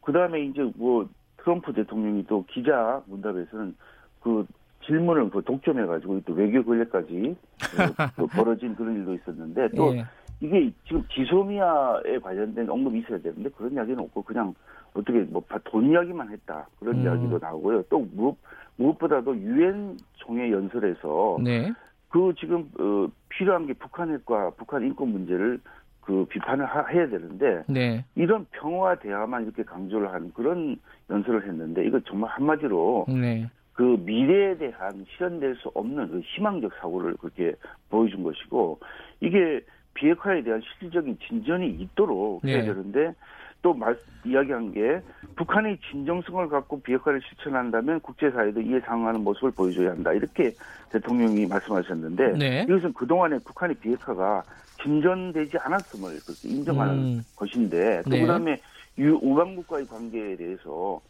그 0.01 0.11
다음에 0.11 0.45
이제 0.45 0.69
뭐 0.75 1.07
트럼프 1.37 1.73
대통령이 1.73 2.25
또 2.27 2.45
기자 2.47 3.01
문답에서는 3.07 3.75
그 4.21 4.45
질문을 4.85 5.29
그 5.29 5.41
독점해가지고 5.43 6.21
또 6.25 6.33
외교 6.33 6.63
권력까지 6.63 7.35
어, 7.79 8.07
또 8.17 8.27
벌어진 8.27 8.75
그런 8.75 8.95
일도 8.95 9.13
있었는데 9.13 9.69
또 9.75 9.95
예. 9.95 10.05
이게 10.41 10.71
지금 10.85 11.05
지소미아에 11.09 12.19
관련된 12.21 12.69
언급이 12.69 12.99
있어야 12.99 13.17
되는데 13.19 13.49
그런 13.51 13.73
이야기는 13.73 13.99
없고 13.99 14.23
그냥 14.23 14.53
어떻게 14.93 15.19
뭐 15.21 15.41
돈 15.65 15.89
이야기만 15.89 16.29
했다 16.31 16.67
그런 16.79 16.97
음. 16.97 17.03
이야기도 17.03 17.39
나오고요. 17.39 17.83
또 17.89 18.05
무엇, 18.13 18.37
무엇보다도 18.75 19.35
유엔 19.37 19.97
총회 20.13 20.51
연설에서 20.51 21.37
네. 21.41 21.73
그 22.13 22.31
지금 22.39 22.69
어, 22.79 23.07
필요한 23.29 23.65
게 23.65 23.73
북한 23.73 24.13
핵과 24.13 24.51
북한 24.51 24.83
인권 24.83 25.09
문제를 25.09 25.59
그 26.01 26.25
비판을 26.29 26.63
하, 26.63 26.85
해야 26.85 27.09
되는데 27.09 27.63
네. 27.67 28.05
이런 28.13 28.45
평화 28.51 28.93
대화만 28.93 29.45
이렇게 29.45 29.63
강조를 29.63 30.13
한 30.13 30.31
그런 30.33 30.77
연설을 31.09 31.47
했는데 31.47 31.83
이거 31.83 31.99
정말 32.01 32.29
한마디로 32.29 33.07
네. 33.09 33.49
그 33.73 33.97
미래에 34.05 34.57
대한 34.59 35.03
실현될 35.09 35.55
수 35.55 35.71
없는 35.73 36.11
그 36.11 36.19
희망적 36.19 36.73
사고를 36.79 37.15
그렇게 37.15 37.55
보여준 37.89 38.21
것이고 38.21 38.79
이게 39.19 39.61
비핵화에 39.95 40.43
대한 40.43 40.61
실질적인 40.61 41.17
진전이 41.27 41.67
있도록 41.67 42.45
해야 42.45 42.59
네. 42.59 42.65
되는데 42.65 43.15
또 43.63 43.73
말, 43.73 43.97
이야기한 44.23 44.71
게 44.71 45.01
북한의 45.35 45.79
진정성을 45.89 46.47
갖고 46.49 46.79
비핵화를 46.81 47.19
실천한다면 47.27 47.99
국제사회도 48.01 48.61
이에 48.61 48.79
상응하는 48.81 49.23
모습을 49.23 49.51
보여줘야 49.51 49.91
한다. 49.91 50.13
이렇게 50.13 50.55
대통령이 50.91 51.47
말씀하셨는데 51.47 52.37
네. 52.37 52.65
이것은 52.69 52.93
그동안에 52.93 53.39
북한의 53.39 53.77
비핵화가 53.77 54.43
진전되지 54.83 55.57
않았음을 55.57 56.19
그렇게 56.25 56.49
인정하는 56.49 56.93
음. 56.93 57.25
것인데 57.35 58.03
또 58.03 58.11
네. 58.11 58.21
그다음에 58.21 58.61
유 58.99 59.15
우방국과의 59.15 59.87
관계에 59.87 60.35
대해서 60.35 61.01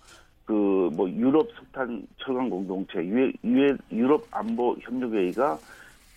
그 0.46 0.54
뭐 0.94 1.10
유럽 1.10 1.50
석탄 1.56 2.06
철강 2.18 2.50
공동체, 2.50 3.00
유, 3.00 3.32
유, 3.46 3.78
유럽 3.92 4.28
안보 4.32 4.76
협력회의가 4.82 5.58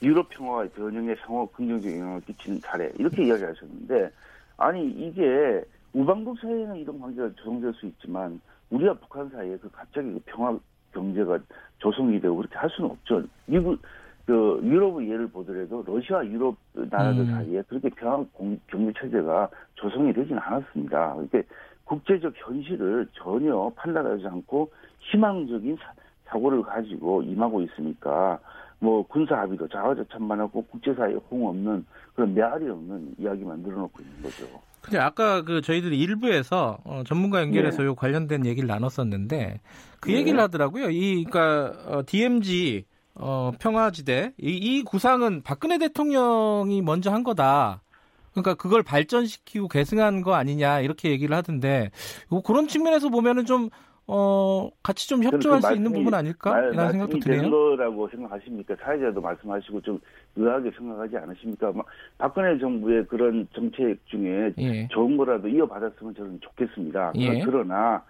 유럽 0.03 0.29
평화의 0.31 0.69
변형에 0.71 1.15
상호 1.25 1.47
긍정적 1.47 1.91
영향을 1.91 2.21
끼치는 2.23 2.61
사례 2.61 2.93
이렇게 2.99 3.25
이야기하셨는데 3.25 4.11
아니 4.59 4.87
이게 4.91 5.63
우방국 6.01 6.39
사이에는 6.41 6.77
이런 6.77 7.01
관계가 7.01 7.31
조성될 7.37 7.73
수 7.73 7.87
있지만 7.87 8.39
우리와 8.69 8.93
북한 8.95 9.31
사이에 9.31 9.57
그 9.57 9.71
갑자기 9.71 10.13
그 10.13 10.21
평화 10.27 10.55
경제가 10.93 11.39
조성이 11.79 12.21
되고 12.21 12.37
그렇게 12.37 12.55
할 12.55 12.69
수는 12.69 12.91
없죠. 12.91 13.23
미국 13.47 13.81
그 14.27 14.61
유럽의 14.63 15.09
예를 15.09 15.27
보더라도 15.29 15.83
러시아 15.87 16.23
유럽 16.27 16.55
나라들 16.75 17.21
음. 17.23 17.27
사이에 17.31 17.63
그렇게 17.63 17.89
평화 17.91 18.23
공- 18.35 18.61
경제 18.67 18.93
체제가 19.01 19.49
조성이 19.77 20.13
되지는 20.13 20.39
않았습니다. 20.39 21.15
그러니까 21.15 21.43
국제적 21.85 22.35
현실을 22.37 23.09
전혀 23.15 23.73
판단하지 23.77 24.27
않고 24.27 24.71
희망적인 24.99 25.77
사, 25.77 25.93
사고를 26.27 26.61
가지고 26.63 27.23
임하고 27.23 27.63
있으니까 27.63 28.39
뭐 28.81 29.03
군사 29.07 29.39
합의도 29.41 29.67
자화자찬만 29.69 30.41
하고 30.41 30.61
국제사회에 30.67 31.15
홍 31.31 31.47
없는 31.47 31.87
그런 32.15 32.35
메아리 32.35 32.69
없는 32.69 33.15
이야기만 33.19 33.61
늘어놓고 33.61 34.03
있는 34.03 34.23
거죠. 34.23 34.45
근데 34.87 34.99
아까 34.99 35.43
그 35.43 35.61
저희들이 35.63 35.99
일부에서 35.99 36.79
어, 36.85 37.03
전문가 37.05 37.41
연결해서 37.41 37.79
네. 37.83 37.89
요 37.89 37.95
관련된 37.97 38.47
얘기를 38.47 38.69
나눴었는데 38.69 39.61
그 40.01 40.11
네. 40.11 40.19
얘기를 40.19 40.39
하더라고요. 40.41 40.91
이 40.91 41.25
그러니까 41.25 41.75
어, 41.87 42.03
DMZ 42.07 42.85
어, 43.17 43.51
평화지대 43.59 44.35
이, 44.41 44.51
이 44.51 44.83
구상은 44.85 45.43
박근혜 45.43 45.79
대통령이 45.79 46.83
먼저 46.83 47.11
한 47.11 47.25
거다. 47.25 47.83
그러니까 48.31 48.55
그걸 48.55 48.83
발전시키고 48.85 49.67
계승한 49.69 50.21
거 50.23 50.35
아니냐 50.35 50.81
이렇게 50.81 51.11
얘기를 51.11 51.35
하던데 51.35 51.91
요 52.33 52.43
그런 52.43 52.69
측면에서 52.69 53.09
보면은 53.09 53.45
좀 53.45 53.71
어, 54.09 54.71
같이 54.85 55.09
좀 55.09 55.25
협조할 55.25 55.61
그수 55.63 55.75
있는 55.75 55.91
말씀이- 55.91 55.95
부분 55.97 56.15
아닐까? 56.15 56.51
말- 56.53 56.73
이런 56.73 56.93
생각도 56.93 57.19
드네요. 57.19 57.51
거라고 57.51 58.09
생각하십니까? 58.11 58.77
사회자도 58.81 59.21
말씀하시고 59.21 59.81
좀 59.81 59.99
의아하게 60.37 60.71
생각하지 60.77 61.17
않으십니까? 61.17 61.73
막 61.73 61.87
박근혜 62.19 62.59
정부의 62.59 63.07
그런 63.07 63.49
정책 63.55 63.99
중에 64.07 64.53
예. 64.59 64.89
좋은 64.89 65.17
거라도 65.17 65.49
이어받았으면 65.49 66.15
저는 66.15 66.41
좋겠습니다. 66.41 67.13
예. 67.17 67.43
그러나 67.43 68.03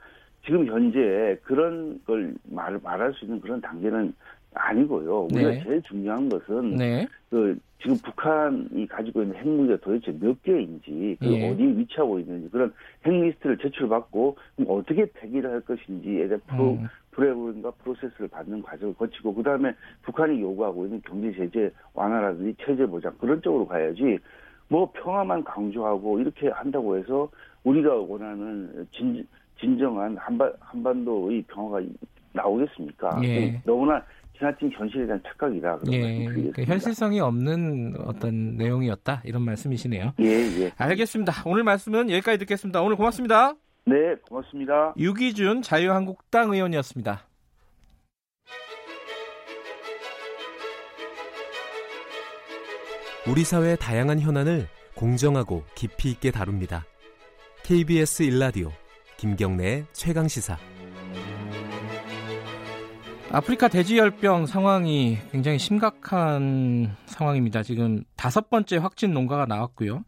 지금 0.45 0.67
현재 0.67 1.39
그런 1.43 2.01
걸 2.05 2.35
말, 2.45 2.79
말할 2.83 3.13
수 3.15 3.25
있는 3.25 3.41
그런 3.41 3.61
단계는 3.61 4.15
아니고요. 4.57 5.29
우리가 5.33 5.51
네. 5.51 5.63
제일 5.63 5.83
중요한 5.83 6.29
것은 6.29 6.77
네. 6.77 7.07
그 7.31 7.59
지금 7.81 7.97
북한이 7.99 8.87
가지고 8.89 9.23
있는 9.23 9.37
핵무기가 9.37 9.79
도대체 9.81 10.17
몇 10.19 10.43
개인지 10.43 11.17
그 11.21 11.27
예. 11.27 11.51
어디에 11.51 11.67
위치하고 11.77 12.19
있는지 12.19 12.49
그런 12.51 12.73
핵리스트를 13.05 13.59
제출받고 13.59 14.37
어떻게 14.67 15.07
폐기를 15.13 15.51
할 15.51 15.61
것인지에 15.61 16.27
대한 16.27 16.41
프로, 16.47 16.73
음. 16.73 16.89
프레브인가 17.13 17.71
프로세스를 17.83 18.29
받는 18.29 18.63
과정을 18.63 18.95
거치고 18.95 19.35
그 19.35 19.43
다음에 19.43 19.75
북한이 20.03 20.41
요구하고 20.41 20.87
있는 20.87 21.01
경제 21.03 21.33
제재 21.33 21.71
완화라든지 21.95 22.57
체제 22.65 22.87
보장 22.87 23.13
그런 23.19 23.41
쪽으로 23.43 23.67
가야지 23.67 24.19
뭐 24.69 24.91
평화만 24.93 25.45
강조하고 25.45 26.19
이렇게 26.19 26.49
한다고 26.49 26.97
해서 26.97 27.29
우리가 27.65 27.95
원하는 27.95 28.87
진, 28.93 29.27
진정한 29.61 30.17
한반, 30.17 30.53
한반도의 30.61 31.43
평화가 31.49 31.85
나오겠습니까? 32.33 33.21
예. 33.25 33.61
너무나 33.65 34.03
지나친 34.39 34.71
현실에 34.73 35.07
대한 35.07 35.21
착각이다. 35.27 35.79
그런 35.79 35.93
예. 35.93 36.51
그 36.55 36.63
현실성이 36.65 37.21
없는 37.21 37.95
어떤 38.05 38.57
내용이었다 38.57 39.23
이런 39.25 39.43
말씀이시네요. 39.43 40.13
예, 40.21 40.27
예. 40.27 40.73
알겠습니다. 40.77 41.33
오늘 41.47 41.65
말씀은 41.65 42.11
여기까지 42.11 42.39
듣겠습니다. 42.39 42.83
오늘 42.83 42.97
고맙습니다. 42.97 43.55
네, 43.87 44.15
고맙습니다. 44.29 44.95
유기준 44.99 45.63
자유한국당 45.63 46.53
의원이었습니다. 46.53 47.27
우리 53.29 53.43
사회의 53.43 53.77
다양한 53.77 54.21
현안을 54.21 54.69
공정하고 54.95 55.65
깊이 55.75 56.11
있게 56.11 56.31
다룹니다. 56.31 56.85
KBS 57.65 58.23
일라디오 58.23 58.71
김경래의 59.17 59.87
최강 59.93 60.29
시사. 60.29 60.76
아프리카 63.33 63.69
돼지열병 63.69 64.47
상황이 64.47 65.19
굉장히 65.31 65.59
심각한 65.59 66.97
상황입니다. 67.07 67.63
지금 67.63 68.05
다섯 68.17 68.49
번째 68.49 68.79
확진 68.79 69.13
농가가 69.13 69.47
나왔고요. 69.47 70.05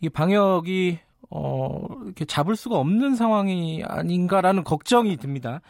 이 0.00 0.08
방역이 0.08 0.98
어, 1.30 1.86
이렇게 2.04 2.24
잡을 2.24 2.56
수가 2.56 2.78
없는 2.78 3.14
상황이 3.16 3.82
아닌가라는 3.84 4.64
걱정이 4.64 5.16
듭니다. 5.16 5.60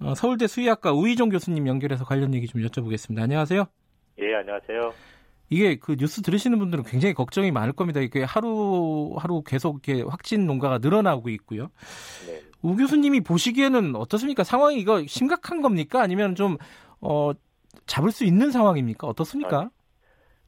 어, 0.00 0.14
서울대 0.14 0.46
수의학과 0.46 0.92
우희종 0.92 1.28
교수님 1.28 1.66
연결해서 1.66 2.04
관련 2.04 2.34
얘기 2.34 2.46
좀 2.46 2.62
여쭤보겠습니다. 2.62 3.20
안녕하세요. 3.20 3.64
예, 4.20 4.34
안녕하세요. 4.34 4.92
이게 5.50 5.76
그 5.76 5.96
뉴스 5.96 6.22
들으시는 6.22 6.58
분들은 6.58 6.84
굉장히 6.84 7.12
걱정이 7.12 7.50
많을 7.50 7.72
겁니다. 7.72 8.00
이게 8.00 8.22
하루 8.22 9.14
하루 9.18 9.42
계속 9.42 9.86
이렇게 9.86 10.02
확진 10.08 10.46
농가가 10.46 10.78
늘어나고 10.78 11.28
있고요. 11.30 11.70
네. 12.26 12.40
우 12.62 12.76
교수님이 12.76 13.20
보시기에는 13.20 13.96
어떻습니까? 13.96 14.44
상황이 14.44 14.78
이거 14.78 15.02
심각한 15.06 15.62
겁니까? 15.62 16.02
아니면 16.02 16.34
좀 16.34 16.56
어, 17.00 17.32
잡을 17.86 18.10
수 18.10 18.24
있는 18.24 18.50
상황입니까? 18.50 19.06
어떻습니까? 19.06 19.70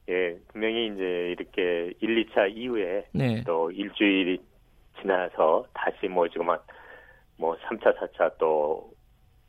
예, 0.09 0.37
분명히 0.49 0.87
이제 0.87 1.35
이렇게 1.37 1.93
1, 1.99 2.25
2차 2.25 2.55
이후에 2.55 3.05
네. 3.13 3.41
또 3.45 3.71
일주일이 3.71 4.39
지나서 5.01 5.65
다시 5.73 6.07
뭐 6.07 6.27
지금 6.27 6.49
한뭐 6.49 7.55
3차, 7.57 7.97
4차 7.97 8.37
또 8.37 8.91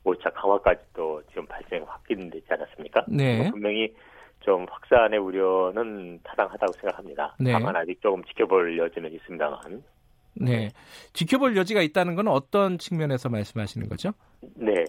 5차 0.04 0.32
강화까지 0.34 0.80
또 0.94 1.22
지금 1.30 1.46
발생 1.46 1.84
확진되지 1.86 2.46
않았습니까? 2.48 3.04
네. 3.08 3.38
뭐 3.38 3.50
분명히 3.50 3.94
좀 4.40 4.66
확산의 4.70 5.18
우려는 5.18 6.20
타당하다고 6.22 6.72
생각합니다. 6.74 7.34
네. 7.40 7.52
다만 7.52 7.74
아직 7.76 8.00
조금 8.00 8.22
지켜볼 8.24 8.78
여지는 8.78 9.12
있습니다만. 9.12 9.82
네. 10.36 10.70
지켜볼 11.12 11.56
여지가 11.56 11.82
있다는 11.82 12.14
건 12.14 12.28
어떤 12.28 12.78
측면에서 12.78 13.28
말씀하시는 13.28 13.88
거죠? 13.88 14.12
네. 14.56 14.84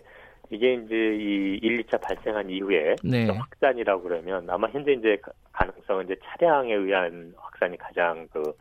이게 0.52 0.76
이제 0.76 0.96
이 0.96 1.60
1, 1.62 1.84
2차 1.84 2.00
발생한 2.02 2.50
이후에 2.50 2.96
네. 3.04 3.26
또 3.26 3.34
확산이라고 3.34 4.04
그러면 4.04 4.48
아마 4.50 4.68
현재 4.70 4.94
이제 4.94 5.18
가- 5.22 5.32
가능성은 5.54 6.06
이제 6.06 6.16
차량에 6.24 6.74
의한 6.74 7.34
확산이 7.38 7.78
가장 7.78 8.28
그 8.32 8.54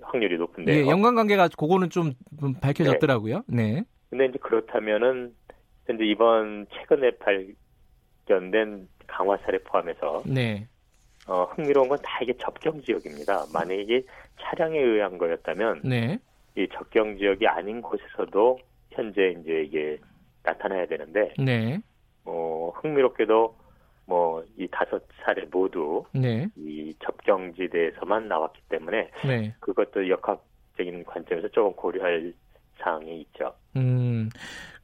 확률이 0.00 0.36
높은데요. 0.38 0.84
예, 0.86 0.88
연관관계가 0.90 1.48
그거는 1.58 1.90
좀, 1.90 2.12
좀 2.40 2.54
밝혀졌더라고요. 2.54 3.42
네. 3.46 3.84
근데 4.10 4.26
이제 4.26 4.38
그렇다면은 4.38 5.34
현재 5.86 6.04
이번 6.04 6.66
최근에 6.72 7.12
발견된 8.26 8.88
강화 9.06 9.36
사례 9.38 9.58
포함해서 9.58 10.22
네. 10.26 10.66
어, 11.26 11.44
흥미로운 11.44 11.88
건 11.88 11.98
다 12.02 12.18
이게 12.22 12.34
접경 12.38 12.80
지역입니다. 12.82 13.44
만약에 13.52 14.02
차량에 14.40 14.78
의한 14.78 15.18
거였다면 15.18 15.82
네. 15.84 16.18
이 16.56 16.68
접경 16.72 17.16
지역이 17.16 17.46
아닌 17.46 17.82
곳에서도 17.82 18.58
현재 18.90 19.34
이제 19.40 19.62
이게 19.66 19.98
나타나야 20.42 20.86
되는데 20.86 21.34
네. 21.38 21.80
어, 22.24 22.72
흥미롭게도 22.76 23.56
뭐 24.06 24.34
이 24.56 24.68
다섯 24.70 25.02
사례 25.24 25.44
모두 25.46 26.04
네. 26.12 26.48
이 26.56 26.94
접경지대에서만 27.04 28.28
나왔기 28.28 28.62
때문에 28.68 29.10
네. 29.26 29.54
그것도 29.60 30.08
역학적인 30.08 31.04
관점에서 31.04 31.48
조금 31.48 31.72
고려할 31.74 32.32
사항이 32.78 33.20
있죠. 33.22 33.54
음. 33.76 34.28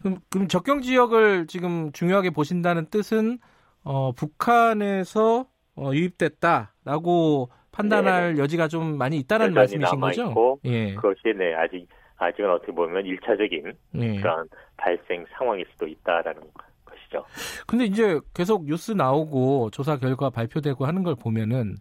그럼, 0.01 0.19
그럼 0.31 0.49
적경 0.49 0.81
지역을 0.81 1.47
지금 1.47 1.93
중요하게 1.93 2.31
보신다는 2.31 2.87
뜻은 2.87 3.39
어, 3.85 4.13
북한에서 4.13 5.47
어, 5.77 5.91
유입됐다라고 5.93 7.51
판단할 7.73 8.39
여지가 8.39 8.69
좀 8.69 8.99
많이 8.99 9.17
있다는 9.19 9.55
말씀이신 9.55 10.01
거죠? 10.01 10.59
예. 10.65 10.95
그것이 10.95 11.21
네 11.37 11.55
아직 11.55 11.87
아직은 12.17 12.51
어떻게 12.51 12.73
보면 12.73 13.07
일차적인 13.07 13.73
예. 13.95 14.17
그런 14.17 14.49
발생 14.77 15.25
상황일 15.37 15.67
수도 15.73 15.87
있다라는 15.87 16.43
것이죠. 16.85 17.25
근데 17.67 17.85
이제 17.85 18.21
계속 18.35 18.65
뉴스 18.65 18.93
나오고 18.93 19.71
조사 19.71 19.97
결과 19.97 20.31
발표되고 20.31 20.85
하는 20.87 21.03
걸 21.03 21.15
보면은 21.15 21.77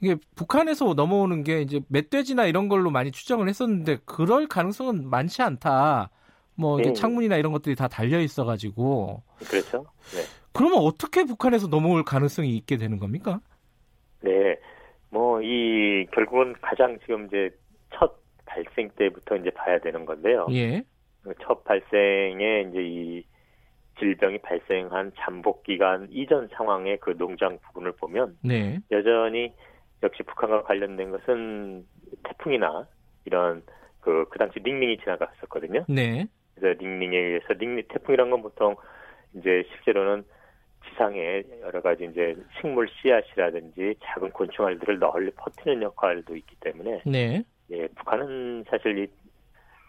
이게 0.00 0.16
북한에서 0.34 0.94
넘어오는 0.94 1.42
게 1.44 1.60
이제 1.60 1.80
멧돼지나 1.88 2.46
이런 2.46 2.68
걸로 2.68 2.90
많이 2.90 3.10
추정을 3.10 3.48
했었는데 3.48 3.98
그럴 4.06 4.46
가능성은 4.46 5.10
많지 5.10 5.42
않다. 5.42 6.10
뭐 6.54 6.78
이게 6.78 6.90
네. 6.90 6.94
창문이나 6.94 7.36
이런 7.36 7.52
것들이 7.52 7.74
다 7.74 7.88
달려 7.88 8.20
있어가지고 8.20 9.22
그렇죠? 9.48 9.84
네. 10.14 10.22
그러면 10.52 10.78
어떻게 10.78 11.24
북한에서 11.24 11.68
넘어올 11.68 12.04
가능성이 12.04 12.56
있게 12.56 12.76
되는 12.76 12.98
겁니까? 12.98 13.40
네. 14.20 14.30
뭐 15.10 15.30
이 15.42 16.06
결국은 16.12 16.54
가장 16.60 16.98
지금 17.00 17.26
이제 17.26 17.50
첫 17.94 18.18
발생 18.46 18.90
때부터 18.90 19.36
이제 19.36 19.50
봐야 19.50 19.78
되는 19.78 20.04
건데요. 20.04 20.46
예. 20.52 20.82
그첫 21.22 21.64
발생에 21.64 22.66
이제 22.68 22.82
이 22.82 23.24
질병이 23.98 24.38
발생한 24.38 25.12
잠복 25.18 25.62
기간 25.64 26.08
이전 26.10 26.48
상황의 26.48 26.98
그 27.00 27.16
농장 27.18 27.58
부분을 27.58 27.92
보면 27.92 28.38
네. 28.42 28.78
여전히 28.90 29.52
역시 30.02 30.22
북한과 30.22 30.62
관련된 30.62 31.10
것은 31.10 31.84
태풍이나 32.24 32.86
이런 33.26 33.62
그, 34.00 34.24
그 34.30 34.38
당시 34.38 34.58
닝닝이 34.64 34.98
지나갔었거든요. 34.98 35.84
네. 35.88 36.26
그래서 36.54 36.78
링링에 36.80 37.16
의해서 37.16 37.52
링링 37.52 37.84
태풍이란 37.88 38.30
건 38.30 38.42
보통 38.42 38.76
이제 39.34 39.64
실제로는 39.70 40.24
지상에 41.00 41.42
여러 41.62 41.80
가지 41.80 42.04
이제 42.04 42.36
식물 42.60 42.86
씨앗이라든지 42.88 43.94
작은 44.02 44.30
곤충알들을 44.32 44.98
널리 44.98 45.30
퍼뜨리는 45.30 45.82
역할도 45.82 46.36
있기 46.36 46.56
때문에 46.60 47.02
네. 47.06 47.42
예, 47.70 47.88
북한은 47.88 48.64
사실 48.68 48.98
이, 48.98 49.06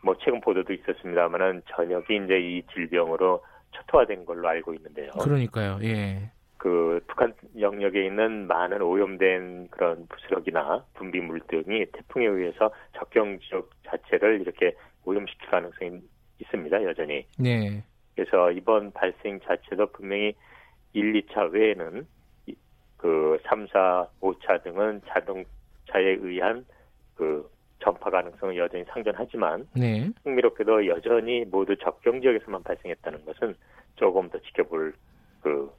뭐 0.04 0.16
최근 0.20 0.40
보도도 0.40 0.72
있었습니다만은 0.72 1.64
전역이 1.68 2.22
이제 2.24 2.40
이 2.40 2.64
질병으로 2.74 3.44
초토화된 3.72 4.26
걸로 4.26 4.48
알고 4.48 4.74
있는데요. 4.76 5.12
그러니까요. 5.22 5.80
예. 5.84 6.32
그 6.58 7.02
북한 7.08 7.34
영역에 7.60 8.06
있는 8.06 8.48
많은 8.48 8.82
오염된 8.82 9.68
그런 9.70 10.08
부스러기나 10.08 10.86
분비물 10.94 11.42
등이 11.48 11.88
태풍에 11.92 12.26
의해서 12.26 12.72
적경 12.94 13.38
지역 13.40 13.70
자체를 13.86 14.40
이렇게 14.42 14.76
오염시킬 15.04 15.50
가능성이 15.50 16.00
있습니다. 16.40 16.84
여전히. 16.84 17.26
네. 17.38 17.84
그래서 18.16 18.52
이번 18.52 18.92
발생 18.92 19.40
자체도 19.42 19.88
분명히 19.88 20.36
1, 20.94 21.14
2차 21.14 21.52
외에는 21.52 22.06
이- 22.48 22.56
그 22.98 23.40
3, 23.44 23.68
4, 23.68 24.08
5차 24.22 24.64
등은 24.64 25.02
자동차에 25.08 26.18
의한 26.22 26.66
그 27.16 27.50
전파 27.80 28.10
가능성은 28.12 28.56
여전히 28.58 28.84
상존하지만 28.86 29.68
네. 29.76 30.10
흥미롭게도 30.24 30.86
여전히 30.88 31.46
모두 31.46 31.76
적경 31.78 32.22
지역에서만 32.22 32.62
발생했다는 32.64 33.26
것은 33.26 33.56
조금 33.96 34.30
더 34.30 34.40
지켜볼 34.40 34.94
그 35.42 35.72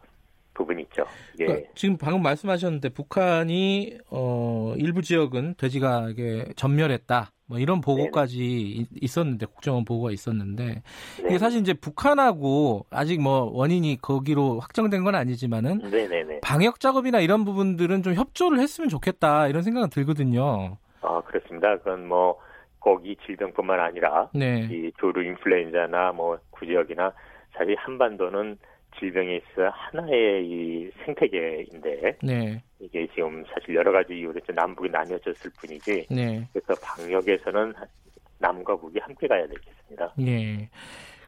부분이 0.55 0.82
있죠. 0.82 1.05
이게 1.34 1.46
그러니까 1.46 1.70
지금 1.74 1.96
방금 1.96 2.22
말씀하셨는데 2.22 2.90
북한이 2.90 3.98
어 4.11 4.74
일부 4.76 5.03
지역은 5.03 5.55
돼지가 5.57 6.09
이게 6.11 6.46
전멸했다. 6.57 7.30
뭐 7.46 7.59
이런 7.59 7.80
보고까지 7.80 8.38
이- 8.38 8.86
있었는데 9.00 9.46
국정원 9.46 9.84
보고가 9.84 10.11
있었는데 10.11 10.82
이게 11.20 11.28
네. 11.28 11.38
사실 11.38 11.61
이제 11.61 11.74
북한하고 11.74 12.86
아직 12.90 13.20
뭐 13.20 13.50
원인이 13.53 13.98
거기로 14.00 14.61
확정된 14.61 15.05
건 15.05 15.14
아니지만은 15.14 15.78
네네네. 15.90 16.40
방역 16.40 16.80
작업이나 16.80 17.20
이런 17.20 17.44
부분들은 17.44 18.03
좀 18.03 18.14
협조를 18.14 18.59
했으면 18.59 18.88
좋겠다 18.88 19.48
이런 19.48 19.62
생각은 19.62 19.90
들거든요. 19.90 20.76
아 21.03 21.20
그렇습니다. 21.22 21.76
그건 21.78 22.07
뭐 22.09 22.38
거기 22.80 23.16
질병뿐만 23.26 23.80
아니라 23.80 24.28
네. 24.34 24.68
이 24.70 24.90
조류 24.98 25.22
인플루엔자나 25.22 26.12
뭐 26.12 26.38
구지역이나 26.50 27.12
사실 27.57 27.76
한반도는 27.78 28.57
질병이 28.99 29.36
있어 29.36 29.68
하나의 29.70 30.47
이 30.47 30.90
생태계인데 31.05 32.18
네. 32.22 32.62
이게 32.78 33.07
지금 33.14 33.45
사실 33.53 33.74
여러 33.74 33.93
가지 33.93 34.14
이유로 34.14 34.40
좀 34.40 34.55
남북이 34.55 34.90
나뉘어졌을 34.90 35.51
뿐이지 35.59 36.07
네. 36.11 36.49
그래서 36.53 36.74
방역에서는 36.82 37.74
남과 38.38 38.76
북이 38.76 38.99
함께 39.01 39.26
가야 39.26 39.47
되겠습니다. 39.47 40.14
예. 40.20 40.68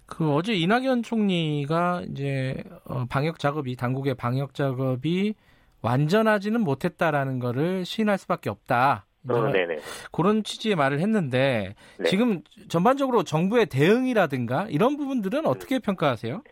그 0.06 0.34
어제 0.34 0.52
이낙연 0.52 1.02
총리가 1.02 2.02
이제 2.10 2.62
어, 2.84 3.06
방역 3.08 3.38
작업이 3.38 3.76
당국의 3.76 4.14
방역 4.14 4.54
작업이 4.54 5.34
완전하지는 5.80 6.60
못했다라는 6.60 7.38
거를 7.38 7.84
시인할 7.84 8.18
수밖에 8.18 8.50
없다. 8.50 9.06
어, 9.28 9.48
네네. 9.50 9.78
그런 10.12 10.42
취지의 10.42 10.76
말을 10.76 11.00
했는데 11.00 11.74
네. 11.98 12.04
지금 12.04 12.42
전반적으로 12.68 13.22
정부의 13.22 13.66
대응이라든가 13.66 14.66
이런 14.68 14.96
부분들은 14.96 15.46
어떻게 15.46 15.78
평가하세요? 15.78 16.42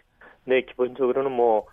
네, 0.45 0.62
기본적으로는 0.62 1.32
뭐 1.32 1.66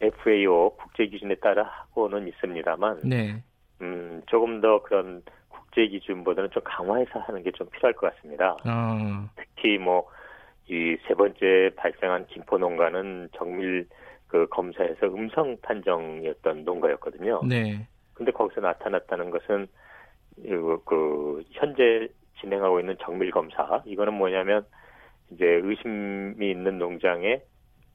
FAO 0.00 0.76
국제 0.76 1.06
기준에 1.06 1.34
따라 1.36 1.64
하고는 1.64 2.28
있습니다만 2.28 3.00
네. 3.04 3.42
음, 3.80 4.22
조금 4.26 4.60
더 4.60 4.82
그런 4.82 5.22
국제 5.48 5.86
기준보다는 5.86 6.50
좀 6.50 6.62
강화해서 6.64 7.18
하는 7.20 7.42
게 7.42 7.50
좀 7.52 7.68
필요할 7.70 7.92
것 7.94 8.14
같습니다. 8.14 8.52
어, 8.64 9.28
특히 9.36 9.78
뭐 9.78 10.08
이 10.68 10.96
세 11.06 11.14
번째 11.14 11.70
발생한 11.76 12.26
김포 12.28 12.56
농가는 12.56 13.28
정밀 13.36 13.86
그 14.28 14.46
검사에서 14.48 15.06
음성 15.06 15.56
판정이었던 15.60 16.64
농가였거든요. 16.64 17.42
네. 17.46 17.86
근데 18.14 18.32
거기서 18.32 18.60
나타났다는 18.62 19.30
것은 19.30 19.66
그, 20.36 20.78
그 20.84 21.44
현재 21.52 22.08
진행하고 22.40 22.80
있는 22.80 22.96
정밀 23.00 23.30
검사 23.30 23.82
이거는 23.84 24.14
뭐냐면 24.14 24.64
이제 25.30 25.44
의심이 25.44 26.50
있는 26.50 26.78
농장에 26.78 27.42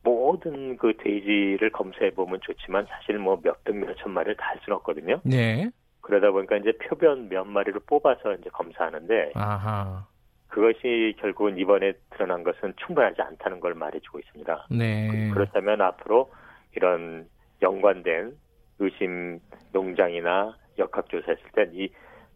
모든 0.04 0.78
그 0.78 0.94
돼지를 0.98 1.72
검사해 1.72 2.12
보면 2.12 2.40
좋지만 2.42 2.86
사실 2.88 3.18
뭐 3.18 3.40
몇백 3.44 3.76
몇천 3.76 4.12
마리를 4.12 4.36
다 4.38 4.48
할 4.50 4.60
수는 4.64 4.78
없거든요. 4.78 5.22
네. 5.24 5.70
그러다 6.02 6.32
보니까 6.32 6.58
이제 6.58 6.72
표변 6.74 7.30
몇 7.30 7.44
마리를 7.46 7.80
뽑아서 7.86 8.34
이제 8.36 8.50
검사하는데 8.52 9.32
아하. 9.36 10.08
그것이 10.48 11.16
결국은 11.20 11.58
이번에 11.60 11.94
드러난 12.12 12.44
것은 12.44 12.74
충분하지 12.78 13.22
않다는 13.22 13.60
걸 13.60 13.76
말해주고 13.76 14.20
있습니다. 14.20 14.68
네. 14.72 15.30
그렇다면 15.34 15.82
앞으로 15.82 16.32
이런 16.76 17.28
연관된 17.62 18.34
의심 18.80 19.40
농장이나 19.74 20.58
역학조사했을 20.78 21.44
땐 21.54 21.72
이 21.74 21.90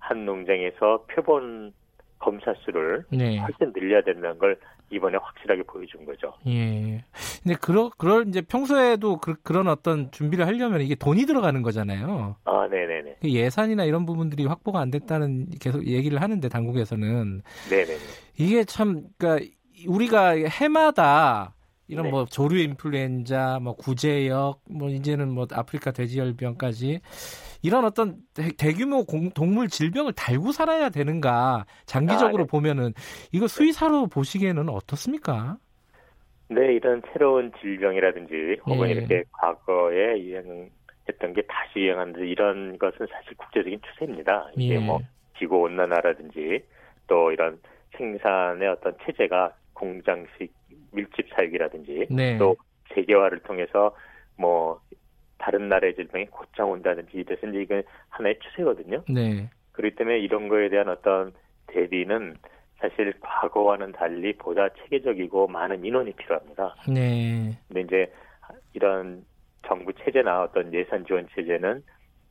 한 0.04 0.26
농장에서 0.26 1.06
표본 1.10 1.72
검사 2.20 2.54
수를 2.66 3.06
네. 3.10 3.38
훨씬 3.40 3.72
늘려야 3.72 4.02
된다는 4.02 4.38
걸 4.38 4.60
이번에 4.90 5.18
확실하게 5.18 5.64
보여준 5.64 6.06
거죠. 6.06 6.34
예. 6.48 7.04
근데 7.42 7.56
그러 7.60 7.90
그럴 7.98 8.28
이제 8.28 8.42
평소에도 8.42 9.18
그, 9.18 9.36
런 9.52 9.68
어떤 9.68 10.12
준비를 10.12 10.46
하려면 10.48 10.82
이게 10.82 10.96
돈이 10.96 11.26
들어가는 11.26 11.62
거잖아요. 11.62 12.36
아, 12.46 12.68
네 12.70 12.86
네네. 12.86 13.18
그 13.22 13.32
예산이나 13.32 13.86
이런 13.86 14.06
부분들이 14.06 14.46
확보가 14.46 14.80
안 14.80 14.92
됐다는 14.92 15.48
계속 15.60 15.86
얘기를 15.88 16.22
하는데 16.22 16.48
당국에서는 16.48 17.42
네네네. 17.70 18.00
이게 18.38 18.64
참 18.64 19.08
그러니까 19.18 19.46
우리가 19.88 20.32
해마다 20.32 21.54
이런 21.88 22.06
네. 22.06 22.12
뭐 22.12 22.26
조류 22.26 22.60
인플루엔자, 22.60 23.60
뭐 23.62 23.76
구제역, 23.76 24.62
뭐 24.70 24.90
이제는 24.90 25.30
뭐 25.30 25.48
아프리카 25.52 25.92
돼지열병까지 25.92 27.02
이런 27.64 27.86
어떤 27.86 28.18
대, 28.34 28.74
규모 28.74 29.06
동물 29.34 29.70
질병을 29.70 30.14
달고 30.14 30.52
살아야 30.52 30.90
되는가 30.90 31.66
장기적으로 31.86 32.44
아, 32.44 32.46
네. 32.46 32.52
보면은 32.52 32.94
이거 33.32 33.48
수의사로 33.48 34.08
보시기에는 34.08 34.70
어떻습니까? 34.70 35.58
네, 36.50 36.74
이런 36.74 37.02
새로운 37.12 37.52
질병이라든지 37.62 38.60
혹은 38.66 38.90
예. 38.90 38.92
이렇게 38.92 39.24
과거에 39.32 40.20
유행했던 40.20 41.34
게 41.34 41.42
다시 41.48 41.80
유행하는데 41.80 42.28
이런 42.28 42.78
것은 42.78 43.08
사실 43.10 43.36
국제적인 43.38 43.80
추세입니다. 43.82 44.52
이게 44.58 44.76
예. 44.76 44.80
뭐 44.80 45.00
지구 45.40 45.62
온난화라든지 45.62 46.64
또 47.08 47.32
이런 47.32 47.60
생산의 47.98 48.68
어떤 48.68 48.96
체제가 49.06 49.54
공장식 49.74 50.54
밀집 50.92 51.28
사육이라든지 51.34 52.08
네. 52.12 52.38
또 52.38 52.56
세계화를 52.94 53.40
통해서 53.40 53.96
뭐 54.38 54.80
다른 55.44 55.68
나라의 55.68 55.94
질병이 55.96 56.28
곧장 56.28 56.72
온다든지 56.72 57.10
이래서 57.18 57.46
이제 57.48 57.62
이건 57.62 57.84
하나의 58.08 58.40
추세거든요. 58.40 59.04
네. 59.10 59.50
그렇기 59.74 59.98
때문에 59.98 60.20
이런 60.20 60.48
거에 60.48 60.70
대한 60.70 60.88
어떤 60.88 61.34
대비는 61.68 62.38
사실 62.78 63.14
과거와는 63.20 63.92
달리 63.92 64.32
보다 64.38 64.70
체계적이고 64.70 65.48
많은 65.48 65.84
인원이 65.84 66.14
필요합니다. 66.14 66.76
네. 66.88 67.58
근데 67.68 67.82
이제 67.82 68.14
이런 68.74 69.26
정부 69.68 69.92
체제나 69.92 70.44
어떤 70.44 70.74
예산 70.74 71.06
지원 71.06 71.28
체제는 71.36 71.84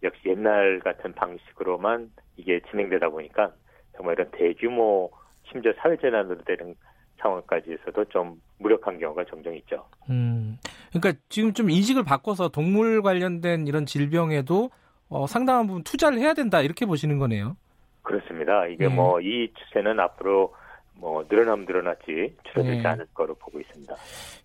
역시 0.02 0.30
옛날 0.30 0.80
같은 0.80 1.12
방식으로만 1.12 2.10
이게 2.38 2.60
진행되다 2.70 3.10
보니까 3.10 3.52
정말 3.94 4.14
이런 4.14 4.30
대규모 4.30 5.10
심지어 5.50 5.74
사회재난으로 5.74 6.44
되는 6.44 6.74
상황까지에서도 7.22 8.04
좀 8.06 8.40
무력한 8.58 8.98
경우가 8.98 9.24
종종 9.24 9.54
있죠. 9.56 9.86
음. 10.10 10.58
그러니까 10.92 11.20
지금 11.28 11.52
좀 11.52 11.70
인식을 11.70 12.04
바꿔서 12.04 12.48
동물 12.48 13.02
관련된 13.02 13.66
이런 13.66 13.86
질병에도 13.86 14.70
어, 15.08 15.26
상당한 15.26 15.66
부분 15.66 15.82
투자를 15.84 16.18
해야 16.18 16.34
된다 16.34 16.60
이렇게 16.60 16.86
보시는 16.86 17.18
거네요. 17.18 17.56
그렇습니다. 18.02 18.66
이게 18.66 18.88
네. 18.88 18.94
뭐이 18.94 19.52
추세는 19.54 20.00
앞으로 20.00 20.54
뭐 20.94 21.24
늘어나면 21.28 21.66
늘어났지 21.66 22.36
줄어들지 22.50 22.82
네. 22.82 22.88
않을 22.88 23.06
거로 23.14 23.34
보고 23.34 23.60
있습니다. 23.60 23.94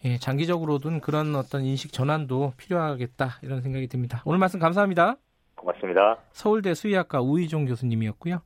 예, 0.06 0.18
장기적으로든 0.18 1.02
그런 1.02 1.36
어떤 1.36 1.64
인식 1.64 1.92
전환도 1.92 2.54
필요하겠다 2.58 3.40
이런 3.44 3.62
생각이 3.62 3.88
듭니다. 3.88 4.22
오늘 4.26 4.40
말씀 4.40 4.60
감사합니다. 4.60 5.18
고맙습니다. 5.56 6.18
서울대 6.32 6.74
수의학과 6.74 7.22
우희종 7.22 7.66
교수님이었고요. 7.66 8.42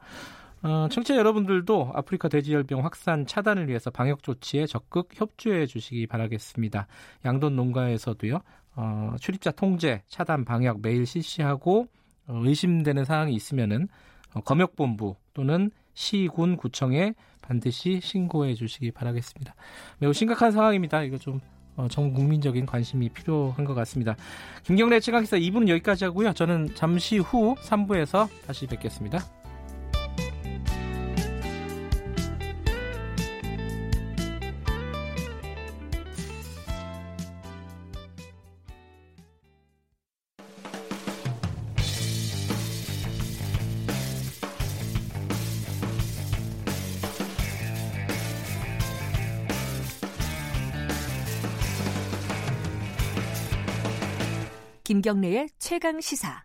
어, 0.64 0.88
청취자 0.92 1.16
여러분들도 1.16 1.92
아프리카 1.94 2.28
돼지열병 2.28 2.84
확산 2.86 3.26
차단을 3.26 3.68
위해서 3.68 3.90
방역 3.90 4.22
조치에 4.22 4.68
적극 4.68 5.10
협조해 5.14 5.66
주시기 5.66 6.08
바라겠습니다. 6.08 6.88
양돈 7.26 7.56
농가에서도요. 7.56 8.40
어, 8.76 9.16
출입자 9.20 9.52
통제, 9.52 10.04
차단 10.08 10.46
방역 10.46 10.82
매일 10.82 11.06
실시하고 11.06 11.88
어, 12.28 12.42
의심되는 12.44 13.06
사항이 13.06 13.34
있으면은 13.34 13.88
어, 14.34 14.42
검역본부 14.42 15.16
또는 15.34 15.72
시군 15.94 16.58
구청에 16.58 17.14
반드시 17.42 18.00
신고해 18.02 18.54
주시기 18.54 18.92
바라겠습니다. 18.92 19.56
매우 19.98 20.14
심각한 20.14 20.52
상황입니다. 20.52 21.02
이거 21.04 21.18
좀 21.18 21.42
어, 21.76 21.88
전 21.90 22.14
국민적인 22.14 22.66
관심이 22.66 23.10
필요한 23.10 23.66
것 23.66 23.74
같습니다. 23.74 24.16
김경래 24.64 25.00
최강기사 25.00 25.38
2부는 25.38 25.70
여기까지 25.70 26.06
하고요. 26.06 26.34
저는 26.34 26.76
잠시 26.76 27.18
후 27.18 27.56
3부에서 27.56 28.30
다시 28.46 28.68
뵙겠습니다. 28.68 29.41
김경래의 55.02 55.50
최강 55.58 56.00
시사. 56.00 56.44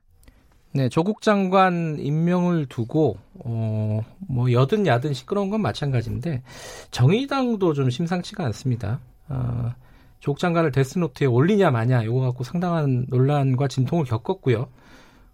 네, 0.72 0.88
조국 0.88 1.20
장관 1.20 1.98
임명을 1.98 2.64
두고 2.66 3.18
어, 3.34 4.00
뭐 4.18 4.50
여든 4.50 4.86
야든 4.86 5.12
시끄러운 5.12 5.50
건 5.50 5.60
마찬가지인데 5.60 6.42
정의당도 6.90 7.74
좀 7.74 7.90
심상치가 7.90 8.46
않습니다. 8.46 9.00
어, 9.28 9.74
조국 10.20 10.38
장관을 10.38 10.72
데스노트에 10.72 11.26
올리냐 11.26 11.70
마냐 11.70 12.04
이거 12.04 12.20
갖고 12.20 12.44
상당한 12.44 13.04
논란과 13.10 13.68
진통을 13.68 14.06
겪었고요. 14.06 14.68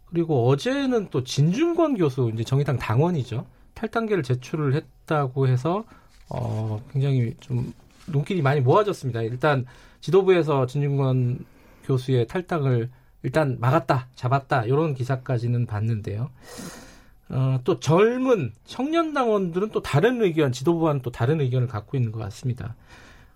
그리고 0.06 0.48
어제는 0.48 1.06
또 1.12 1.22
진중권 1.22 1.98
교수 1.98 2.32
이제 2.34 2.42
정의당 2.42 2.76
당원이죠. 2.76 3.46
탈당계를 3.74 4.24
제출을 4.24 4.74
했다고 4.74 5.46
해서 5.46 5.84
어, 6.28 6.82
굉장히 6.90 7.36
좀 7.38 7.72
눈길이 8.08 8.42
많이 8.42 8.60
모아졌습니다. 8.60 9.22
일단 9.22 9.64
지도부에서 10.00 10.66
진중권 10.66 11.44
교수의 11.84 12.26
탈당을 12.26 12.90
일단 13.22 13.58
막았다, 13.60 14.08
잡았다 14.14 14.64
이런 14.64 14.94
기사까지는 14.94 15.66
봤는데요. 15.66 16.30
어, 17.28 17.58
또 17.64 17.80
젊은 17.80 18.52
청년 18.64 19.14
당원들은 19.14 19.70
또 19.70 19.80
다른 19.80 20.20
의견, 20.22 20.52
지도부와는 20.52 21.02
또 21.02 21.10
다른 21.10 21.40
의견을 21.40 21.66
갖고 21.68 21.96
있는 21.96 22.12
것 22.12 22.18
같습니다. 22.18 22.74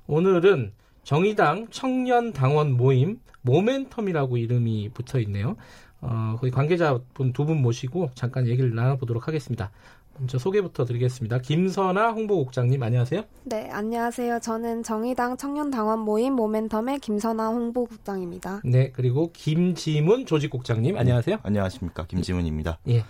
오늘은 0.06 0.72
정의당 1.02 1.68
청년 1.70 2.32
당원 2.32 2.72
모임 2.72 3.20
모멘텀이라고 3.44 4.38
이름이 4.40 4.90
붙어 4.92 5.18
있네요. 5.20 5.56
어, 6.00 6.36
거기 6.38 6.50
관계자분 6.50 7.32
두 7.32 7.44
분 7.46 7.62
모시고 7.62 8.10
잠깐 8.14 8.46
얘기를 8.46 8.74
나눠보도록 8.74 9.28
하겠습니다. 9.28 9.70
먼저 10.18 10.38
소개부터 10.38 10.84
드리겠습니다. 10.84 11.38
김선아 11.38 12.10
홍보국장님 12.12 12.82
안녕하세요. 12.82 13.22
네, 13.44 13.68
안녕하세요. 13.70 14.40
저는 14.40 14.82
정의당 14.82 15.36
청년당원 15.36 16.00
모임 16.00 16.36
모멘텀의 16.36 17.00
김선아 17.00 17.48
홍보국장입니다. 17.48 18.62
네, 18.64 18.90
그리고 18.92 19.30
김지문 19.32 20.26
조직국장님 20.26 20.96
안녕하세요. 20.96 21.36
네, 21.36 21.42
안녕하십니까. 21.44 22.06
김지문입니다. 22.06 22.78
예. 22.88 23.04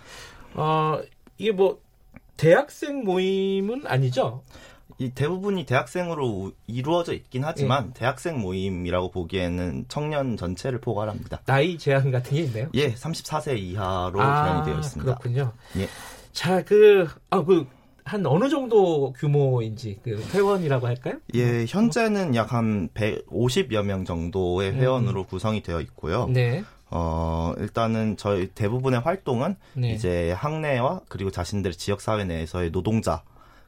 어, 0.53 0.99
이게 1.37 1.51
뭐 1.51 1.79
대학생 2.35 3.03
모임은 3.03 3.87
아니죠? 3.87 4.43
이 4.99 5.11
대부분이 5.11 5.65
대학생으로 5.65 6.51
이루어져 6.65 7.13
있긴 7.13 7.43
하지만 7.43 7.87
예. 7.89 7.99
대학생 7.99 8.39
모임이라고 8.39 9.11
보기에는 9.11 9.85
청년 9.87 10.37
전체를 10.37 10.79
포괄합니다. 10.81 11.41
나이 11.45 11.77
제한 11.77 12.09
같은 12.11 12.35
게 12.35 12.43
있나요? 12.43 12.69
예, 12.73 12.93
34세 12.93 13.57
이하로 13.59 14.19
아, 14.21 14.43
제한이 14.43 14.65
되어 14.65 14.79
있습니다. 14.79 15.15
그렇군요. 15.15 15.53
예. 15.77 15.87
자, 16.31 16.63
그, 16.63 17.07
아, 17.29 17.43
그, 17.43 17.67
한 18.03 18.25
어느 18.25 18.49
정도 18.49 19.13
규모인지, 19.13 19.99
그, 20.03 20.19
회원이라고 20.33 20.87
할까요? 20.87 21.15
예, 21.35 21.65
현재는 21.67 22.33
약 22.35 22.53
한 22.53 22.89
150여 22.95 23.83
명 23.83 24.03
정도의 24.05 24.71
음. 24.71 24.75
회원으로 24.77 25.21
음. 25.21 25.25
구성이 25.25 25.61
되어 25.61 25.79
있고요. 25.81 26.27
네. 26.27 26.63
어, 26.89 27.53
일단은 27.57 28.15
저희 28.17 28.47
대부분의 28.47 29.01
활동은 29.01 29.57
네. 29.73 29.91
이제 29.91 30.31
학내와 30.31 31.01
그리고 31.09 31.29
자신들 31.31 31.73
지역 31.73 31.99
사회 32.01 32.23
내에서의 32.23 32.71
노동자, 32.71 33.23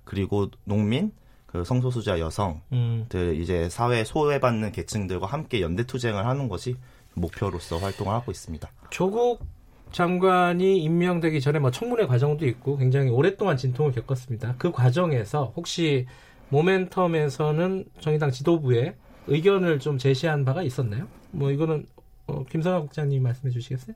그리고 0.10 0.50
농민, 0.64 1.12
그 1.46 1.64
성소수자 1.64 2.20
여성들 2.20 2.62
음. 2.74 3.08
이제 3.36 3.70
사회 3.70 4.04
소외받는 4.04 4.72
계층들과 4.72 5.28
함께 5.28 5.62
연대 5.62 5.84
투쟁을 5.84 6.26
하는 6.26 6.50
것이 6.50 6.76
목표로서 7.14 7.78
활동을 7.78 8.12
하고 8.12 8.32
있습니다. 8.32 8.68
조국 8.90 9.46
장관이 9.92 10.82
임명되기 10.82 11.42
전에 11.42 11.60
뭐 11.60 11.70
청문회 11.70 12.08
과정도 12.08 12.48
있고 12.48 12.78
굉장히 12.78 13.10
오랫동안 13.10 13.56
진통을 13.56 13.92
겪었습니다. 13.92 14.56
그 14.58 14.72
과정에서 14.72 15.54
혹시 15.56 16.08
모멘텀에서는 16.52 17.86
정의당 18.00 18.32
지도부에 18.32 18.96
의견을 19.28 19.78
좀 19.78 20.00
제시한 20.00 20.46
바가 20.46 20.64
있었나요? 20.64 21.08
뭐 21.32 21.52
이거는 21.52 21.86
어, 22.26 22.44
김선아 22.46 22.82
국장님 22.82 23.22
말씀해 23.22 23.52
주시겠어요? 23.52 23.96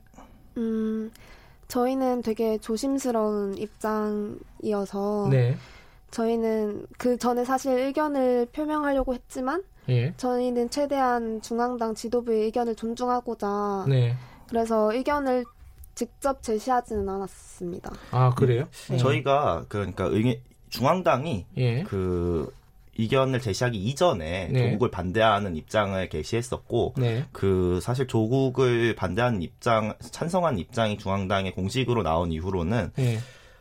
음, 0.58 1.10
저희는 1.66 2.22
되게 2.22 2.58
조심스러운 2.58 3.58
입장이어서 3.58 5.28
네. 5.30 5.56
저희는 6.14 6.86
그 6.96 7.18
전에 7.18 7.44
사실 7.44 7.72
의견을 7.72 8.46
표명하려고 8.52 9.14
했지만 9.14 9.64
예. 9.88 10.14
저희는 10.16 10.70
최대한 10.70 11.42
중앙당 11.42 11.96
지도부의 11.96 12.44
의견을 12.44 12.76
존중하고자 12.76 13.86
네. 13.88 14.14
그래서 14.48 14.94
의견을 14.94 15.44
직접 15.96 16.40
제시하지는 16.40 17.08
않았습니다. 17.08 17.92
아 18.12 18.30
그래요? 18.30 18.68
네. 18.90 18.96
저희가 18.96 19.64
그러니까 19.68 20.04
의견 20.04 20.36
중앙당이 20.68 21.46
예. 21.56 21.82
그 21.82 22.52
이견을 22.96 23.40
제시하기 23.40 23.76
이전에 23.76 24.50
네. 24.52 24.70
조국을 24.70 24.92
반대하는 24.92 25.56
입장을 25.56 26.08
게시했었고 26.08 26.94
네. 26.96 27.24
그 27.32 27.80
사실 27.82 28.06
조국을 28.06 28.94
반대하는 28.94 29.42
입장 29.42 29.94
찬성한 29.98 30.60
입장이 30.60 30.96
중앙당의 30.96 31.54
공식으로 31.56 32.04
나온 32.04 32.30
이후로는 32.30 32.92
네. 32.94 33.18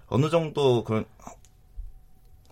어느 0.08 0.30
정도 0.30 0.84
그런 0.84 1.06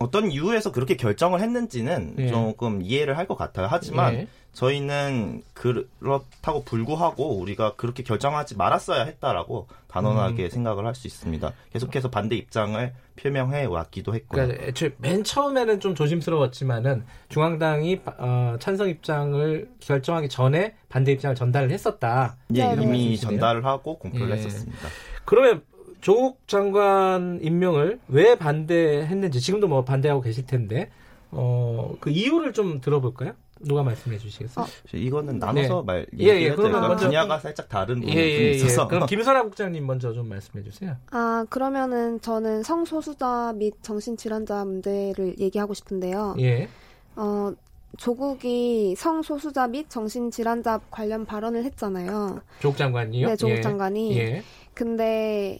어떤 0.01 0.31
이유에서 0.31 0.71
그렇게 0.71 0.95
결정을 0.95 1.39
했는지는 1.41 2.13
네. 2.15 2.27
조금 2.27 2.81
이해를 2.81 3.17
할 3.17 3.27
것 3.27 3.35
같아요. 3.37 3.67
하지만 3.69 4.13
네. 4.13 4.27
저희는 4.53 5.43
그렇다고 5.53 6.63
불구하고 6.65 7.37
우리가 7.39 7.75
그렇게 7.75 8.03
결정하지 8.03 8.57
말았어야 8.57 9.03
했다라고 9.05 9.67
단언하게 9.87 10.45
음. 10.45 10.49
생각을 10.49 10.85
할 10.85 10.95
수 10.95 11.07
있습니다. 11.07 11.53
계속해서 11.71 12.09
반대 12.09 12.35
입장을 12.35 12.93
표명해 13.15 13.65
왔기도 13.65 14.13
했고요. 14.15 14.47
그러니까 14.47 14.65
애초에 14.65 14.91
맨 14.97 15.23
처음에는 15.23 15.79
좀 15.79 15.95
조심스러웠지만은 15.95 17.05
중앙당이 17.29 18.01
어, 18.17 18.57
찬성 18.59 18.89
입장을 18.89 19.69
결정하기 19.79 20.27
전에 20.29 20.75
반대 20.89 21.11
입장을 21.13 21.35
전달을 21.35 21.71
했었다. 21.71 22.35
예, 22.55 22.75
이미 22.81 23.17
전달을 23.17 23.63
하고 23.65 23.97
공표를 23.99 24.31
예. 24.31 24.33
했었습니다. 24.33 24.87
그러면 25.25 25.63
조국 26.01 26.47
장관 26.47 27.39
임명을 27.41 27.99
왜 28.09 28.35
반대했는지 28.35 29.39
지금도 29.39 29.67
뭐 29.67 29.83
반대하고 29.83 30.21
계실 30.21 30.45
텐데 30.45 30.89
어, 31.29 31.95
그 31.99 32.09
이유를 32.09 32.53
좀 32.53 32.81
들어볼까요? 32.81 33.33
누가 33.59 33.83
말씀해 33.83 34.17
주시겠어요? 34.17 34.65
어. 34.65 34.67
이거는 34.91 35.37
나눠서 35.37 35.81
네. 35.81 35.83
말 35.85 36.05
예, 36.19 36.25
예. 36.41 36.49
그러면 36.49 36.81
먼저 36.81 37.05
분야가 37.05 37.37
살짝 37.39 37.69
다른 37.69 38.01
부분이 38.01 38.15
예, 38.15 38.19
예, 38.19 38.41
예, 38.47 38.51
있어서 38.51 38.87
그럼 38.87 39.05
김선아 39.05 39.43
국장님 39.43 39.85
먼저 39.85 40.13
좀 40.13 40.27
말씀해 40.29 40.63
주세요. 40.63 40.97
아 41.11 41.45
그러면은 41.49 42.19
저는 42.21 42.63
성소수자 42.63 43.53
및 43.55 43.75
정신질환자 43.83 44.65
문제를 44.65 45.35
얘기하고 45.39 45.75
싶은데요. 45.75 46.35
예. 46.39 46.69
어 47.15 47.51
조국이 47.97 48.95
성소수자 48.97 49.67
및 49.67 49.89
정신질환자 49.89 50.81
관련 50.89 51.25
발언을 51.25 51.63
했잖아요. 51.65 52.41
조국 52.61 52.77
장관이요? 52.77 53.27
네, 53.27 53.35
조국 53.35 53.57
예. 53.57 53.61
장관이. 53.61 54.17
예. 54.17 54.43
근데 54.73 55.59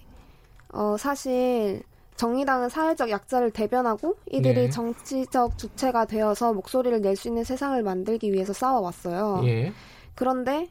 어 0.74 0.96
사실 0.98 1.84
정의당은 2.16 2.70
사회적 2.70 3.10
약자를 3.10 3.52
대변하고 3.52 4.16
이들이 4.30 4.54
네. 4.64 4.70
정치적 4.70 5.58
주체가 5.58 6.06
되어서 6.06 6.54
목소리를 6.54 7.02
낼 7.02 7.16
수 7.16 7.28
있는 7.30 7.44
세상을 7.44 7.82
만들기 7.82 8.32
위해서 8.32 8.54
싸워왔어요. 8.54 9.42
예. 9.46 9.74
그런데 10.16 10.70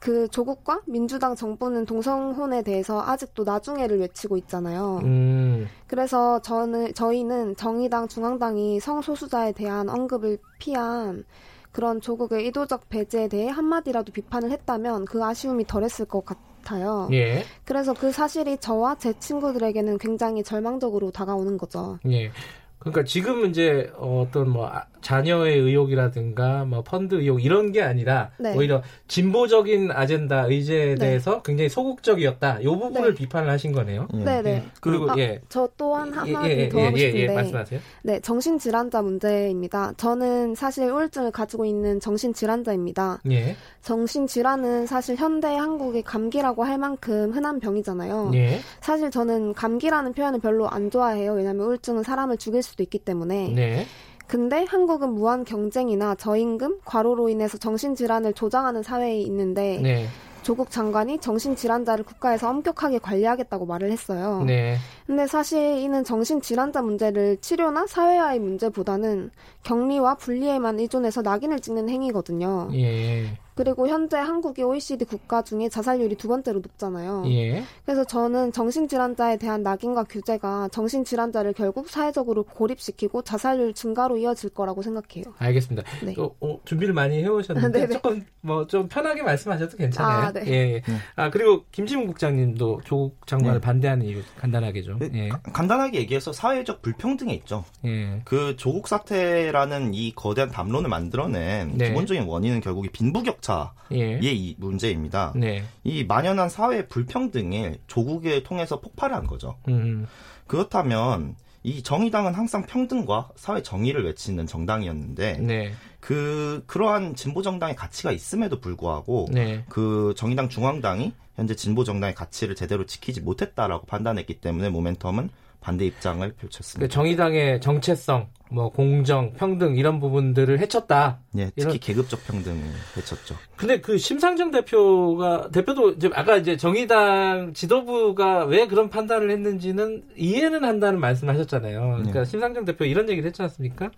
그 0.00 0.26
조국과 0.28 0.80
민주당 0.86 1.36
정부는 1.36 1.84
동성혼에 1.86 2.62
대해서 2.62 3.02
아직도 3.02 3.44
나중에를 3.44 4.00
외치고 4.00 4.36
있잖아요. 4.38 5.00
음. 5.04 5.68
그래서 5.86 6.40
저는 6.40 6.94
저희는 6.94 7.56
정의당 7.56 8.08
중앙당이 8.08 8.80
성소수자에 8.80 9.52
대한 9.52 9.88
언급을 9.88 10.38
피한 10.58 11.24
그런 11.70 12.00
조국의 12.00 12.44
의도적 12.46 12.88
배제에 12.88 13.28
대해 13.28 13.48
한마디라도 13.48 14.12
비판을 14.12 14.50
했다면 14.50 15.04
그 15.04 15.22
아쉬움이 15.22 15.66
덜했을 15.66 16.06
것 16.06 16.24
같아요. 16.24 16.51
같아요. 16.62 17.08
예. 17.12 17.44
그래서 17.64 17.92
그 17.92 18.12
사실이 18.12 18.58
저와 18.58 18.96
제 18.96 19.12
친구들에게는 19.18 19.98
굉장히 19.98 20.42
절망적으로 20.42 21.10
다가오는 21.10 21.58
거죠. 21.58 21.98
예. 22.08 22.30
그러니까 22.78 23.04
지금 23.04 23.46
이제 23.46 23.92
어떤 23.96 24.50
뭐 24.50 24.66
아, 24.66 24.84
자녀의 25.02 25.58
의혹이라든가 25.58 26.64
뭐 26.64 26.82
펀드 26.82 27.16
의혹 27.16 27.44
이런 27.44 27.72
게 27.72 27.82
아니라 27.82 28.30
네. 28.38 28.54
오히려 28.56 28.82
진보적인 29.08 29.90
아젠다 29.92 30.46
의제에 30.46 30.94
네. 30.94 30.94
대해서 30.94 31.42
굉장히 31.42 31.68
소극적이었다. 31.68 32.64
요 32.64 32.78
부분을 32.78 33.10
네. 33.10 33.14
비판을 33.14 33.50
하신 33.50 33.72
거네요. 33.72 34.08
네, 34.14 34.24
네. 34.24 34.42
네. 34.42 34.64
그리고 34.80 35.10
아, 35.10 35.14
예. 35.18 35.40
저 35.48 35.68
또한 35.76 36.12
하나 36.12 36.48
예, 36.48 36.62
예, 36.62 36.68
더 36.68 36.80
하고 36.82 36.98
예, 36.98 37.02
예, 37.02 37.10
싶은데. 37.10 37.34
말씀하세요. 37.34 37.80
네, 38.02 38.20
정신 38.20 38.58
질환자 38.58 39.02
문제입니다. 39.02 39.92
저는 39.96 40.54
사실 40.54 40.90
우울증을 40.90 41.30
가지고 41.30 41.64
있는 41.64 42.00
정신 42.00 42.32
질환자입니다. 42.32 43.20
예. 43.30 43.56
정신 43.82 44.26
질환은 44.26 44.86
사실 44.86 45.16
현대 45.16 45.48
한국의 45.48 46.02
감기라고 46.02 46.64
할 46.64 46.78
만큼 46.78 47.32
흔한 47.32 47.58
병이잖아요. 47.58 48.30
예. 48.34 48.60
사실 48.80 49.10
저는 49.10 49.54
감기라는 49.54 50.12
표현을 50.12 50.40
별로 50.40 50.68
안 50.68 50.90
좋아해요. 50.90 51.32
왜냐하면 51.32 51.66
우울증은 51.66 52.02
사람을 52.02 52.36
죽일 52.36 52.62
수도 52.62 52.82
있기 52.82 52.98
때문에. 53.00 53.52
네. 53.54 53.86
근데 54.32 54.64
한국은 54.66 55.12
무한 55.12 55.44
경쟁이나 55.44 56.14
저임금, 56.14 56.78
과로로 56.86 57.28
인해서 57.28 57.58
정신질환을 57.58 58.32
조장하는 58.32 58.82
사회에 58.82 59.20
있는데 59.20 59.78
네. 59.82 60.06
조국 60.40 60.70
장관이 60.70 61.18
정신질환자를 61.18 62.02
국가에서 62.06 62.48
엄격하게 62.48 63.00
관리하겠다고 63.00 63.66
말을 63.66 63.92
했어요. 63.92 64.42
네. 64.46 64.78
근데 65.12 65.26
사실 65.26 65.76
이는 65.76 66.04
정신질환자 66.04 66.80
문제를 66.80 67.36
치료나 67.42 67.86
사회화의 67.86 68.40
문제보다는 68.40 69.30
격리와 69.62 70.14
분리에만 70.14 70.78
의존해서 70.80 71.20
낙인을 71.20 71.60
찍는 71.60 71.90
행위거든요. 71.90 72.70
예. 72.72 73.38
그리고 73.54 73.86
현재 73.86 74.16
한국이 74.16 74.62
OECD 74.62 75.04
국가 75.04 75.42
중에 75.42 75.68
자살률이 75.68 76.16
두 76.16 76.26
번째로 76.26 76.60
높잖아요. 76.60 77.24
예. 77.26 77.62
그래서 77.84 78.02
저는 78.02 78.50
정신질환자에 78.52 79.36
대한 79.36 79.62
낙인과 79.62 80.04
규제가 80.04 80.70
정신질환자를 80.72 81.52
결국 81.52 81.90
사회적으로 81.90 82.44
고립시키고 82.44 83.20
자살률 83.20 83.74
증가로 83.74 84.16
이어질 84.16 84.48
거라고 84.50 84.80
생각해요. 84.80 85.34
알겠습니다. 85.36 85.86
네. 86.02 86.14
또 86.14 86.34
어, 86.40 86.58
준비를 86.64 86.94
많이 86.94 87.22
해오셨는데 87.22 87.88
조금 88.00 88.24
뭐 88.40 88.66
좀 88.66 88.88
편하게 88.88 89.22
말씀하셔도 89.22 89.76
괜찮아요. 89.76 90.26
아, 90.28 90.32
네. 90.32 90.44
예. 90.46 90.80
네. 90.80 90.82
아 91.16 91.28
그리고 91.28 91.64
김지문 91.72 92.06
국장님도 92.06 92.80
조국 92.86 93.26
장관을 93.26 93.60
네. 93.60 93.60
반대하는 93.60 94.06
이유 94.06 94.22
간단하게 94.38 94.80
좀. 94.80 94.98
예. 95.14 95.28
간단하게 95.52 95.98
얘기해서 96.00 96.32
사회적 96.32 96.82
불평등에 96.82 97.32
있죠. 97.34 97.64
예. 97.84 98.20
그 98.24 98.56
조국 98.56 98.88
사태라는 98.88 99.94
이 99.94 100.12
거대한 100.14 100.50
담론을 100.50 100.88
만들어낸 100.88 101.76
네. 101.76 101.88
기본적인 101.88 102.24
원인은 102.24 102.60
결국 102.60 102.90
빈부격차의 102.92 103.70
예. 103.92 104.18
이 104.22 104.54
문제입니다. 104.58 105.32
네. 105.36 105.64
이 105.84 106.04
만연한 106.04 106.48
사회 106.48 106.86
불평등이 106.86 107.78
조국을 107.86 108.42
통해서 108.42 108.80
폭발한 108.80 109.26
거죠. 109.26 109.56
음. 109.68 110.06
그렇다면 110.46 111.36
이 111.64 111.82
정의당은 111.82 112.34
항상 112.34 112.66
평등과 112.66 113.30
사회 113.36 113.62
정의를 113.62 114.04
외치는 114.04 114.46
정당이었는데 114.46 115.38
네. 115.38 115.72
그 116.00 116.64
그러한 116.66 117.14
진보 117.14 117.42
정당의 117.42 117.76
가치가 117.76 118.10
있음에도 118.10 118.60
불구하고 118.60 119.28
네. 119.30 119.64
그 119.68 120.12
정의당 120.16 120.48
중앙당이 120.48 121.12
현재 121.36 121.54
진보 121.54 121.84
정당의 121.84 122.14
가치를 122.14 122.54
제대로 122.54 122.86
지키지 122.86 123.20
못했다라고 123.20 123.86
판단했기 123.86 124.40
때문에 124.40 124.70
모멘텀은 124.70 125.30
반대 125.62 125.86
입장을 125.86 126.30
펼쳤습니다. 126.32 126.86
그 126.86 126.92
정의당의 126.92 127.60
정체성, 127.60 128.28
뭐 128.50 128.70
공정, 128.70 129.32
평등 129.34 129.76
이런 129.76 130.00
부분들을 130.00 130.58
해쳤다. 130.58 131.20
네, 131.30 131.46
특히 131.50 131.62
이런... 131.62 131.78
계급적 131.78 132.24
평등을 132.26 132.60
해쳤죠. 132.96 133.36
근데 133.56 133.80
그 133.80 133.96
심상정 133.96 134.50
대표가 134.50 135.50
대표도 135.52 135.92
이제 135.92 136.10
아까 136.14 136.36
이제 136.36 136.56
정의당 136.56 137.54
지도부가 137.54 138.44
왜 138.44 138.66
그런 138.66 138.90
판단을 138.90 139.30
했는지는 139.30 140.02
이해는 140.16 140.64
한다는 140.64 140.98
말씀하셨잖아요. 140.98 141.80
그러니까 141.80 142.24
네. 142.24 142.24
심상정 142.24 142.64
대표 142.64 142.84
이런 142.84 143.08
얘기를 143.08 143.26
했지 143.28 143.40
않습니까? 143.40 143.90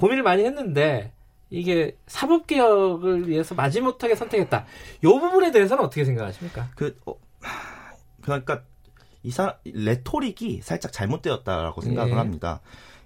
고민을 0.00 0.22
많이 0.22 0.44
했는데 0.44 1.12
이게 1.50 1.96
사법 2.06 2.46
개혁을 2.46 3.28
위해서 3.28 3.54
마지못하게 3.54 4.16
선택했다. 4.16 4.66
이 5.02 5.06
부분에 5.06 5.52
대해서는 5.52 5.84
어떻게 5.84 6.04
생각하십니까? 6.04 6.70
그 6.74 6.96
어, 7.06 7.14
그러니까 8.20 8.62
이사 9.22 9.58
레토릭이 9.64 10.60
살짝 10.62 10.92
잘못되었다라고 10.92 11.80
생각을 11.80 12.10
네. 12.12 12.16
합니다. 12.16 12.60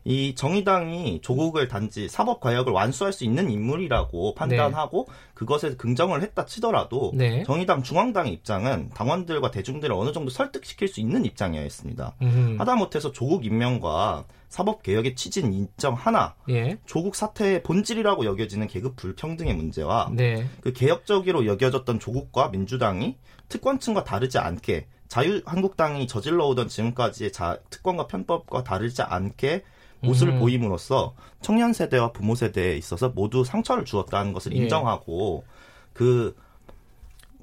이 0.04 0.34
정의당이 0.34 1.20
조국을 1.22 1.68
단지 1.68 2.08
사법 2.08 2.40
개혁을 2.40 2.72
완수할 2.72 3.12
수 3.12 3.24
있는 3.24 3.50
인물이라고 3.50 4.34
판단하고 4.34 5.06
네. 5.08 5.14
그것에 5.34 5.76
긍정을 5.76 6.22
했다 6.22 6.46
치더라도 6.46 7.12
네. 7.14 7.44
정의당 7.44 7.82
중앙당의 7.82 8.32
입장은 8.32 8.90
당원들과 8.90 9.50
대중들을 9.50 9.94
어느 9.94 10.12
정도 10.12 10.30
설득시킬 10.30 10.88
수 10.88 11.00
있는 11.00 11.24
입장이었습니다. 11.24 12.14
음. 12.22 12.56
하다못해서 12.58 13.12
조국 13.12 13.44
임명과 13.44 14.24
사법 14.48 14.82
개혁의 14.82 15.14
취지는 15.14 15.52
인정 15.52 15.94
하나 15.94 16.34
예. 16.48 16.78
조국 16.84 17.14
사태의 17.14 17.62
본질이라고 17.62 18.24
여겨지는 18.24 18.66
계급 18.66 18.96
불평등의 18.96 19.54
문제와 19.54 20.10
네. 20.12 20.44
그 20.60 20.72
개혁적으로 20.72 21.46
여겨졌던 21.46 22.00
조국과 22.00 22.48
민주당이 22.48 23.16
특권층과 23.48 24.04
다르지 24.04 24.38
않게 24.38 24.86
자유한국당이 25.08 26.06
저질러 26.06 26.46
오던 26.46 26.68
지금까지의 26.68 27.32
자, 27.32 27.58
특권과 27.68 28.06
편법과 28.06 28.64
다르지 28.64 29.02
않게 29.02 29.64
모습을 30.00 30.34
음. 30.34 30.38
보임으로써 30.40 31.14
청년 31.40 31.72
세대와 31.72 32.12
부모 32.12 32.34
세대에 32.34 32.76
있어서 32.76 33.10
모두 33.10 33.44
상처를 33.44 33.84
주었다는 33.84 34.32
것을 34.32 34.54
예. 34.56 34.62
인정하고 34.62 35.44
그 35.92 36.36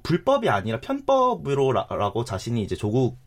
불법이 0.03 0.49
아니라 0.49 0.79
편법으로라고 0.79 2.23
자신이 2.23 2.63
이제 2.63 2.75
조국 2.75 3.17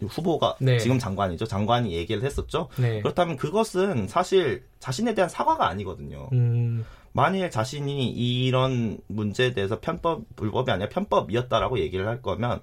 후보가 0.00 0.56
네. 0.60 0.78
지금 0.78 0.98
장관이죠. 0.98 1.46
장관이 1.46 1.92
얘기를 1.92 2.22
했었죠. 2.24 2.68
네. 2.78 3.00
그렇다면 3.02 3.36
그것은 3.36 4.08
사실 4.08 4.64
자신에 4.78 5.14
대한 5.14 5.28
사과가 5.28 5.68
아니거든요. 5.68 6.28
음. 6.32 6.84
만일 7.12 7.50
자신이 7.50 8.08
이런 8.10 8.98
문제에 9.08 9.52
대해서 9.52 9.80
편법 9.80 10.22
불법이 10.36 10.70
아니라 10.70 10.88
편법이었다라고 10.88 11.80
얘기를 11.80 12.06
할 12.06 12.22
거면 12.22 12.60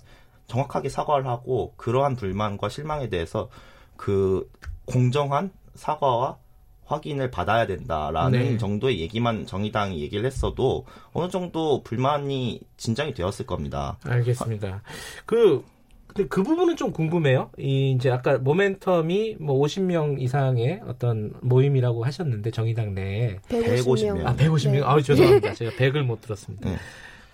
정확하게 0.47 0.89
사과를 0.89 1.27
하고 1.27 1.73
그러한 1.75 2.15
불만과 2.15 2.69
실망에 2.69 3.09
대해서 3.09 3.49
그 3.97 4.49
공정한 4.85 5.51
사과와 5.77 6.37
확인을 6.85 7.31
받아야 7.31 7.67
된다라는 7.67 8.39
네. 8.39 8.57
정도의 8.57 9.01
얘기만 9.01 9.45
정의당이 9.45 10.01
얘기를 10.01 10.25
했어도 10.25 10.85
어느 11.11 11.29
정도 11.29 11.83
불만이 11.83 12.61
진정이 12.77 13.13
되었을 13.13 13.45
겁니다. 13.45 13.97
알겠습니다. 14.03 14.81
그 15.25 15.63
근데 16.07 16.29
그 16.29 16.41
부분은 16.41 16.77
좀 16.77 16.91
궁금해요. 16.91 17.51
이 17.59 17.91
이제 17.91 18.09
아까 18.09 18.39
모멘텀이 18.39 19.41
뭐 19.41 19.59
50명 19.59 20.21
이상의 20.21 20.81
어떤 20.87 21.33
모임이라고 21.41 22.05
하셨는데 22.05 22.49
정의당 22.51 22.95
내에 22.95 23.37
150명. 23.49 24.25
아, 24.25 24.35
150명. 24.35 24.71
네. 24.71 24.81
아, 24.83 25.01
죄송합니다. 25.01 25.53
제가 25.53 25.71
100을 25.71 26.03
못 26.03 26.21
들었습니다. 26.21 26.69
네. 26.69 26.77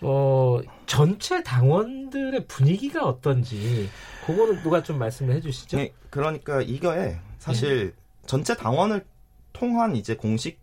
어, 0.02 0.60
전체 0.86 1.44
당원들의 1.44 2.46
분위기가 2.48 3.06
어떤지 3.06 3.89
그거는 4.26 4.62
누가 4.62 4.84
좀 4.84 5.00
말씀을 5.00 5.36
해 5.36 5.39
주시죠. 5.39 5.78
네, 5.78 5.94
그러니까 6.10 6.62
이거에 6.62 7.18
사실 7.39 7.94
네. 7.96 8.03
전체 8.26 8.55
당원을 8.55 9.05
통한 9.51 9.95
이제 9.95 10.15
공식 10.15 10.59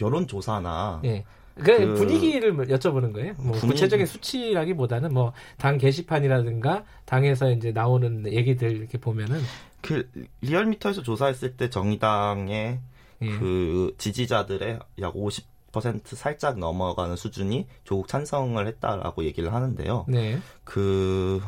여론 0.00 0.26
조사나 0.26 1.00
네. 1.02 1.24
그 1.56 1.94
분위기를 1.94 2.54
여쭤보는 2.56 3.12
거예요. 3.12 3.34
뭐 3.38 3.52
분위기. 3.52 3.66
구체적인 3.66 4.06
수치라기보다는 4.06 5.12
뭐 5.12 5.32
당 5.56 5.76
게시판이라든가 5.76 6.84
당에서 7.04 7.50
이제 7.50 7.72
나오는 7.72 8.32
얘기들 8.32 8.76
이렇게 8.76 8.98
보면은 8.98 9.40
그 9.80 10.08
리얼미터에서 10.40 11.02
조사했을 11.02 11.56
때 11.56 11.68
정의당의 11.68 12.78
예. 13.22 13.38
그 13.38 13.94
지지자들의 13.98 14.78
약 15.00 15.16
50 15.16 15.58
10% 15.72 16.16
살짝 16.16 16.58
넘어가는 16.58 17.16
수준이 17.16 17.66
조국 17.84 18.08
찬성을 18.08 18.64
했다라고 18.66 19.24
얘기를 19.24 19.52
하는데요. 19.52 20.06
네. 20.08 20.38
그, 20.64 21.40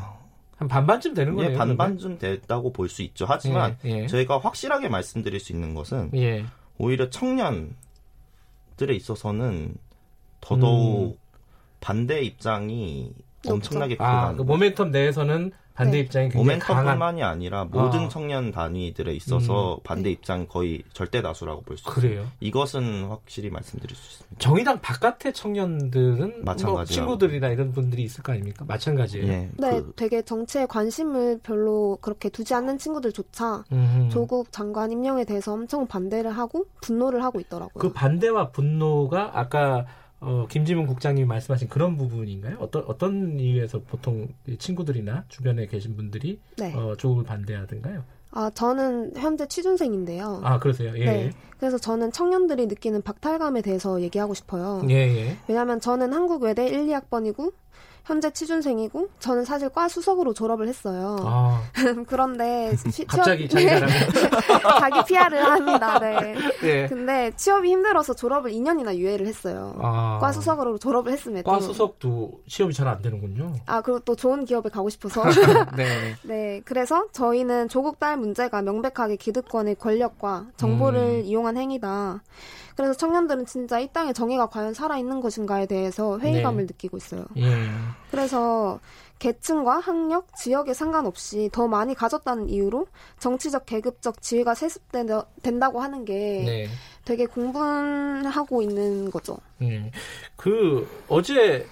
한 0.61 0.67
반반쯤 0.67 1.15
되는 1.15 1.35
거예요. 1.35 1.53
예, 1.53 1.55
반반쯤 1.55 2.19
됐다고 2.19 2.71
볼 2.71 2.87
수 2.87 3.01
있죠. 3.01 3.25
하지만 3.27 3.77
예, 3.83 4.03
예. 4.03 4.07
저희가 4.07 4.37
확실하게 4.37 4.89
말씀드릴 4.89 5.39
수 5.39 5.53
있는 5.53 5.73
것은 5.73 6.11
예. 6.13 6.45
오히려 6.77 7.09
청년들에 7.09 7.73
있어서는 8.91 9.73
더더욱 10.39 11.13
음. 11.13 11.17
반대 11.79 12.21
입장이 12.21 13.11
엄청나게 13.47 13.95
아, 13.97 14.35
그 14.35 14.43
모멘텀 14.45 14.91
내에서는 14.91 15.51
반대 15.81 15.97
네. 15.97 16.03
입장이 16.03 16.29
굉장히 16.29 16.59
모멘텀뿐만이 16.59 17.21
아니라 17.23 17.65
모든 17.65 18.01
아. 18.01 18.09
청년 18.09 18.51
단위들에 18.51 19.13
있어서 19.13 19.75
음. 19.75 19.79
반대 19.83 20.11
입장 20.11 20.47
거의 20.47 20.83
절대 20.93 21.21
다수라고 21.21 21.61
볼 21.61 21.77
수 21.77 21.99
있어요. 21.99 22.27
이것은 22.39 23.05
확실히 23.05 23.49
말씀드릴 23.49 23.95
수 23.95 24.11
있습니다. 24.11 24.39
정의당 24.39 24.79
바깥의 24.81 25.33
청년들은 25.33 26.45
마찬가지 26.45 26.99
뭐 26.99 27.17
친구들이나 27.17 27.49
이런 27.49 27.71
분들이 27.71 28.03
있을 28.03 28.23
거 28.23 28.33
아닙니까? 28.33 28.65
마찬가지예요. 28.67 29.27
예, 29.27 29.49
네, 29.57 29.81
그... 29.81 29.93
되게 29.95 30.21
정치에 30.21 30.65
관심을 30.65 31.39
별로 31.43 31.97
그렇게 32.01 32.29
두지 32.29 32.53
않는 32.53 32.77
친구들조차 32.77 33.63
음. 33.71 34.09
조국 34.11 34.51
장관 34.51 34.91
임명에 34.91 35.25
대해서 35.25 35.53
엄청 35.53 35.87
반대를 35.87 36.31
하고 36.31 36.65
분노를 36.81 37.23
하고 37.23 37.39
있더라고요. 37.39 37.81
그 37.81 37.91
반대와 37.91 38.49
분노가 38.51 39.31
아까 39.33 39.85
어, 40.21 40.45
김지문 40.47 40.85
국장님이 40.85 41.25
말씀하신 41.27 41.67
그런 41.67 41.97
부분인가요? 41.97 42.57
어떤 42.59 42.83
어떤 42.85 43.39
이유에서 43.39 43.81
보통 43.81 44.29
친구들이나 44.57 45.25
주변에 45.27 45.65
계신 45.65 45.95
분들이 45.95 46.39
네. 46.57 46.73
어, 46.73 46.95
조국을 46.95 47.23
반대하던가요? 47.23 48.03
아, 48.33 48.49
저는 48.53 49.13
현재 49.17 49.45
취준생인데요. 49.45 50.41
아, 50.43 50.59
그러세요? 50.59 50.93
예. 50.95 51.05
네. 51.05 51.31
그래서 51.59 51.77
저는 51.77 52.11
청년들이 52.11 52.67
느끼는 52.67 53.01
박탈감에 53.01 53.61
대해서 53.61 53.99
얘기하고 54.01 54.33
싶어요. 54.33 54.81
예, 54.89 54.95
예. 54.95 55.37
왜냐하면 55.47 55.81
저는 55.81 56.13
한국 56.13 56.43
외대 56.43 56.67
1, 56.67 56.87
2학번이고 56.87 57.51
현재 58.03 58.31
취준생이고 58.31 59.09
저는 59.19 59.45
사실 59.45 59.69
과 59.69 59.87
수석으로 59.87 60.33
졸업을 60.33 60.67
했어요. 60.67 61.17
아. 61.21 61.61
그런데 62.07 62.75
취, 62.91 63.05
갑자기 63.05 63.47
취업, 63.47 63.61
자기 63.61 63.85
네. 63.85 63.87
자기 64.79 65.07
PR을 65.07 65.43
합니다. 65.43 65.99
네. 65.99 66.35
네. 66.61 66.87
근데 66.87 67.31
취업이 67.35 67.69
힘들어서 67.69 68.13
졸업을 68.13 68.51
2년이나 68.51 68.95
유예를 68.95 69.27
했어요. 69.27 69.75
아. 69.79 70.17
과 70.19 70.31
수석으로 70.31 70.77
졸업을 70.77 71.11
했음에도 71.13 71.49
과 71.49 71.59
수석도 71.59 72.41
취업이 72.47 72.73
잘 72.73 72.87
안 72.91 73.01
되는군요. 73.01 73.53
아 73.67 73.81
그리고 73.81 73.99
또 73.99 74.15
좋은 74.15 74.43
기업에 74.43 74.69
가고 74.69 74.89
싶어서 74.89 75.23
네. 75.77 76.15
네. 76.23 76.61
그래서 76.65 77.05
저희는 77.13 77.69
조국 77.69 77.99
딸 77.99 78.17
문제가 78.17 78.61
명백하게 78.61 79.15
기득권의 79.15 79.75
권력과 79.75 80.47
정보를 80.57 80.99
음. 80.99 81.21
이용한 81.23 81.55
행위다. 81.57 82.21
그래서 82.81 82.97
청년들은 82.97 83.45
진짜 83.45 83.79
이 83.79 83.87
땅의 83.93 84.15
정의가 84.15 84.47
과연 84.47 84.73
살아있는 84.73 85.21
것인가에 85.21 85.67
대해서 85.67 86.17
회의감을 86.17 86.65
네. 86.65 86.73
느끼고 86.73 86.97
있어요. 86.97 87.25
예. 87.37 87.67
그래서 88.09 88.79
계층과 89.19 89.77
학력, 89.77 90.35
지역에 90.35 90.73
상관없이 90.73 91.47
더 91.53 91.67
많이 91.67 91.93
가졌다는 91.93 92.49
이유로 92.49 92.87
정치적, 93.19 93.67
계급적 93.67 94.19
지위가 94.19 94.55
세습된다고 94.55 95.79
하는 95.79 96.05
게 96.05 96.43
네. 96.43 96.67
되게 97.05 97.27
공분하고 97.27 98.63
있는 98.63 99.11
거죠. 99.11 99.37
음. 99.61 99.91
그 100.35 100.87
어제 101.07 101.67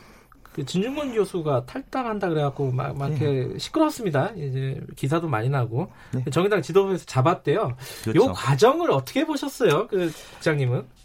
그 0.53 0.63
진중권 0.63 1.13
교수가 1.13 1.65
탈당한다 1.65 2.29
그래갖고 2.29 2.71
막, 2.71 2.95
막 2.95 3.09
이렇게 3.09 3.47
네. 3.47 3.57
시끄럽습니다. 3.57 4.31
이제 4.35 4.79
기사도 4.95 5.27
많이 5.27 5.49
나고 5.49 5.91
네. 6.11 6.23
정의당 6.31 6.61
지도부에서 6.61 7.05
잡았대요. 7.05 7.75
그렇죠. 8.03 8.25
요 8.27 8.31
과정을 8.31 8.91
어떻게 8.91 9.25
보셨어요, 9.25 9.87
그 9.87 10.11
국장님은? 10.33 10.98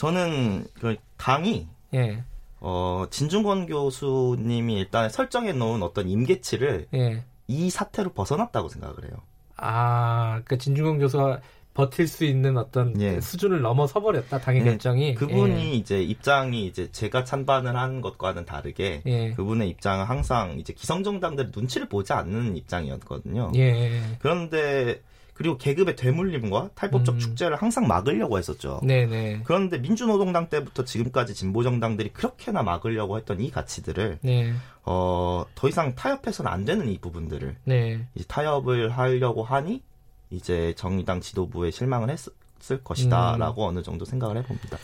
저는 0.00 0.64
그 0.80 0.96
당이 1.18 1.68
예. 1.92 2.24
어, 2.60 3.04
진중권 3.10 3.66
교수님이 3.66 4.76
일단 4.76 5.10
설정해 5.10 5.52
놓은 5.52 5.82
어떤 5.82 6.08
임계치를 6.08 6.86
예. 6.94 7.22
이 7.48 7.68
사태로 7.68 8.14
벗어났다고 8.14 8.70
생각을 8.70 9.04
해요. 9.04 9.12
아, 9.58 10.40
그 10.46 10.56
진중권 10.56 11.00
교수가 11.00 11.42
버틸 11.74 12.08
수 12.08 12.24
있는 12.24 12.56
어떤 12.56 12.98
예. 13.02 13.20
수준을 13.20 13.60
넘어서 13.60 14.00
버렸다 14.00 14.38
당의 14.38 14.62
예. 14.62 14.64
결정이 14.64 15.14
그분이 15.16 15.66
예. 15.66 15.72
이제 15.72 16.02
입장이 16.02 16.64
이제 16.64 16.90
제가 16.90 17.24
찬반을 17.24 17.76
한 17.76 18.00
것과는 18.00 18.46
다르게 18.46 19.02
예. 19.04 19.32
그분의 19.34 19.68
입장은 19.68 20.06
항상 20.06 20.58
이제 20.58 20.72
기성정당들 20.72 21.50
눈치를 21.54 21.90
보지 21.90 22.14
않는 22.14 22.56
입장이었거든요. 22.56 23.52
예. 23.56 24.00
그런데 24.18 25.02
그리고 25.40 25.56
계급의 25.56 25.96
되물림과 25.96 26.72
탈법적 26.74 27.14
음. 27.14 27.18
축제를 27.18 27.56
항상 27.56 27.88
막으려고 27.88 28.36
했었죠. 28.36 28.78
네네. 28.82 29.40
그런데 29.44 29.78
민주노동당 29.78 30.50
때부터 30.50 30.84
지금까지 30.84 31.32
진보 31.32 31.62
정당들이 31.62 32.10
그렇게나 32.10 32.62
막으려고 32.62 33.16
했던 33.16 33.40
이 33.40 33.50
가치들을 33.50 34.18
네. 34.20 34.52
어, 34.84 35.46
더 35.54 35.66
이상 35.66 35.94
타협해서는 35.94 36.52
안 36.52 36.66
되는 36.66 36.86
이 36.90 36.98
부분들을 36.98 37.56
네. 37.64 38.06
이제 38.14 38.24
타협을 38.28 38.90
하려고 38.90 39.42
하니 39.42 39.82
이제 40.28 40.74
정의당 40.76 41.22
지도부에 41.22 41.70
실망을 41.70 42.10
했을 42.10 42.84
것이다라고 42.84 43.64
음. 43.64 43.68
어느 43.68 43.82
정도 43.82 44.04
생각을 44.04 44.36
해봅니다. 44.36 44.76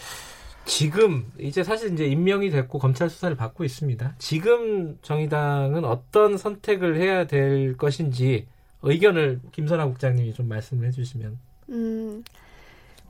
지금 0.65 1.31
이제 1.39 1.63
사실 1.65 1.93
이제 1.93 2.07
임명이 2.07 2.49
됐고 2.49 2.79
검찰 2.79 3.11
수사를 3.11 3.37
받고 3.37 3.63
있습니다. 3.63 4.15
지금 4.17 4.97
정의당은 5.03 5.85
어떤 5.85 6.39
선택을 6.39 6.97
해야 6.97 7.27
될 7.27 7.77
것인지 7.77 8.47
의견을 8.87 9.41
김선아 9.53 9.87
국장님이 9.87 10.33
좀 10.33 10.49
말씀을 10.49 10.87
해주시면. 10.89 11.39
음, 11.71 12.25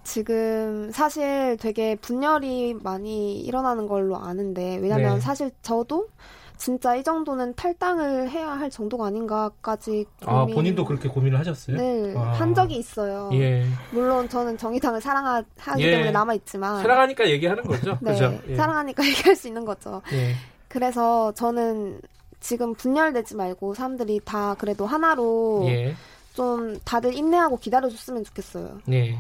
지금 0.03 0.91
사실 0.93 1.57
되게 1.61 1.97
분열이 1.97 2.75
많이 2.83 3.41
일어나는 3.41 3.87
걸로 3.87 4.17
아는데 4.17 4.79
왜냐면 4.79 5.17
네. 5.17 5.21
사실 5.21 5.51
저도 5.63 6.09
진짜 6.57 6.95
이 6.95 7.03
정도는 7.03 7.55
탈당을 7.55 8.31
해야 8.31 8.49
할 8.49 8.71
정도가 8.71 9.07
아닌가까지 9.07 10.07
아, 10.25 10.41
고민... 10.41 10.53
아 10.53 10.55
본인도 10.55 10.85
그렇게 10.85 11.09
고민을 11.09 11.39
하셨어요? 11.39 11.77
네, 11.77 12.15
아. 12.17 12.33
한 12.33 12.55
적이 12.55 12.77
있어요. 12.77 13.29
예. 13.35 13.67
물론 13.91 14.29
저는 14.29 14.57
정의당을 14.57 15.01
사랑하기 15.01 15.47
예. 15.79 15.91
때문에 15.91 16.11
남아 16.13 16.35
있지만 16.35 16.81
사랑하니까 16.81 17.29
얘기하는 17.29 17.63
거죠. 17.65 17.99
네, 18.01 18.15
그렇죠? 18.15 18.41
예. 18.49 18.57
사랑하니까 18.57 19.05
얘기할 19.07 19.37
수 19.37 19.49
있는 19.49 19.65
거죠. 19.65 20.01
예. 20.13 20.33
그래서 20.69 21.33
저는 21.33 22.01
지금 22.41 22.75
분열되지 22.75 23.37
말고 23.37 23.75
사람들이 23.75 24.21
다 24.25 24.55
그래도 24.55 24.87
하나로 24.87 25.65
예. 25.69 25.95
좀 26.35 26.79
다들 26.85 27.15
인내하고 27.15 27.59
기다려줬으면 27.59 28.25
좋겠어요. 28.25 28.81
네. 28.87 29.19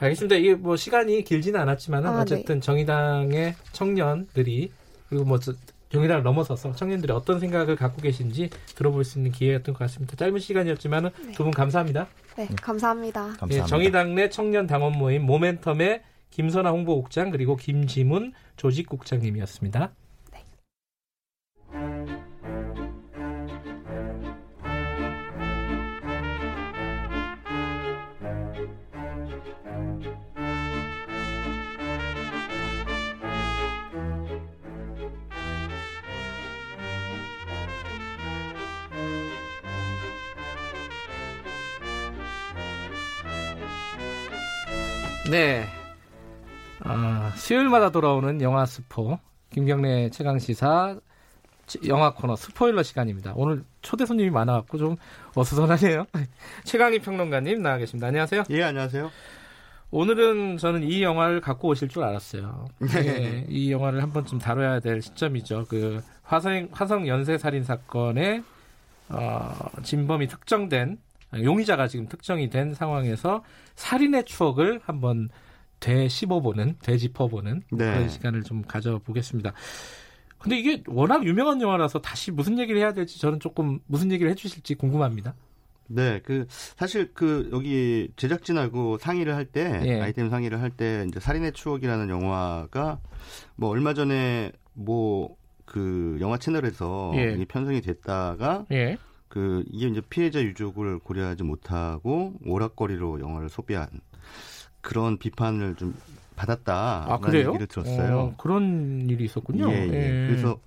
알겠습니다. 0.00 0.36
이게 0.36 0.54
뭐 0.54 0.76
시간이 0.76 1.22
길지는 1.24 1.60
않았지만 1.60 2.06
아, 2.06 2.16
네. 2.16 2.20
어쨌든 2.22 2.56
네. 2.56 2.60
정의당의 2.60 3.54
청년들이 3.72 4.72
그리고 5.08 5.24
뭐 5.24 5.38
정의당을 5.90 6.22
넘어서서 6.22 6.72
청년들이 6.72 7.12
어떤 7.12 7.38
생각을 7.40 7.76
갖고 7.76 8.00
계신지 8.00 8.48
들어볼 8.74 9.04
수 9.04 9.18
있는 9.18 9.32
기회였던 9.32 9.74
것 9.74 9.78
같습니다. 9.80 10.16
짧은 10.16 10.38
시간이었지만 10.38 11.10
네. 11.26 11.32
두분 11.32 11.52
감사합니다. 11.52 12.06
네, 12.36 12.48
감사합니다. 12.60 13.20
감사합니다. 13.20 13.62
네, 13.62 13.68
정의당 13.68 14.14
내 14.14 14.28
청년 14.28 14.66
당원 14.66 14.96
모임 14.96 15.26
모멘텀의 15.26 16.00
김선아 16.30 16.70
홍보국장 16.70 17.30
그리고 17.30 17.56
김지문 17.56 18.32
조직국장님이었습니다. 18.56 19.92
네. 45.30 45.64
아, 46.80 47.32
수요일마다 47.36 47.90
돌아오는 47.90 48.42
영화 48.42 48.66
스포 48.66 49.20
김경래 49.50 50.10
최강 50.10 50.40
시사 50.40 50.96
영화 51.86 52.12
코너 52.12 52.34
스포일러 52.34 52.82
시간입니다. 52.82 53.34
오늘 53.36 53.62
초대 53.80 54.04
손님이 54.06 54.30
많아갖고 54.30 54.76
좀 54.76 54.96
어수선하네요. 55.36 56.06
최강희 56.64 56.98
평론가님 56.98 57.62
나와 57.62 57.78
계십니다. 57.78 58.08
안녕하세요. 58.08 58.42
예, 58.50 58.64
안녕하세요. 58.64 59.08
오늘은 59.92 60.56
저는 60.56 60.82
이 60.82 61.00
영화를 61.00 61.40
갖고 61.40 61.68
오실 61.68 61.88
줄 61.88 62.02
알았어요. 62.02 62.66
네. 62.80 63.02
네, 63.02 63.46
이 63.48 63.70
영화를 63.70 64.02
한 64.02 64.12
번쯤 64.12 64.40
다뤄야 64.40 64.80
될 64.80 65.00
시점이죠. 65.00 65.66
그 65.68 66.02
화성 66.24 66.70
화성 66.72 67.06
연쇄 67.06 67.38
살인 67.38 67.62
사건의 67.62 68.42
어, 69.10 69.54
진범이 69.84 70.26
특정된 70.26 70.98
용의자가 71.34 71.88
지금 71.88 72.06
특정이 72.08 72.50
된 72.50 72.74
상황에서 72.74 73.44
살인의 73.76 74.24
추억을 74.24 74.80
한번 74.84 75.28
되씹어보는, 75.80 76.76
되짚어보는 76.82 77.62
네. 77.72 77.76
그런 77.78 78.08
시간을 78.08 78.42
좀 78.42 78.62
가져보겠습니다. 78.62 79.52
근데 80.38 80.58
이게 80.58 80.82
워낙 80.86 81.24
유명한 81.24 81.60
영화라서 81.60 82.00
다시 82.00 82.30
무슨 82.30 82.58
얘기를 82.58 82.80
해야 82.80 82.92
될지 82.92 83.20
저는 83.20 83.40
조금 83.40 83.78
무슨 83.86 84.10
얘기를 84.10 84.30
해주실지 84.32 84.74
궁금합니다. 84.74 85.34
네, 85.86 86.20
그 86.24 86.46
사실 86.50 87.12
그 87.14 87.50
여기 87.52 88.10
제작진하고 88.16 88.98
상의를 88.98 89.34
할 89.34 89.44
때, 89.44 89.80
예. 89.84 90.00
아이템 90.00 90.30
상의를 90.30 90.60
할 90.60 90.70
때 90.70 91.04
이제 91.08 91.18
살인의 91.18 91.52
추억이라는 91.52 92.08
영화가 92.08 93.00
뭐 93.56 93.70
얼마 93.70 93.92
전에 93.94 94.52
뭐 94.74 95.40
그 95.70 96.18
영화 96.20 96.36
채널에서 96.36 97.12
예. 97.14 97.44
편성이 97.44 97.80
됐다가 97.80 98.66
예. 98.72 98.98
그 99.30 99.64
이게 99.70 99.86
이제 99.86 100.02
피해자 100.10 100.42
유족을 100.42 100.98
고려하지 100.98 101.44
못하고 101.44 102.34
오락거리로 102.44 103.20
영화를 103.20 103.48
소비한 103.48 103.86
그런 104.80 105.18
비판을 105.18 105.76
좀 105.76 105.94
받았다. 106.34 107.06
아 107.08 107.18
그래요? 107.18 107.50
얘기를 107.50 107.66
들었어요. 107.68 108.18
어, 108.18 108.34
그런 108.36 109.08
일이 109.08 109.24
있었군요. 109.24 109.70
예, 109.70 109.76
예. 109.76 109.92
예. 109.92 110.26
그래서 110.26 110.58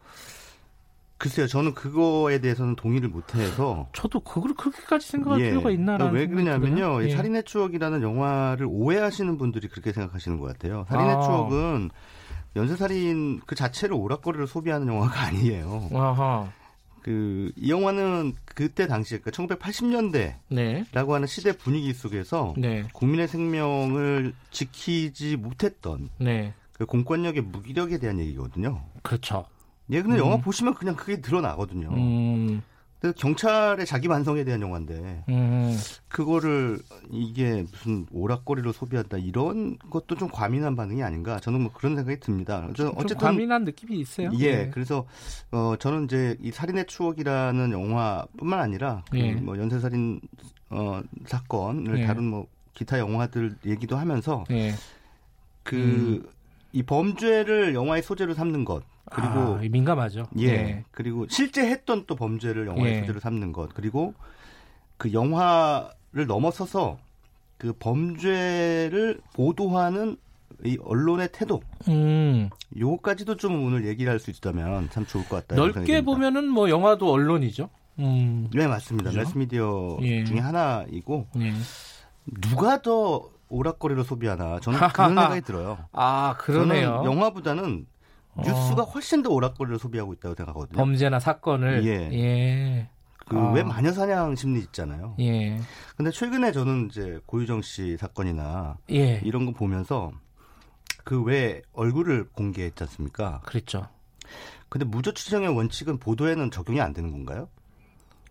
글쎄요, 1.18 1.48
저는 1.48 1.74
그거에 1.74 2.40
대해서는 2.40 2.76
동의를 2.76 3.10
못해서 3.10 3.90
저도 3.94 4.22
그걸 4.22 4.54
그렇게까지 4.56 5.08
생각할 5.08 5.42
예. 5.42 5.50
필요가 5.50 5.70
있나라는 5.70 6.14
왜 6.14 6.28
그러냐면요, 6.28 7.04
예. 7.04 7.10
살인의 7.10 7.44
추억이라는 7.44 8.02
영화를 8.02 8.66
오해하시는 8.70 9.38
분들이 9.38 9.68
그렇게 9.68 9.92
생각하시는 9.92 10.40
것 10.40 10.48
같아요. 10.48 10.86
살인의 10.88 11.16
아. 11.16 11.22
추억은 11.22 11.90
연쇄살인 12.56 13.42
그 13.46 13.56
자체를 13.56 13.96
오락거리를 13.96 14.48
소비하는 14.48 14.88
영화가 14.88 15.20
아니에요. 15.28 15.90
아하. 15.94 16.50
그 17.04 17.52
이 17.58 17.70
영화는 17.70 18.34
그때 18.46 18.88
당시 18.88 19.20
그러니까 19.20 19.32
1980년대라고 19.56 20.36
네. 20.50 20.84
하는 20.94 21.28
시대 21.28 21.56
분위기 21.56 21.94
속에서 21.94 22.54
네. 22.58 22.84
국민의 22.94 23.28
생명을 23.28 24.34
지키지 24.52 25.38
못했던 25.38 26.10
네. 26.18 26.54
그 26.74 26.86
공권력의 26.86 27.44
무기력에 27.44 28.00
대한 28.00 28.20
얘기거든요. 28.20 28.84
그렇죠. 29.04 29.46
예, 29.92 30.02
근데 30.02 30.18
음. 30.18 30.26
영화 30.26 30.38
보시면 30.38 30.74
그냥 30.76 30.96
그게 30.96 31.22
드러나거든요. 31.22 31.90
음. 31.90 32.62
경찰의 33.12 33.86
자기 33.86 34.08
반성에 34.08 34.46
대한 34.46 34.62
영화인데 34.62 35.26
음. 35.28 35.78
그거를 36.08 36.80
이게 37.12 37.66
무슨 37.72 38.06
오락거리로 38.12 38.72
소비한다 38.72 39.18
이런 39.18 39.78
것도 39.90 40.16
좀 40.16 40.30
과민한 40.30 40.76
반응이 40.76 41.04
아닌가 41.04 41.40
저는 41.40 41.62
뭐 41.62 41.72
그런 41.74 41.96
생각이 41.96 42.20
듭니다. 42.22 42.70
저는 42.76 42.94
어쨌든 42.96 43.18
과민한 43.18 43.66
느낌이 43.66 44.00
있어요. 44.00 44.32
예, 44.40 44.56
네. 44.56 44.70
그래서 44.70 45.06
어 45.52 45.76
저는 45.78 46.06
이제 46.06 46.38
이 46.42 46.52
살인의 46.52 46.86
추억이라는 46.88 47.72
영화뿐만 47.72 48.60
아니라 48.60 49.04
그 49.12 49.20
예. 49.20 49.36
그뭐 49.36 49.58
연쇄살인 49.58 50.22
어 50.70 51.02
사건을 51.26 52.00
예. 52.00 52.06
다룬 52.06 52.26
뭐 52.26 52.48
기타 52.74 53.00
영화들 53.00 53.58
얘기도 53.66 53.98
하면서 53.98 54.46
예. 54.52 54.74
그이 55.64 55.82
음. 55.82 56.84
범죄를 56.86 57.76
영화의 57.76 58.02
소재로 58.02 58.34
삼는 58.34 58.64
것 58.66 58.84
그리고 59.12 59.56
아, 59.56 59.60
민감하죠. 59.70 60.28
예. 60.38 60.48
네. 60.52 60.84
그리고 60.92 61.28
실제 61.30 61.66
했던 61.70 62.06
또 62.08 62.16
범죄를 62.16 62.68
영화의 62.68 62.94
예. 62.96 63.00
소재로 63.02 63.20
삼는 63.20 63.52
것. 63.52 63.74
그리고 63.74 64.14
그 64.98 65.12
영화를 65.14 66.26
넘어서서 66.28 66.98
그 67.58 67.74
범죄를 67.74 69.20
보도하는 69.34 70.18
이 70.66 70.78
언론의 70.82 71.30
태도, 71.34 71.62
음. 71.90 72.50
요거까지도 72.80 73.36
좀 73.36 73.66
오늘 73.66 73.86
얘기를 73.86 74.12
할 74.12 74.20
수 74.20 74.30
있다면 74.32 74.90
참 74.92 75.06
좋을 75.06 75.26
것 75.28 75.46
같다. 75.48 75.56
넓게 75.56 76.02
보면은 76.04 76.48
뭐 76.48 76.70
영화도 76.70 77.12
언론이죠. 77.12 77.70
음. 78.00 78.50
네 78.54 78.68
맞습니다. 78.68 79.10
그죠? 79.10 79.20
매스미디어 79.20 79.98
예. 80.04 80.24
중에 80.24 80.40
하나이고 80.40 81.28
예. 81.40 81.54
누가 82.42 82.82
더 82.82 83.30
오락거리로 83.50 84.04
소비하나 84.04 84.60
저는 84.62 84.80
그런 84.94 85.10
생각이 85.10 85.42
들어요. 85.46 85.78
아 85.92 86.36
그러네요. 86.40 87.02
영화보다는 87.06 87.86
어. 87.88 87.93
뉴스가 88.38 88.84
훨씬 88.84 89.22
더 89.22 89.30
오락거리를 89.30 89.78
소비하고 89.80 90.14
있다고 90.14 90.36
생각하거든요. 90.36 90.78
범죄나 90.78 91.20
사건을. 91.20 91.86
예. 91.86 92.10
예. 92.14 92.90
그왜 93.26 93.62
아. 93.62 93.66
마녀 93.66 93.92
사냥 93.92 94.36
심리 94.36 94.60
있잖아요. 94.62 95.16
예. 95.20 95.60
근데 95.96 96.12
최근에 96.12 96.52
저는 96.52 96.88
이제 96.90 97.20
고유정 97.26 97.62
씨 97.62 97.96
사건이나 97.98 98.78
예. 98.92 99.22
이런 99.24 99.46
거 99.46 99.52
보면서 99.52 100.12
그 101.04 101.22
왜 101.24 101.62
얼굴을 101.74 102.30
공개했지 102.30 102.84
않습니까? 102.84 103.42
그랬죠. 103.46 103.88
근데 104.70 104.86
무죄 104.86 105.14
추정의 105.14 105.50
원칙은 105.50 106.00
보도에는 106.00 106.50
적용이 106.50 106.82
안 106.82 106.94
되는 106.94 107.12
건가요? 107.12 107.50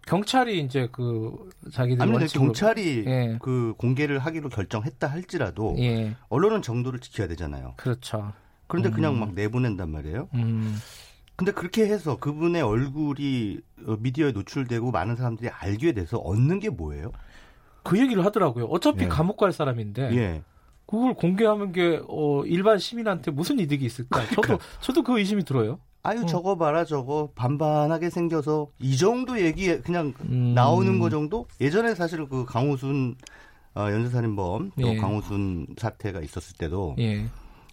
경찰이 0.06 0.60
이제 0.60 0.88
그 0.90 1.50
자기들 1.72 2.02
아니 2.02 2.12
원칙으로... 2.12 2.46
경찰이 2.46 3.04
예. 3.06 3.38
그 3.40 3.74
공개를 3.78 4.18
하기로 4.18 4.48
결정했다 4.48 5.06
할지라도 5.06 5.76
예. 5.78 6.16
언론은 6.28 6.60
정도를 6.62 6.98
지켜야 6.98 7.28
되잖아요. 7.28 7.74
그렇죠. 7.76 8.32
그런데 8.73 8.89
음. 8.89 8.93
그냥 8.94 9.20
막 9.20 9.35
내보낸단 9.35 9.90
말이에요. 9.90 10.31
음. 10.32 10.78
근데 11.36 11.53
그렇게 11.53 11.85
해서 11.85 12.16
그분의 12.16 12.62
얼굴이 12.62 13.59
어, 13.86 13.97
미디어에 14.01 14.32
노출되고 14.32 14.90
많은 14.90 15.15
사람들이 15.15 15.51
알게 15.51 15.93
돼서 15.93 16.16
얻는 16.16 16.59
게 16.59 16.70
뭐예요? 16.70 17.12
그 17.82 17.99
얘기를 18.01 18.24
하더라고요. 18.24 18.65
어차피 18.66 19.05
예. 19.05 19.09
감옥 19.09 19.36
갈 19.36 19.53
사람인데 19.53 20.16
예. 20.16 20.43
그걸 20.86 21.12
공개하는 21.12 21.73
게 21.73 22.01
어, 22.09 22.44
일반 22.47 22.78
시민한테 22.78 23.31
무슨 23.31 23.59
이득이 23.59 23.85
있을까? 23.85 24.24
저도 24.28 24.40
그러니까. 24.40 24.66
저도 24.81 25.03
그 25.03 25.19
의심이 25.19 25.44
들어요. 25.44 25.78
아유 26.03 26.23
어. 26.23 26.27
저거 26.27 26.57
봐라 26.57 26.86
저거 26.86 27.28
반반하게 27.35 28.09
생겨서 28.09 28.69
이 28.78 28.97
정도 28.97 29.39
얘기 29.39 29.78
그냥 29.82 30.15
음. 30.23 30.55
나오는 30.55 30.99
거 30.99 31.11
정도 31.11 31.47
예전에 31.61 31.94
사실 31.94 32.27
그 32.27 32.47
강호순 32.47 33.16
어, 33.74 33.82
연쇄살인범 33.90 34.73
또 34.81 34.89
예. 34.89 34.97
강호순 34.97 35.66
사태가 35.77 36.23
있었을 36.23 36.57
때도 36.57 36.97
예. 37.01 37.27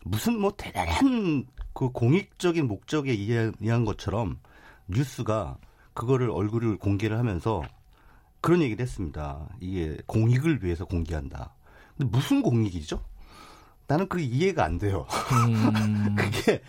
무슨 0.04 0.40
뭐 0.40 0.54
대단한 0.56 1.46
그 1.74 1.90
공익적인 1.90 2.68
목적에 2.68 3.12
의한 3.12 3.86
것처럼 3.86 4.40
뉴스가 4.88 5.58
그거를 5.94 6.30
얼굴을 6.30 6.78
공개를 6.78 7.18
하면서 7.18 7.62
그런 8.42 8.62
얘기를 8.62 8.82
했습니다. 8.82 9.48
이게 9.60 9.98
공익을 10.06 10.64
위해서 10.64 10.86
공개한다. 10.86 11.54
근데 11.98 12.10
무슨 12.10 12.42
공익이죠? 12.42 13.04
나는 13.88 14.08
그 14.08 14.20
이해가 14.20 14.64
안 14.64 14.78
돼요. 14.78 15.06
음. 15.48 16.16
그게 16.16 16.62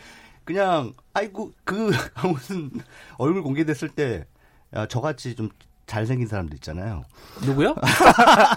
그냥 0.44 0.93
아이고 1.15 1.52
그 1.65 1.90
무슨 2.27 2.70
얼굴 3.19 3.43
공개됐을 3.43 3.90
때 3.90 4.27
야, 4.74 4.86
저같이 4.86 5.35
좀 5.35 5.48
잘생긴 5.86 6.28
사람들 6.28 6.55
있잖아요. 6.55 7.05
누구요? 7.44 7.74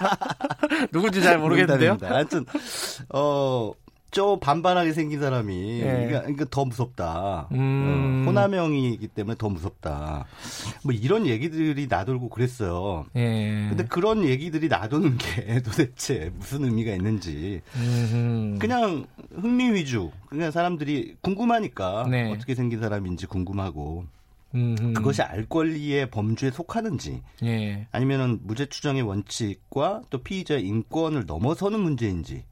누군지 0.91 1.21
잘 1.21 1.39
모르겠는데요. 1.39 1.97
하여튼 2.01 2.45
어 3.09 3.71
저 4.13 4.37
반반하게 4.39 4.93
생긴 4.93 5.19
사람이 5.19 5.79
예. 5.79 5.83
그러니까, 5.83 6.21
그러니까 6.21 6.45
더 6.51 6.65
무섭다. 6.65 7.47
음. 7.51 8.23
어, 8.23 8.29
호남형이기 8.29 9.07
때문에 9.07 9.35
더 9.37 9.49
무섭다. 9.49 10.25
뭐 10.83 10.93
이런 10.93 11.25
얘기들이 11.25 11.87
나돌고 11.87 12.29
그랬어요. 12.29 13.05
예. 13.15 13.65
근데 13.69 13.83
그런 13.85 14.23
얘기들이 14.23 14.67
나도는 14.67 15.17
게 15.17 15.61
도대체 15.65 16.31
무슨 16.37 16.63
의미가 16.63 16.93
있는지 16.93 17.61
음흠. 17.75 18.59
그냥 18.59 19.07
흥미 19.35 19.71
위주. 19.71 20.11
그냥 20.29 20.51
사람들이 20.51 21.15
궁금하니까 21.21 22.07
네. 22.09 22.31
어떻게 22.31 22.53
생긴 22.53 22.81
사람인지 22.81 23.25
궁금하고 23.25 24.05
음흠. 24.53 24.93
그것이 24.93 25.23
알 25.23 25.47
권리의 25.47 26.11
범주에 26.11 26.51
속하는지 26.51 27.23
예. 27.43 27.87
아니면은 27.91 28.39
무죄 28.43 28.67
추정의 28.67 29.01
원칙과 29.01 30.03
또 30.11 30.19
피의자의 30.19 30.63
인권을 30.67 31.25
넘어서는 31.25 31.79
문제인지 31.79 32.43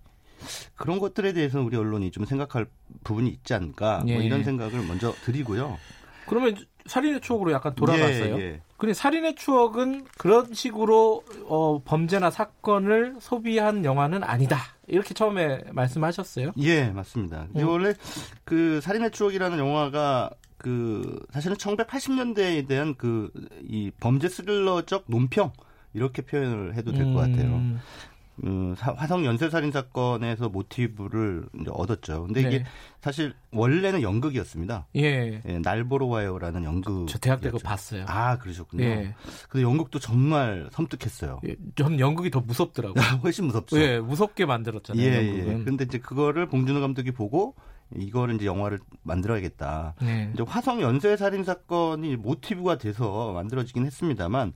그런 0.76 1.00
것들에 1.00 1.34
대해서 1.34 1.62
우리 1.62 1.78
언론이 1.78 2.12
좀 2.12 2.26
생각할 2.26 2.66
부분이 3.04 3.30
있지 3.30 3.54
않을까 3.54 4.00
뭐 4.00 4.10
예. 4.10 4.14
뭐 4.16 4.24
이런 4.24 4.44
생각을 4.44 4.86
먼저 4.86 5.14
드리고요. 5.26 5.78
그러면 6.28 6.56
살인의 6.86 7.22
추억으로 7.22 7.52
약간 7.52 7.76
돌아갔어요. 7.76 8.38
예, 8.40 8.42
예. 8.42 8.62
근데 8.78 8.94
살인의 8.94 9.36
추억은 9.36 10.06
그런 10.18 10.54
식으로 10.54 11.24
어, 11.46 11.82
범죄나 11.84 12.32
사건을 12.32 13.18
소비한 13.20 13.86
영화는 13.86 14.24
아니다. 14.24 14.58
이렇게 14.88 15.14
처음에 15.14 15.64
말씀하셨어요? 15.72 16.54
예, 16.58 16.86
맞습니다. 16.90 17.48
음. 17.56 17.68
원래 17.68 17.94
그 18.44 18.82
살인의 18.82 19.12
추억이라는 19.12 19.60
영화가 19.60 20.32
그 20.58 21.20
사실은 21.32 21.56
1980년대에 21.58 22.68
대한 22.68 22.96
그 22.96 23.30
이 23.72 23.92
범죄 24.00 24.28
스릴러적 24.28 25.06
논평 25.08 25.54
이렇게 25.94 26.22
표현을 26.22 26.76
해도 26.76 26.92
될것 26.92 27.08
음. 27.08 27.16
같아요. 27.16 27.80
음, 28.44 28.74
화성 28.78 29.26
연쇄살인 29.26 29.72
사건에서 29.72 30.50
모티브를 30.50 31.46
이제 31.60 31.70
얻었죠. 31.72 32.24
근데 32.24 32.42
이게 32.42 32.60
네. 32.60 32.66
사실 33.00 33.34
원래는 33.52 34.02
연극이었습니다. 34.02 34.88
예. 34.96 35.42
예. 35.46 35.60
날 35.60 35.84
보러 35.84 36.08
와요라는 36.08 36.64
연극. 36.64 37.08
저 37.08 37.18
대학 37.20 37.42
때 37.42 37.50
그거 37.52 37.60
봤어요. 37.64 38.06
아, 38.08 38.38
그러셨군요. 38.38 38.84
예. 38.84 39.16
근데 39.50 39.64
연극도 39.64 40.00
정말 40.00 40.70
섬뜩했어요. 40.72 41.42
예. 41.48 41.56
전 41.76 42.00
연극이 42.00 42.32
더 42.32 42.40
무섭더라고요. 42.40 42.94
훨씬 43.24 43.46
무섭죠. 43.46 43.80
예, 43.80 44.00
무섭게 44.00 44.46
만들었잖아요. 44.46 45.06
예, 45.06 45.18
연극은. 45.18 45.60
예. 45.60 45.64
근데 45.64 45.86
이제 45.86 46.00
그거를 46.00 46.48
봉준호 46.48 46.80
감독이 46.82 47.12
보고 47.12 47.56
이거를 47.98 48.36
이제 48.36 48.46
영화를 48.46 48.80
만들어야겠다. 49.04 49.96
네. 50.02 50.32
이제 50.34 50.44
화성 50.46 50.82
연쇄 50.82 51.18
살인 51.18 51.44
사건이 51.44 52.16
모티브가 52.18 52.78
돼서 52.78 53.32
만들어지긴 53.34 53.86
했습니다만 53.86 54.54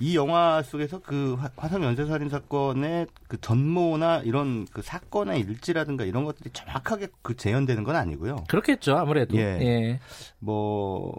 이 0.00 0.16
영화 0.16 0.62
속에서 0.62 1.00
그 1.00 1.36
화성 1.56 1.84
연쇄 1.84 2.06
살인 2.06 2.28
사건의 2.28 3.06
그 3.28 3.40
전모나 3.40 4.18
이런 4.18 4.66
그 4.72 4.82
사건의 4.82 5.40
일지라든가 5.40 6.04
이런 6.04 6.24
것들이 6.24 6.50
정확하게 6.52 7.08
그 7.22 7.36
재현되는 7.36 7.84
건 7.84 7.96
아니고요. 7.96 8.44
그렇겠죠, 8.48 8.96
아무래도. 8.96 9.36
예. 9.36 9.58
예. 9.60 10.00
뭐 10.38 11.12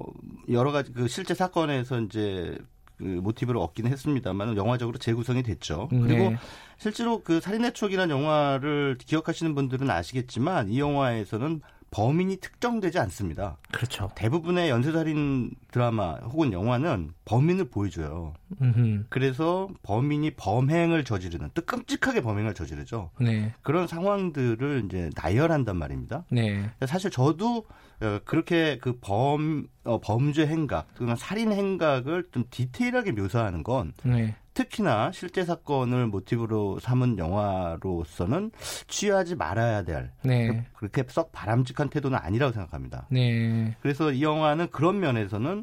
여러 0.49 0.71
가지 0.71 0.91
그 0.93 1.07
실제 1.07 1.33
사건에서 1.33 1.99
이제 2.01 2.57
그 2.97 3.03
모티브를 3.03 3.59
얻기는 3.59 3.91
했습니다만 3.91 4.55
영화적으로 4.57 4.99
재구성이 4.99 5.41
됐죠. 5.41 5.89
네. 5.91 5.99
그리고 5.99 6.33
실제로 6.81 7.21
그 7.21 7.39
살인의 7.39 7.73
추억이라는 7.73 8.15
영화를 8.15 8.97
기억하시는 9.05 9.53
분들은 9.53 9.87
아시겠지만 9.87 10.69
이 10.69 10.79
영화에서는 10.79 11.61
범인이 11.91 12.37
특정되지 12.37 12.97
않습니다. 12.97 13.57
그렇죠. 13.71 14.09
대부분의 14.15 14.71
연쇄살인 14.71 15.51
드라마 15.71 16.15
혹은 16.15 16.51
영화는 16.53 17.11
범인을 17.25 17.69
보여줘요. 17.69 18.33
음흠. 18.61 19.05
그래서 19.09 19.69
범인이 19.83 20.31
범행을 20.31 21.03
저지르는 21.03 21.51
뜨끔찍하게 21.53 22.21
범행을 22.21 22.53
저지르죠. 22.53 23.11
네. 23.19 23.53
그런 23.61 23.87
상황들을 23.87 24.83
이제 24.85 25.09
나열한단 25.15 25.77
말입니다. 25.77 26.25
네. 26.29 26.69
사실 26.85 27.09
저도 27.09 27.65
어, 28.01 28.19
그렇게 28.25 28.79
그 28.79 28.97
범, 28.99 29.67
어, 29.83 29.99
범죄 29.99 30.47
행각, 30.47 30.93
또는 30.95 31.15
살인 31.15 31.51
행각을 31.51 32.29
좀 32.31 32.43
디테일하게 32.49 33.11
묘사하는 33.11 33.61
건 33.63 33.93
네. 34.03 34.35
특히나 34.53 35.11
실제 35.13 35.45
사건을 35.45 36.07
모티브로 36.07 36.79
삼은 36.79 37.17
영화로서는 37.17 38.51
취하지 38.87 39.35
말아야 39.35 39.83
될 39.83 40.11
네. 40.23 40.65
그렇게 40.73 41.03
썩 41.07 41.31
바람직한 41.31 41.89
태도는 41.89 42.17
아니라고 42.21 42.51
생각합니다. 42.51 43.07
네. 43.09 43.77
그래서 43.81 44.11
이 44.11 44.23
영화는 44.23 44.69
그런 44.71 44.99
면에서는 44.99 45.60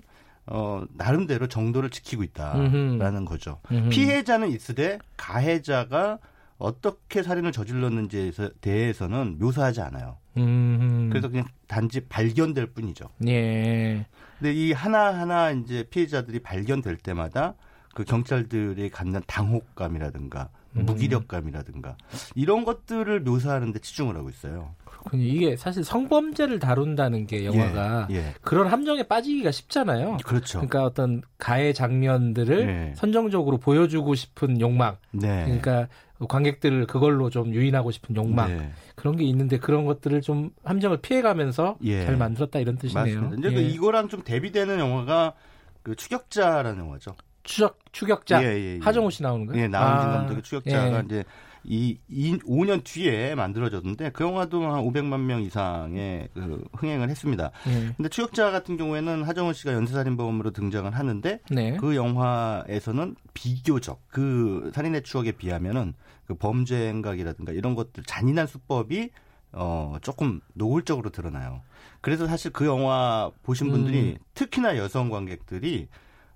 어, 0.51 0.85
나름대로 0.95 1.47
정도를 1.47 1.91
지키고 1.91 2.23
있다라는. 2.23 3.25
거죠. 3.25 3.61
음흠. 3.71 3.91
피해자는 3.91 4.51
있으되 4.51 4.99
가해자가 5.17 6.19
어떻게 6.59 7.23
살인을 7.23 7.53
저질렀는지에 7.53 8.33
대해서는 8.61 9.37
묘사하지 9.39 9.81
않아요. 9.83 10.17
음흠. 10.37 11.11
그래서 11.11 11.29
그냥 11.29 11.47
단지 11.67 12.01
발견될 12.01 12.67
뿐이죠. 12.69 13.11
예. 13.27 14.07
근데 14.39 14.53
이 14.53 14.73
하나하나 14.73 15.51
이제 15.51 15.85
피해자들이 15.91 16.41
발견될 16.41 16.97
때마다 16.99 17.55
그 17.95 18.05
경찰들이 18.05 18.91
갖는 18.91 19.23
당혹감이라든가 19.27 20.49
음. 20.77 20.87
무기력감이라든가 20.87 21.97
이런 22.35 22.65
것들을 22.65 23.21
묘사하는 23.21 23.73
데 23.73 23.79
치중을 23.81 24.17
하고 24.17 24.29
있어요. 24.31 24.75
그렇군요. 25.09 25.25
이게 25.25 25.57
사실 25.57 25.85
성범죄를 25.85 26.59
다룬다는 26.59 27.27
게 27.27 27.45
영화가 27.45 28.09
예, 28.11 28.17
예. 28.17 28.35
그런 28.43 28.67
함정에 28.69 29.03
빠지기가 29.03 29.51
쉽잖아요. 29.51 30.19
그렇죠. 30.25 30.59
그러니까 30.59 30.85
어떤 30.85 31.23
가해 31.39 31.73
장면들을 31.73 32.69
예. 32.69 32.93
선정적으로 32.97 33.59
보여주고 33.59 34.15
싶은 34.15 34.61
욕망. 34.61 34.97
네. 35.11 35.45
그러니까 35.45 35.89
관객들을 36.27 36.87
그걸로 36.87 37.31
좀 37.31 37.55
유인하고 37.55 37.91
싶은 37.91 38.17
욕망 38.17 38.57
네. 38.57 38.71
그런 38.97 39.17
게 39.17 39.25
있는데 39.25 39.59
그런 39.59 39.85
것들을 39.85 40.21
좀 40.21 40.51
함정을 40.65 40.99
피해가면서 40.99 41.79
예. 41.85 42.05
잘 42.05 42.17
만들었다 42.17 42.59
이런 42.59 42.77
뜻이네요. 42.77 43.21
맞습니다. 43.21 43.37
이제 43.49 43.57
그 43.57 43.63
예. 43.63 43.69
이거랑 43.69 44.09
좀 44.09 44.23
대비되는 44.23 44.79
영화가 44.79 45.35
그 45.83 45.95
추격자라는 45.95 46.81
영화죠. 46.81 47.15
추적 47.45 47.79
추격자 47.93 48.43
예, 48.43 48.49
예, 48.49 48.75
예. 48.75 48.79
하정우 48.83 49.11
씨 49.11 49.23
나오는 49.23 49.47
거예요? 49.47 49.63
예, 49.63 49.69
나은진 49.69 50.09
아, 50.11 50.13
감독의 50.13 50.43
추격자가 50.43 50.99
예. 50.99 51.03
이제 51.07 51.25
이, 51.65 51.99
이 52.09 52.39
5년 52.39 52.85
뒤에 52.85 53.35
만들어졌는데 53.35 54.11
그 54.11 54.25
영화도 54.25 54.63
한 54.63 54.85
500만 54.85 55.21
명 55.21 55.43
이상의 55.43 56.29
그 56.35 56.65
흥행을 56.75 57.09
했습니다. 57.11 57.51
네. 57.67 57.93
근데 57.97 58.09
추격자 58.09 58.51
같은 58.51 58.77
경우에는 58.77 59.23
하정우 59.25 59.53
씨가 59.53 59.73
연쇄살인범으로 59.73 60.51
등장을 60.53 60.91
하는데 60.91 61.41
네. 61.51 61.77
그 61.77 61.97
영화에서는 61.97 63.17
비교적 63.35 64.03
그 64.09 64.71
살인의 64.75 65.03
추억에 65.03 65.33
비하면은 65.33 65.95
그 66.27 66.35
범죄 66.35 66.89
행각이라든가 66.89 67.53
이런 67.53 67.75
것들 67.75 68.05
잔인한 68.05 68.47
수법이 68.47 69.11
어 69.53 69.97
조금 70.03 70.41
노골적으로 70.55 71.11
드러나요. 71.11 71.63
그래서 72.01 72.27
사실 72.27 72.53
그 72.53 72.67
영화 72.67 73.31
보신 73.43 73.71
분들이 73.71 74.13
음. 74.13 74.17
특히나 74.35 74.77
여성 74.77 75.09
관객들이 75.09 75.89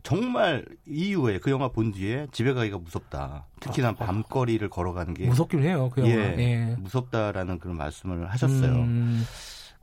정말 0.03 0.65
이후에 0.87 1.39
그 1.39 1.51
영화 1.51 1.69
본 1.69 1.93
뒤에 1.93 2.27
집에 2.33 2.53
가기가 2.53 2.79
무섭다. 2.79 3.47
특히나 3.61 3.91
아, 3.91 3.93
밤거리를 3.95 4.69
걸어가는 4.69 5.15
게 5.15 5.27
무섭긴 5.27 5.63
해요. 5.63 5.91
그 5.93 6.01
영화. 6.01 6.13
예, 6.13 6.37
예. 6.39 6.77
무섭다라는 6.79 7.59
그런 7.59 7.77
말씀을 7.77 8.31
하셨어요. 8.31 8.73
음. 8.73 9.25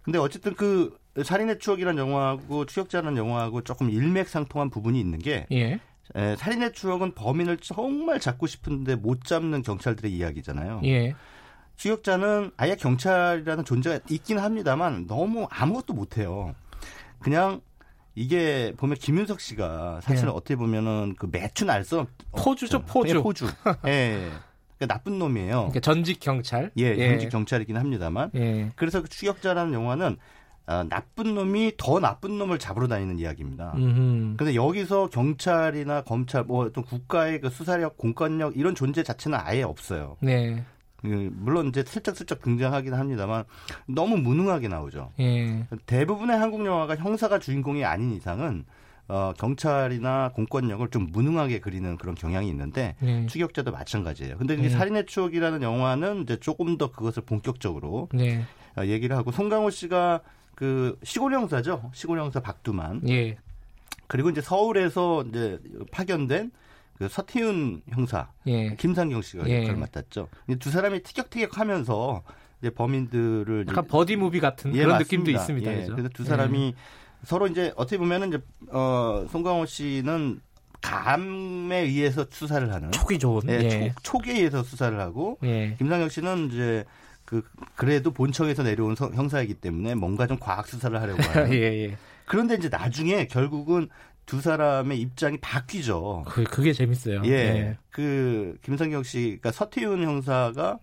근데 0.02 0.18
어쨌든 0.20 0.56
그 0.56 0.98
살인의 1.24 1.60
추억이라는 1.60 2.02
영화하고 2.02 2.66
추격자라는 2.66 3.18
영화하고 3.18 3.62
조금 3.64 3.90
일맥상통한 3.90 4.70
부분이 4.70 5.00
있는 5.00 5.20
게 5.20 5.46
예. 5.52 5.80
에, 6.16 6.36
살인의 6.36 6.74
추억은 6.74 7.14
범인을 7.14 7.58
정말 7.58 8.20
잡고 8.20 8.48
싶은데 8.48 8.96
못 8.96 9.24
잡는 9.24 9.62
경찰들의 9.62 10.12
이야기잖아요. 10.12 10.82
예. 10.86 11.16
추격자는 11.76 12.52
아예 12.58 12.76
경찰이라는 12.76 13.64
존재가 13.64 14.00
있긴 14.10 14.40
합니다만 14.40 15.08
너무 15.08 15.48
아무것도 15.50 15.94
못해요. 15.94 16.54
그냥 17.20 17.62
이게 18.16 18.74
보면 18.78 18.98
김윤석 18.98 19.40
씨가 19.40 20.02
사실 20.02 20.26
은 20.26 20.30
네. 20.30 20.36
어떻게 20.36 20.56
보면은 20.56 21.16
그 21.18 21.28
매춘 21.32 21.70
알선 21.70 22.08
포주죠 22.32 22.82
포주 22.82 23.22
포주 23.22 23.48
예 23.88 24.30
그러니까 24.78 24.94
나쁜 24.94 25.20
놈이에요. 25.20 25.56
그러니까 25.56 25.80
전직 25.82 26.20
경찰 26.20 26.72
예, 26.78 26.96
예. 26.98 27.10
전직 27.10 27.30
경찰이긴 27.30 27.78
합니다만 27.78 28.32
예. 28.36 28.72
그래서 28.76 29.02
그 29.02 29.10
추격자라는 29.10 29.74
영화는 29.74 30.18
아, 30.66 30.86
나쁜 30.88 31.34
놈이 31.34 31.74
더 31.78 32.00
나쁜 32.00 32.38
놈을 32.38 32.60
잡으러 32.60 32.88
다니는 32.88 33.18
이야기입니다. 33.18 33.74
음흠. 33.76 34.36
근데 34.38 34.54
여기서 34.54 35.08
경찰이나 35.08 36.04
검찰 36.04 36.44
뭐 36.44 36.64
어떤 36.64 36.84
국가의 36.84 37.42
그 37.42 37.50
수사력, 37.50 37.98
공권력 37.98 38.56
이런 38.56 38.76
존재 38.76 39.02
자체는 39.02 39.40
아예 39.42 39.64
없어요. 39.64 40.18
네. 40.20 40.64
그 41.02 41.30
물론 41.34 41.68
이제 41.68 41.84
슬쩍슬쩍 41.86 42.42
등장하긴 42.42 42.94
합니다만 42.94 43.46
너무 43.88 44.18
무능하게 44.18 44.68
나오죠. 44.68 45.12
예. 45.20 45.66
대부분의 45.86 46.38
한국 46.38 46.66
영화가 46.66 46.96
형사가 46.98 47.40
주인공이 47.40 47.86
아닌 47.86 48.12
이상은 48.12 48.66
어, 49.08 49.34
경찰이나 49.38 50.30
공권력을 50.36 50.88
좀 50.90 51.08
무능하게 51.12 51.60
그리는 51.60 51.98
그런 51.98 52.14
경향이 52.14 52.48
있는데 52.50 52.96
네. 53.00 53.26
추격자도 53.26 53.72
마찬가지예요. 53.72 54.38
근데 54.38 54.54
이 54.54 54.62
네. 54.62 54.70
살인의 54.70 55.08
추억이라는 55.08 55.64
영화는 55.64 56.24
이제 56.24 56.38
조금 56.38 56.78
더 56.78 56.92
그것을 56.92 57.24
본격적으로 57.24 58.10
네. 58.14 58.46
어, 58.78 58.86
얘기를 58.86 59.18
하고 59.18 59.32
송강호 59.32 59.72
씨가 59.72 60.22
그 60.54 61.00
시골 61.04 61.34
형사죠. 61.34 61.90
시골 61.94 62.20
형사 62.20 62.40
박두만. 62.40 63.10
예. 63.10 63.38
그리고 64.06 64.30
이제 64.30 64.42
서울에서 64.42 65.24
이제 65.30 65.60
파견된 65.92 66.52
그 67.00 67.08
서태윤 67.08 67.84
형사, 67.92 68.28
예. 68.46 68.76
김상경 68.76 69.22
씨가 69.22 69.50
예. 69.50 69.62
역할을 69.62 69.80
맡았죠. 69.80 70.28
두 70.60 70.70
사람이 70.70 71.02
티격태격하면서 71.02 72.24
이제 72.60 72.70
범인들을 72.72 73.66
약간 73.70 73.88
buddy 73.88 74.18
movie 74.18 74.42
같은 74.42 74.76
예, 74.76 74.80
그런 74.84 74.98
맞습니다. 74.98 75.04
느낌도 75.06 75.32
있습니다. 75.32 75.74
예, 75.74 75.86
그래서 75.88 76.10
두 76.10 76.26
사람이 76.26 76.68
예. 76.68 76.74
서로 77.24 77.48
이제 77.48 77.72
어떻게 77.78 77.98
보면은 77.98 78.28
이제 78.28 78.40
어 78.70 79.26
송강호 79.32 79.66
씨는 79.66 80.42
감에 80.82 81.80
의해서 81.80 82.26
수사를 82.30 82.72
하는 82.72 82.92
촉이 82.92 83.18
좋은 83.18 83.44
예, 83.48 83.54
예. 83.54 83.94
촉, 84.04 84.28
에 84.28 84.34
의해서 84.34 84.62
수사를 84.62 85.00
하고 85.00 85.38
예. 85.44 85.76
김상경 85.78 86.10
씨는 86.10 86.50
이제 86.52 86.84
그 87.24 87.44
그래도 87.76 88.12
본청에서 88.12 88.64
내려온 88.64 88.96
서, 88.96 89.10
형사이기 89.10 89.54
때문에 89.54 89.96
뭔가 89.96 90.28
좀 90.28 90.38
과학 90.38 90.68
수사를 90.68 91.00
하려고 91.00 91.24
하는. 91.32 91.54
예, 91.54 91.86
예. 91.86 91.98
그런데 92.26 92.56
이제 92.56 92.70
나중에 92.70 93.26
결국은 93.28 93.90
두 94.30 94.42
사람의 94.42 95.02
입장이 95.02 95.38
바뀌죠. 95.38 96.24
그, 96.28 96.44
그게 96.44 96.72
재밌어요. 96.72 97.24
예. 97.26 97.30
네. 97.32 97.78
그, 97.90 98.60
김성경 98.62 99.02
씨, 99.02 99.22
그러니까 99.42 99.52
서태윤 99.52 100.04
형사가 100.04 100.78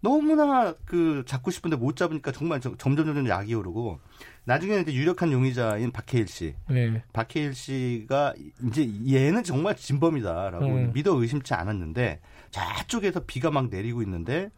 너무나 0.00 0.74
그 0.84 1.22
잡고 1.24 1.52
싶은데 1.52 1.76
못 1.76 1.94
잡으니까 1.94 2.32
정말 2.32 2.60
점점 2.60 2.96
점점 2.96 3.28
약이 3.28 3.54
오르고 3.54 4.00
나중에는 4.46 4.82
이제 4.82 4.94
유력한 4.94 5.30
용의자인 5.30 5.92
박해일 5.92 6.26
씨. 6.26 6.56
네. 6.68 7.04
박해일 7.12 7.54
씨가 7.54 8.34
이제 8.66 8.90
얘는 9.08 9.44
정말 9.44 9.76
진범이다라고 9.76 10.66
음. 10.66 10.90
믿어 10.92 11.14
의심치 11.14 11.54
않았는데 11.54 12.20
저쪽에서 12.50 13.26
비가 13.26 13.52
막 13.52 13.68
내리고 13.68 14.02
있는데 14.02 14.50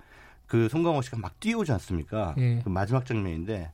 그 0.47 0.71
송강호 0.71 1.03
씨가 1.03 1.19
막 1.19 1.39
뛰어오지 1.41 1.73
않습니까? 1.73 2.35
네. 2.39 2.61
그 2.65 2.71
마지막 2.71 3.05
장면인데 3.05 3.71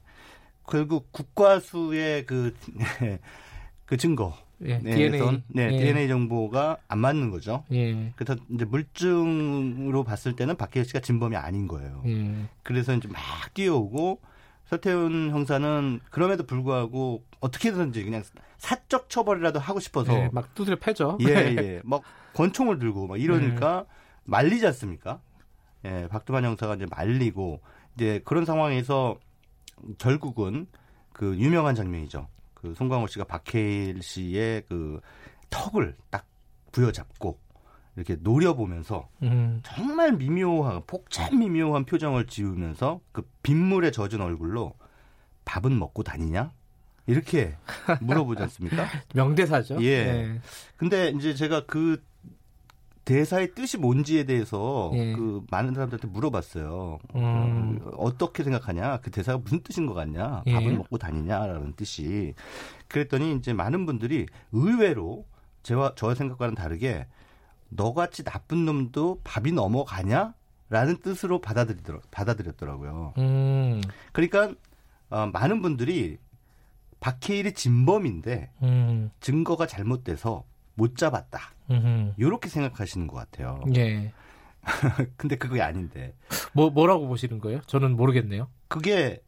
결국 0.69 1.13
국과수의 1.13 2.27
그, 2.27 2.53
그 3.87 3.97
증거 3.97 4.37
예, 4.63 4.79
네, 4.79 4.95
DNA 4.95 5.43
네, 5.49 5.65
예. 5.73 5.79
DNA 5.79 6.09
정보가 6.09 6.79
안 6.89 6.99
맞는 6.99 7.31
거죠. 7.31 7.65
예. 7.73 8.13
그래서 8.17 8.41
이제 8.51 8.65
물증으로 8.65 10.03
봤을 10.05 10.35
때는 10.35 10.57
박혜일 10.57 10.87
씨가 10.87 11.01
진범이 11.01 11.37
아닌 11.37 11.69
거예요. 11.69 12.03
예. 12.07 12.47
그래서 12.63 12.95
이제 12.95 13.09
막 13.09 13.21
뛰어오고 13.55 14.21
서태훈 14.67 15.31
형사는 15.31 16.01
그럼에도 16.11 16.45
불구하고 16.45 17.23
어떻게든지 17.41 18.03
그냥 18.05 18.23
사적 18.59 19.11
처벌이라도 19.11 19.59
하고 19.61 19.79
싶어서 19.79 20.13
예, 20.15 20.31
막 20.33 20.55
두드려 20.55 20.77
패죠. 20.77 21.19
예, 21.21 21.27
예. 21.57 21.81
막 21.85 22.03
권총을 22.35 22.79
들고 22.79 23.07
막 23.07 23.21
이러니까 23.21 23.85
예. 23.87 23.93
말리지 24.25 24.67
않습니까? 24.67 25.21
예, 25.85 26.09
박두만 26.09 26.45
형사가 26.45 26.75
이제 26.75 26.87
말리고 26.91 27.61
이제 27.95 28.21
그런 28.25 28.45
상황에서 28.45 29.19
결국은 29.99 30.67
그 31.13 31.37
유명한 31.37 31.75
장면이죠. 31.75 32.27
그 32.67 32.75
송강호 32.75 33.07
씨가 33.07 33.25
박해일 33.25 34.03
씨의 34.03 34.65
그 34.69 35.01
턱을 35.51 35.97
딱 36.11 36.27
부여잡고 36.73 37.39
이렇게 37.95 38.17
노려보면서 38.21 39.09
음. 39.23 39.61
정말 39.65 40.13
미묘한 40.13 40.83
복잡 40.87 41.35
미묘한 41.35 41.85
표정을 41.85 42.27
지으면서 42.27 43.01
그 43.13 43.27
빗물에 43.43 43.91
젖은 43.91 44.21
얼굴로 44.21 44.75
밥은 45.45 45.79
먹고 45.79 46.03
다니냐 46.03 46.53
이렇게 47.07 47.57
물어보지 48.01 48.43
않습니까? 48.43 48.85
명대사죠. 49.15 49.83
예. 49.83 50.05
네. 50.05 50.41
근데 50.77 51.11
이제 51.11 51.35
제가 51.35 51.65
그 51.67 52.03
대사의 53.07 53.55
뜻이 53.55 53.79
뭔지에 53.79 54.25
대해서 54.25 54.91
예. 54.95 55.13
그 55.13 55.47
많은 55.49 55.75
사람들한테 55.75 56.09
물어봤어요. 56.09 56.99
음. 57.15 57.81
어, 57.97 58.19
떻게 58.19 58.43
생각하냐? 58.43 58.99
그 58.99 59.13
대사가 59.13 59.39
무슨 59.39 59.63
뜻인 59.63 59.87
것 59.87 59.95
같냐? 59.95 60.43
예. 60.47 60.53
밥을 60.53 60.77
먹고 60.77 60.99
다니냐라는 60.99 61.75
뜻이. 61.75 62.35
그랬더니 62.89 63.37
이제 63.37 63.53
많은 63.53 63.87
분들이 63.87 64.27
의외로 64.51 65.25
제와 65.63 65.95
저의 65.95 66.17
생각과는 66.17 66.57
다르게 66.57 67.07
너같이 67.69 68.25
나쁜 68.25 68.67
놈도 68.67 69.21
밥이 69.23 69.53
넘어가냐? 69.53 70.35
라는 70.69 70.97
뜻으로 70.97 71.41
받아들이더라, 71.41 72.01
받아들였더라고요. 72.11 73.15
음. 73.19 73.81
그러니까 74.11 74.53
어, 75.11 75.31
많은 75.33 75.63
분들이 75.63 76.19
박해일이 76.99 77.53
진범인데 77.55 78.51
음. 78.65 79.11
증거가 79.21 79.69
잘못돼서 79.69 80.43
못 80.75 80.97
잡았다. 80.97 81.55
이렇게 82.17 82.49
생각하시는 82.49 83.07
것 83.07 83.17
같아요. 83.17 83.61
예. 83.77 84.13
근데 85.17 85.37
그게 85.37 85.63
아닌데. 85.63 86.15
뭐 86.53 86.71
뭐라고 86.71 87.07
보시는 87.07 87.39
거예요? 87.41 87.61
저는 87.67 87.97
모르겠네요. 87.97 88.49
그게 88.69 89.23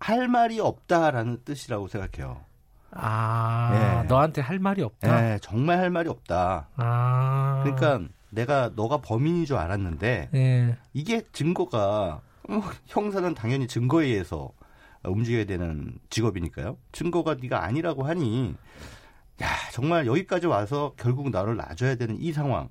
할 0.00 0.28
말이 0.28 0.60
없다라는 0.60 1.44
뜻이라고 1.44 1.88
생각해요. 1.88 2.40
아, 2.90 4.02
예. 4.04 4.08
너한테 4.08 4.40
할 4.40 4.58
말이 4.58 4.82
없다. 4.82 5.32
예, 5.32 5.38
정말 5.40 5.78
할 5.78 5.90
말이 5.90 6.08
없다. 6.08 6.68
아. 6.76 7.62
그러니까 7.64 8.08
내가 8.30 8.70
너가 8.74 8.98
범인인 8.98 9.44
줄 9.44 9.56
알았는데 9.56 10.30
예. 10.34 10.76
이게 10.92 11.22
증거가 11.32 12.20
어, 12.48 12.62
형사는 12.86 13.34
당연히 13.34 13.66
증거에 13.66 14.06
의해서 14.06 14.50
움직여야 15.04 15.44
되는 15.44 15.98
직업이니까요. 16.10 16.76
증거가 16.92 17.34
네가 17.34 17.62
아니라고 17.64 18.04
하니 18.04 18.54
야 19.42 19.48
정말 19.72 20.06
여기까지 20.06 20.46
와서 20.46 20.94
결국 20.96 21.30
나를 21.30 21.56
놔줘야 21.56 21.96
되는 21.96 22.16
이 22.20 22.32
상황 22.32 22.68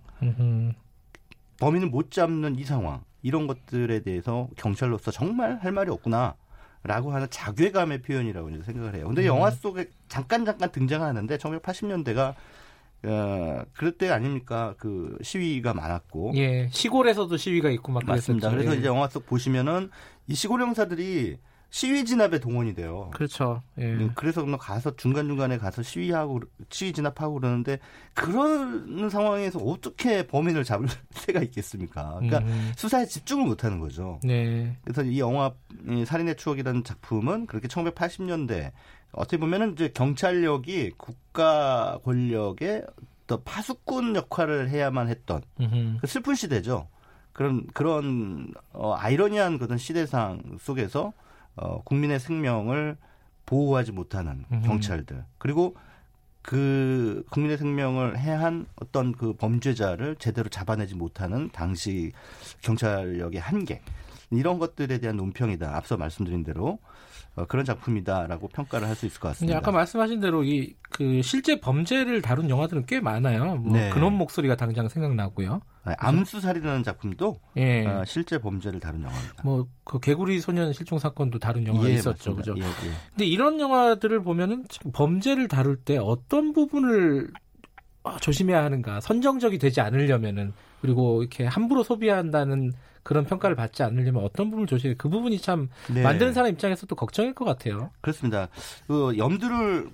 범인을 1.60 1.90
못 1.90 2.12
잡는 2.12 2.58
이 2.58 2.64
상황 2.64 3.04
이런 3.22 3.48
것들에 3.48 4.02
대해서 4.02 4.48
경찰로서 4.56 5.12
정말 5.12 5.58
할 5.62 5.72
말이 5.72 5.90
없구나 5.92 6.36
라고 6.84 7.14
하는 7.14 7.28
자괴감의 7.30 8.02
표현이라고 8.02 8.50
이제 8.50 8.62
생각을 8.64 8.96
해요. 8.96 9.08
근데 9.08 9.22
음. 9.24 9.28
영화 9.28 9.50
속에 9.52 9.90
잠깐 10.10 10.44
잠깐 10.44 10.70
등장하는데 10.70 11.38
1980년대가 11.38 12.36
어, 13.06 13.64
그럴 13.74 13.94
때 13.94 14.10
아닙니까? 14.10 14.76
그 14.78 15.18
시위가 15.22 15.74
많았고. 15.74 16.34
예. 16.36 16.70
시골에서도 16.72 17.36
시위가 17.36 17.70
있고 17.72 17.92
막 17.92 18.04
맞습니다. 18.06 18.50
그랬었죠. 18.50 18.58
그래서 18.58 18.76
예. 18.76 18.80
이제 18.80 18.88
영화 18.88 19.08
속 19.08 19.26
보시면은 19.26 19.90
이 20.28 20.36
시골 20.36 20.62
형사들이 20.62 21.38
시위 21.74 22.06
진압에 22.06 22.38
동원이 22.38 22.76
돼요. 22.76 23.10
그렇죠. 23.16 23.64
예. 23.80 23.86
음, 23.86 24.12
그래서 24.14 24.46
뭐 24.46 24.60
가서 24.60 24.96
중간 24.96 25.26
중간에 25.26 25.58
가서 25.58 25.82
시위하고 25.82 26.42
시위 26.70 26.94
진압하고 26.94 27.40
그러는데 27.40 27.80
그런 28.14 29.10
상황에서 29.10 29.58
어떻게 29.58 30.28
범인을 30.28 30.66
잡을 30.66 30.88
새가 31.10 31.42
있겠습니까? 31.42 32.20
그러니까 32.20 32.40
음. 32.42 32.72
수사에 32.76 33.08
집중을 33.08 33.48
못하는 33.48 33.80
거죠. 33.80 34.20
네. 34.24 34.78
그래서 34.84 35.02
이 35.02 35.20
영화 35.20 35.52
이 35.90 36.06
살인의 36.06 36.36
추억이라는 36.36 36.84
작품은 36.84 37.48
그렇게 37.48 37.68
1980년대 37.68 38.72
어떻게 39.12 39.38
보면은 39.38 39.74
이제 39.74 39.90
경찰력이 39.90 40.92
국가 41.00 41.98
권력의 42.04 42.86
더 43.26 43.42
파수꾼 43.42 44.16
역할을 44.16 44.70
해야만 44.70 45.10
했던 45.10 45.42
그 45.58 46.06
슬픈 46.06 46.36
시대죠. 46.36 46.88
그런 47.32 47.66
그런 47.74 48.54
어, 48.74 48.94
아이러니한 48.94 49.58
그런 49.58 49.80
시대상 49.80 50.60
속에서 50.60 51.14
어, 51.56 51.82
국민의 51.84 52.20
생명을 52.20 52.98
보호하지 53.46 53.92
못하는 53.92 54.46
음. 54.52 54.62
경찰들 54.66 55.24
그리고 55.38 55.76
그 56.42 57.24
국민의 57.30 57.58
생명을 57.58 58.18
해한 58.20 58.66
어떤 58.76 59.14
그 59.14 59.34
범죄자를 59.34 60.18
제대로 60.18 60.50
잡아내지 60.50 60.96
못하는 60.96 61.50
당시 61.54 62.12
경찰력의 62.62 63.40
한계 63.40 63.82
이런 64.30 64.60
것들에 64.60 64.98
대한 64.98 65.16
논평이다. 65.18 65.76
앞서 65.76 65.96
말씀드린 65.96 66.44
대로 66.44 66.80
어, 67.36 67.46
그런 67.46 67.66
작품이다라고 67.66 68.48
평가를 68.50 68.88
할 68.88 68.96
수 68.96 69.06
있을 69.06 69.20
것 69.20 69.30
같습니다. 69.30 69.58
아까 69.58 69.72
말씀하신 69.72 70.20
대로 70.20 70.44
이 70.44 70.76
그 70.94 71.24
실제 71.24 71.60
범죄를 71.60 72.22
다룬 72.22 72.50
영화들은 72.52 72.86
꽤 72.86 73.00
많아요. 73.00 73.56
뭐 73.56 73.74
네. 73.74 73.90
근원 73.90 74.14
목소리가 74.14 74.56
당장 74.56 74.88
생각나고요. 74.90 75.62
네, 75.86 75.96
암수살이라는 75.98 76.84
작품도 76.84 77.40
예. 77.58 77.86
어, 77.86 78.04
실제 78.06 78.38
범죄를 78.40 78.80
다룬 78.80 79.04
영화입니다. 79.04 79.44
뭐 79.44 79.68
그 79.86 80.00
개구리 80.00 80.40
소년 80.40 80.72
실종 80.74 80.98
사건도 80.98 81.40
다룬 81.40 81.68
영화가 81.68 81.90
예, 81.90 81.94
있었죠, 81.94 82.36
그죠? 82.36 82.56
예, 82.58 82.62
예. 82.64 82.92
근데 83.10 83.26
이런 83.26 83.60
영화들을 83.60 84.24
보면은 84.24 84.66
범죄를 84.94 85.48
다룰 85.48 85.76
때 85.78 85.98
어떤 85.98 86.54
부분을 86.54 87.30
어, 88.04 88.18
조심해야 88.18 88.64
하는가, 88.64 89.00
선정적이 89.02 89.60
되지 89.60 89.82
않으려면은 89.82 90.54
그리고 90.82 91.22
이렇게 91.22 91.46
함부로 91.46 91.84
소비한다는 91.84 92.72
그런 93.04 93.26
평가를 93.26 93.56
받지 93.56 93.84
않으려면 93.84 94.24
어떤 94.24 94.50
부분을 94.50 94.68
조심해? 94.68 94.96
그 94.98 95.10
부분이 95.10 95.40
참 95.40 95.70
네. 95.94 96.02
만드는 96.02 96.34
사람 96.34 96.52
입장에서도 96.52 96.94
걱정일 96.96 97.34
것 97.34 97.46
같아요. 97.46 97.92
그렇습니다. 98.02 98.48
그 98.88 99.18
염두를 99.18 99.90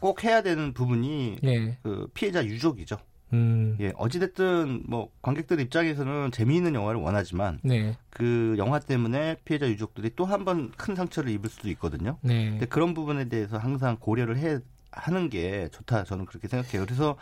꼭 0.00 0.24
해야 0.24 0.42
되는 0.42 0.72
부분이 0.74 1.38
예. 1.44 1.78
그 1.82 2.08
피해자 2.14 2.44
유족이죠. 2.44 2.98
음. 3.32 3.76
예, 3.80 3.92
어찌됐든 3.96 4.82
뭐 4.86 5.10
관객들 5.22 5.60
입장에서는 5.60 6.30
재미있는 6.32 6.74
영화를 6.74 7.00
원하지만 7.00 7.60
네. 7.62 7.96
그 8.10 8.54
영화 8.58 8.78
때문에 8.80 9.36
피해자 9.44 9.68
유족들이 9.68 10.16
또 10.16 10.24
한 10.26 10.44
번 10.44 10.72
큰 10.76 10.94
상처를 10.96 11.30
입을 11.32 11.48
수도 11.50 11.68
있거든요. 11.70 12.18
네. 12.22 12.50
근데 12.50 12.66
그런 12.66 12.94
부분에 12.94 13.28
대해서 13.28 13.58
항상 13.58 13.96
고려를 14.00 14.36
해 14.38 14.58
하는 14.92 15.30
게 15.30 15.68
좋다 15.70 16.02
저는 16.04 16.26
그렇게 16.26 16.48
생각해요. 16.48 16.84
그래서 16.84 17.16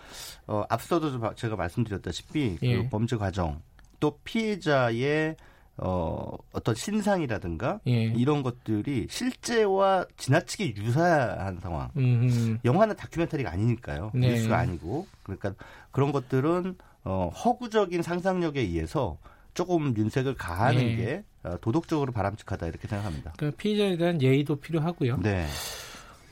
어, 0.46 0.64
앞서도 0.70 1.34
제가 1.34 1.56
말씀드렸다시피 1.56 2.56
그 2.58 2.66
예. 2.66 2.76
그 2.82 2.88
범죄 2.88 3.16
과정 3.16 3.60
또 4.00 4.18
피해자의 4.24 5.36
어, 5.78 6.36
어떤 6.52 6.74
신상이라든가 6.74 7.80
예. 7.86 8.04
이런 8.04 8.42
것들이 8.42 9.06
실제와 9.08 10.04
지나치게 10.16 10.74
유사한 10.76 11.58
상황. 11.60 11.90
음흠. 11.96 12.58
영화는 12.64 12.96
다큐멘터리가 12.96 13.50
아니니까요. 13.50 14.10
네. 14.14 14.30
뉴스가 14.30 14.58
아니고. 14.58 15.06
그러니까 15.22 15.54
그런 15.92 16.12
것들은 16.12 16.76
어, 17.04 17.28
허구적인 17.28 18.02
상상력에 18.02 18.60
의해서 18.60 19.18
조금 19.54 19.96
윤색을 19.96 20.34
가하는 20.34 20.78
네. 20.78 20.96
게 20.96 21.24
어, 21.44 21.56
도덕적으로 21.60 22.12
바람직하다 22.12 22.66
이렇게 22.66 22.88
생각합니다. 22.88 23.34
그 23.36 23.50
피해자에 23.52 23.96
대한 23.96 24.20
예의도 24.20 24.56
필요하고요. 24.56 25.18
네. 25.22 25.46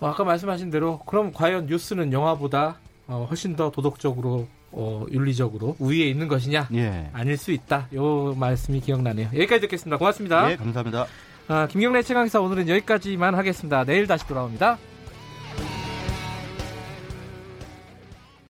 어, 0.00 0.08
아까 0.08 0.24
말씀하신 0.24 0.70
대로 0.70 0.98
그럼 1.06 1.32
과연 1.32 1.66
뉴스는 1.66 2.12
영화보다 2.12 2.78
어, 3.06 3.26
훨씬 3.28 3.54
더 3.54 3.70
도덕적으로 3.70 4.48
어, 4.78 5.06
윤리적으로 5.10 5.74
우위에 5.78 6.04
있는 6.06 6.28
것이냐? 6.28 6.68
예. 6.74 7.08
아닐 7.14 7.36
수 7.38 7.50
있다. 7.50 7.88
요 7.94 8.34
말씀이 8.38 8.80
기억나네요. 8.80 9.28
여기까지 9.28 9.62
듣겠습니다. 9.62 9.96
고맙습니다. 9.96 10.50
예, 10.52 10.56
감사합니다. 10.56 11.06
아, 11.48 11.66
김경래 11.66 12.02
최강사 12.02 12.40
오늘은 12.40 12.68
여기까지만 12.68 13.34
하겠습니다. 13.34 13.84
내일 13.84 14.06
다시 14.06 14.26
돌아옵니다. 14.26 14.78